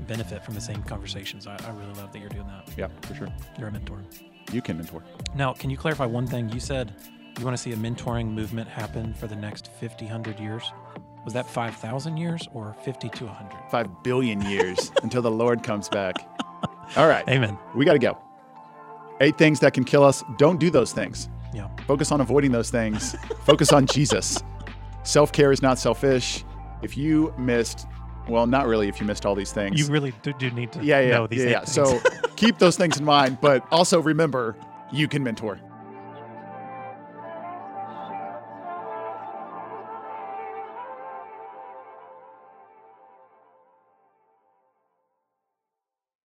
benefit 0.08 0.44
from 0.44 0.54
the 0.56 0.62
same 0.62 0.82
conversations. 0.84 1.48
I, 1.48 1.58
I 1.66 1.70
really 1.72 1.94
love 1.94 2.12
that 2.14 2.20
you're 2.20 2.30
doing 2.30 2.48
that. 2.48 2.70
Yeah, 2.78 2.88
for 3.02 3.16
sure. 3.16 3.28
You're 3.58 3.68
a 3.68 3.72
mentor. 3.72 4.00
You 4.52 4.62
can 4.62 4.78
mentor. 4.78 5.04
Now, 5.36 5.54
can 5.54 5.70
you 5.70 5.78
clarify 5.78 6.06
one 6.06 6.28
thing? 6.28 6.50
You 6.50 6.60
said 6.60 6.94
you 7.38 7.46
want 7.46 7.56
to 7.56 7.62
see 7.62 7.74
a 7.74 7.76
mentoring 7.76 8.32
movement 8.32 8.68
happen 8.68 9.14
for 9.14 9.28
the 9.28 9.36
next 9.36 9.72
50, 9.80 10.06
100 10.06 10.40
years. 10.40 10.72
Was 11.24 11.34
that 11.34 11.46
5,000 11.46 12.18
years 12.18 12.48
or 12.54 12.76
50 12.84 13.10
to 13.10 13.26
100? 13.26 13.70
Five 13.70 14.04
billion 14.04 14.42
years 14.42 14.92
until 15.04 15.22
the 15.22 15.32
Lord 15.32 15.62
comes 15.62 15.90
back. 15.90 16.16
All 16.96 17.08
right. 17.08 17.28
Amen. 17.28 17.58
We 17.76 17.86
got 17.86 17.94
to 17.94 18.00
go. 18.00 18.18
Eight 19.20 19.38
things 19.38 19.60
that 19.60 19.74
can 19.74 19.84
kill 19.84 20.04
us. 20.04 20.24
Don't 20.38 20.60
do 20.60 20.70
those 20.70 20.94
things. 20.94 21.30
Yeah. 21.54 21.68
Focus 21.86 22.12
on 22.12 22.22
avoiding 22.22 22.52
those 22.52 22.70
things. 22.70 23.16
Focus 23.46 23.74
on 23.74 23.86
Jesus. 23.88 24.42
Self 25.04 25.32
care 25.32 25.52
is 25.52 25.62
not 25.62 25.80
selfish. 25.80 26.44
If 26.82 26.98
you 26.98 27.34
missed, 27.38 27.88
well, 28.30 28.48
not 28.48 28.68
really 28.68 28.88
if 28.88 29.00
you 29.00 29.06
missed 29.06 29.26
all 29.26 29.36
these 29.36 29.52
things. 29.52 29.80
You 29.80 29.88
really 29.88 30.14
do, 30.22 30.34
do 30.34 30.50
need 30.52 30.72
to 30.74 30.84
yeah, 30.84 31.00
yeah, 31.00 31.12
know 31.12 31.28
these 31.28 31.44
yeah, 31.44 31.50
yeah. 31.50 31.60
things. 31.60 31.74
So 31.74 32.00
keep 32.36 32.58
those 32.58 32.78
things 32.78 32.98
in 32.98 33.06
mind, 33.06 33.40
but 33.42 33.66
also 33.72 34.02
remember 34.02 34.56
you 34.92 35.08
can 35.08 35.24
mentor. 35.24 35.60